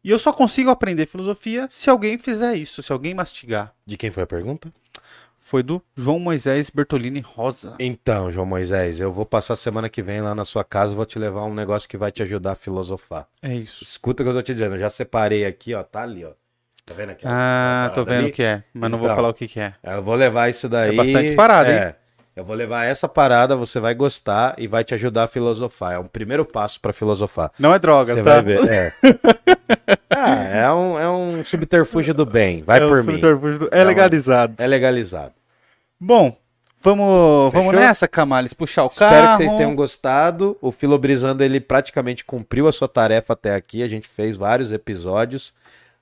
E 0.05 0.11
eu 0.11 0.19
só 0.19 0.33
consigo 0.33 0.71
aprender 0.71 1.07
filosofia 1.07 1.67
se 1.71 1.89
alguém 1.89 2.19
fizer 2.19 2.55
isso, 2.55 2.83
se 2.83 2.93
alguém 2.93 3.15
mastigar. 3.15 3.73
De 3.87 3.97
quem 3.97 4.11
foi 4.11 4.23
a 4.23 4.27
pergunta? 4.27 4.73
foi 5.45 5.63
do 5.63 5.83
João 5.95 6.19
Moisés 6.19 6.71
Bertolini 6.71 7.21
Rosa. 7.21 7.75
Então, 7.79 8.31
João 8.31 8.47
Moisés, 8.47 9.01
eu 9.01 9.13
vou 9.13 9.27
passar 9.27 9.55
semana 9.55 9.87
que 9.91 10.01
vem 10.01 10.23
lá 10.23 10.35
na 10.35 10.47
sua 10.47 10.65
casa, 10.65 10.95
vou 10.95 11.05
te 11.05 11.19
levar 11.19 11.43
um 11.45 11.53
negócio 11.53 11.87
que 11.87 11.99
vai 11.99 12.11
te 12.11 12.23
ajudar 12.23 12.53
a 12.53 12.55
filosofar. 12.55 13.27
É 13.43 13.53
isso. 13.55 13.85
Escuta 13.85 14.23
o 14.23 14.25
que 14.25 14.31
eu 14.31 14.35
tô 14.35 14.41
te 14.41 14.55
dizendo, 14.55 14.77
eu 14.77 14.81
já 14.81 14.89
separei 14.89 15.45
aqui, 15.45 15.75
ó, 15.75 15.83
tá 15.83 16.05
ali, 16.05 16.25
ó. 16.25 16.31
Tá 16.87 16.95
vendo 16.95 17.11
aqui? 17.11 17.25
Ah, 17.27 17.91
tô 17.95 18.03
parada 18.03 18.23
vendo 18.23 18.31
o 18.31 18.33
que 18.33 18.43
é, 18.43 18.65
mas 18.73 18.91
não 18.91 18.97
vou 18.97 19.07
Então. 19.09 19.17
falar 19.17 19.29
o 19.29 19.35
que, 19.35 19.47
que 19.47 19.61
é. 19.61 19.75
Eu 19.83 20.03
vou 20.03 20.15
levar 20.15 20.49
isso 20.49 20.71
daí. 20.71 20.95
É 20.95 20.97
bastante 20.97 21.35
parada, 21.35 21.71
hein? 21.71 21.77
É. 21.79 21.97
Eu 22.35 22.47
vou 22.47 22.57
levar 22.57 22.87
essa 22.87 23.07
parada, 23.07 23.55
você 23.55 23.79
vai 23.79 23.95
gostar 23.95 24.55
e 24.57 24.67
vai 24.67 24.83
te 24.83 24.95
ajudar 24.95 25.25
a 25.25 25.29
filosofar. 25.29 25.93
É 25.93 25.99
um 25.99 26.07
primeiro 26.07 26.47
passo 26.47 26.81
pra 26.81 26.91
filosofar. 26.95 27.53
Não 27.59 27.75
é 27.75 27.79
droga, 27.79 28.15
Você 28.15 28.23
tá? 28.23 28.41
vai 28.41 28.43
ver. 28.43 28.69
É. 28.71 28.93
ah, 30.11 30.45
é 30.45 30.73
um, 30.73 30.99
é 30.99 31.11
um 31.11 31.45
subterfúgio 31.45 32.14
do 32.14 32.25
bem. 32.27 32.62
Vai 32.62 32.79
é, 32.83 32.87
por 32.87 32.99
mim. 33.05 33.12
subterfúgio 33.12 33.59
do- 33.61 33.68
é 33.73 33.79
Não, 33.81 33.87
legalizado. 33.87 34.55
É 34.59 34.66
legalizado. 34.66 35.33
Bom, 35.99 36.37
vamos, 36.81 37.53
vamos 37.53 37.75
nessa, 37.75 38.09
Camales, 38.09 38.53
puxar 38.53 38.85
o 38.85 38.89
Espero 38.89 39.11
carro. 39.11 39.39
que 39.39 39.45
vocês 39.45 39.57
tenham 39.57 39.75
gostado. 39.75 40.57
O 40.61 40.73
Filobrizando 40.73 41.43
ele 41.45 41.61
praticamente 41.61 42.25
cumpriu 42.25 42.66
a 42.68 42.73
sua 42.73 42.89
tarefa 42.89 43.33
até 43.33 43.55
aqui. 43.55 43.83
A 43.83 43.89
gente 43.89 44.09
fez 44.09 44.37
vários 44.37 44.73
episódios. 44.73 45.55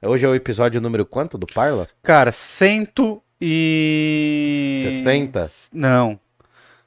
Hoje 0.03 0.25
é 0.25 0.29
o 0.29 0.35
episódio 0.35 0.81
número 0.81 1.05
quanto 1.05 1.37
do 1.37 1.47
Parla? 1.47 1.87
Cara, 2.03 2.33
cento 2.33 3.23
e... 3.41 4.81
60? 5.03 5.47
Não. 5.75 6.19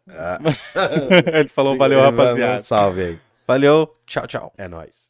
Ah. 0.10 0.40
Ele 1.34 1.50
falou 1.50 1.78
valeu, 1.78 2.02
rapaziada. 2.02 2.62
Um 2.62 2.64
salve 2.64 3.02
aí. 3.04 3.20
Valeu, 3.48 3.96
tchau, 4.06 4.26
tchau. 4.28 4.54
É 4.58 4.68
nóis. 4.68 5.07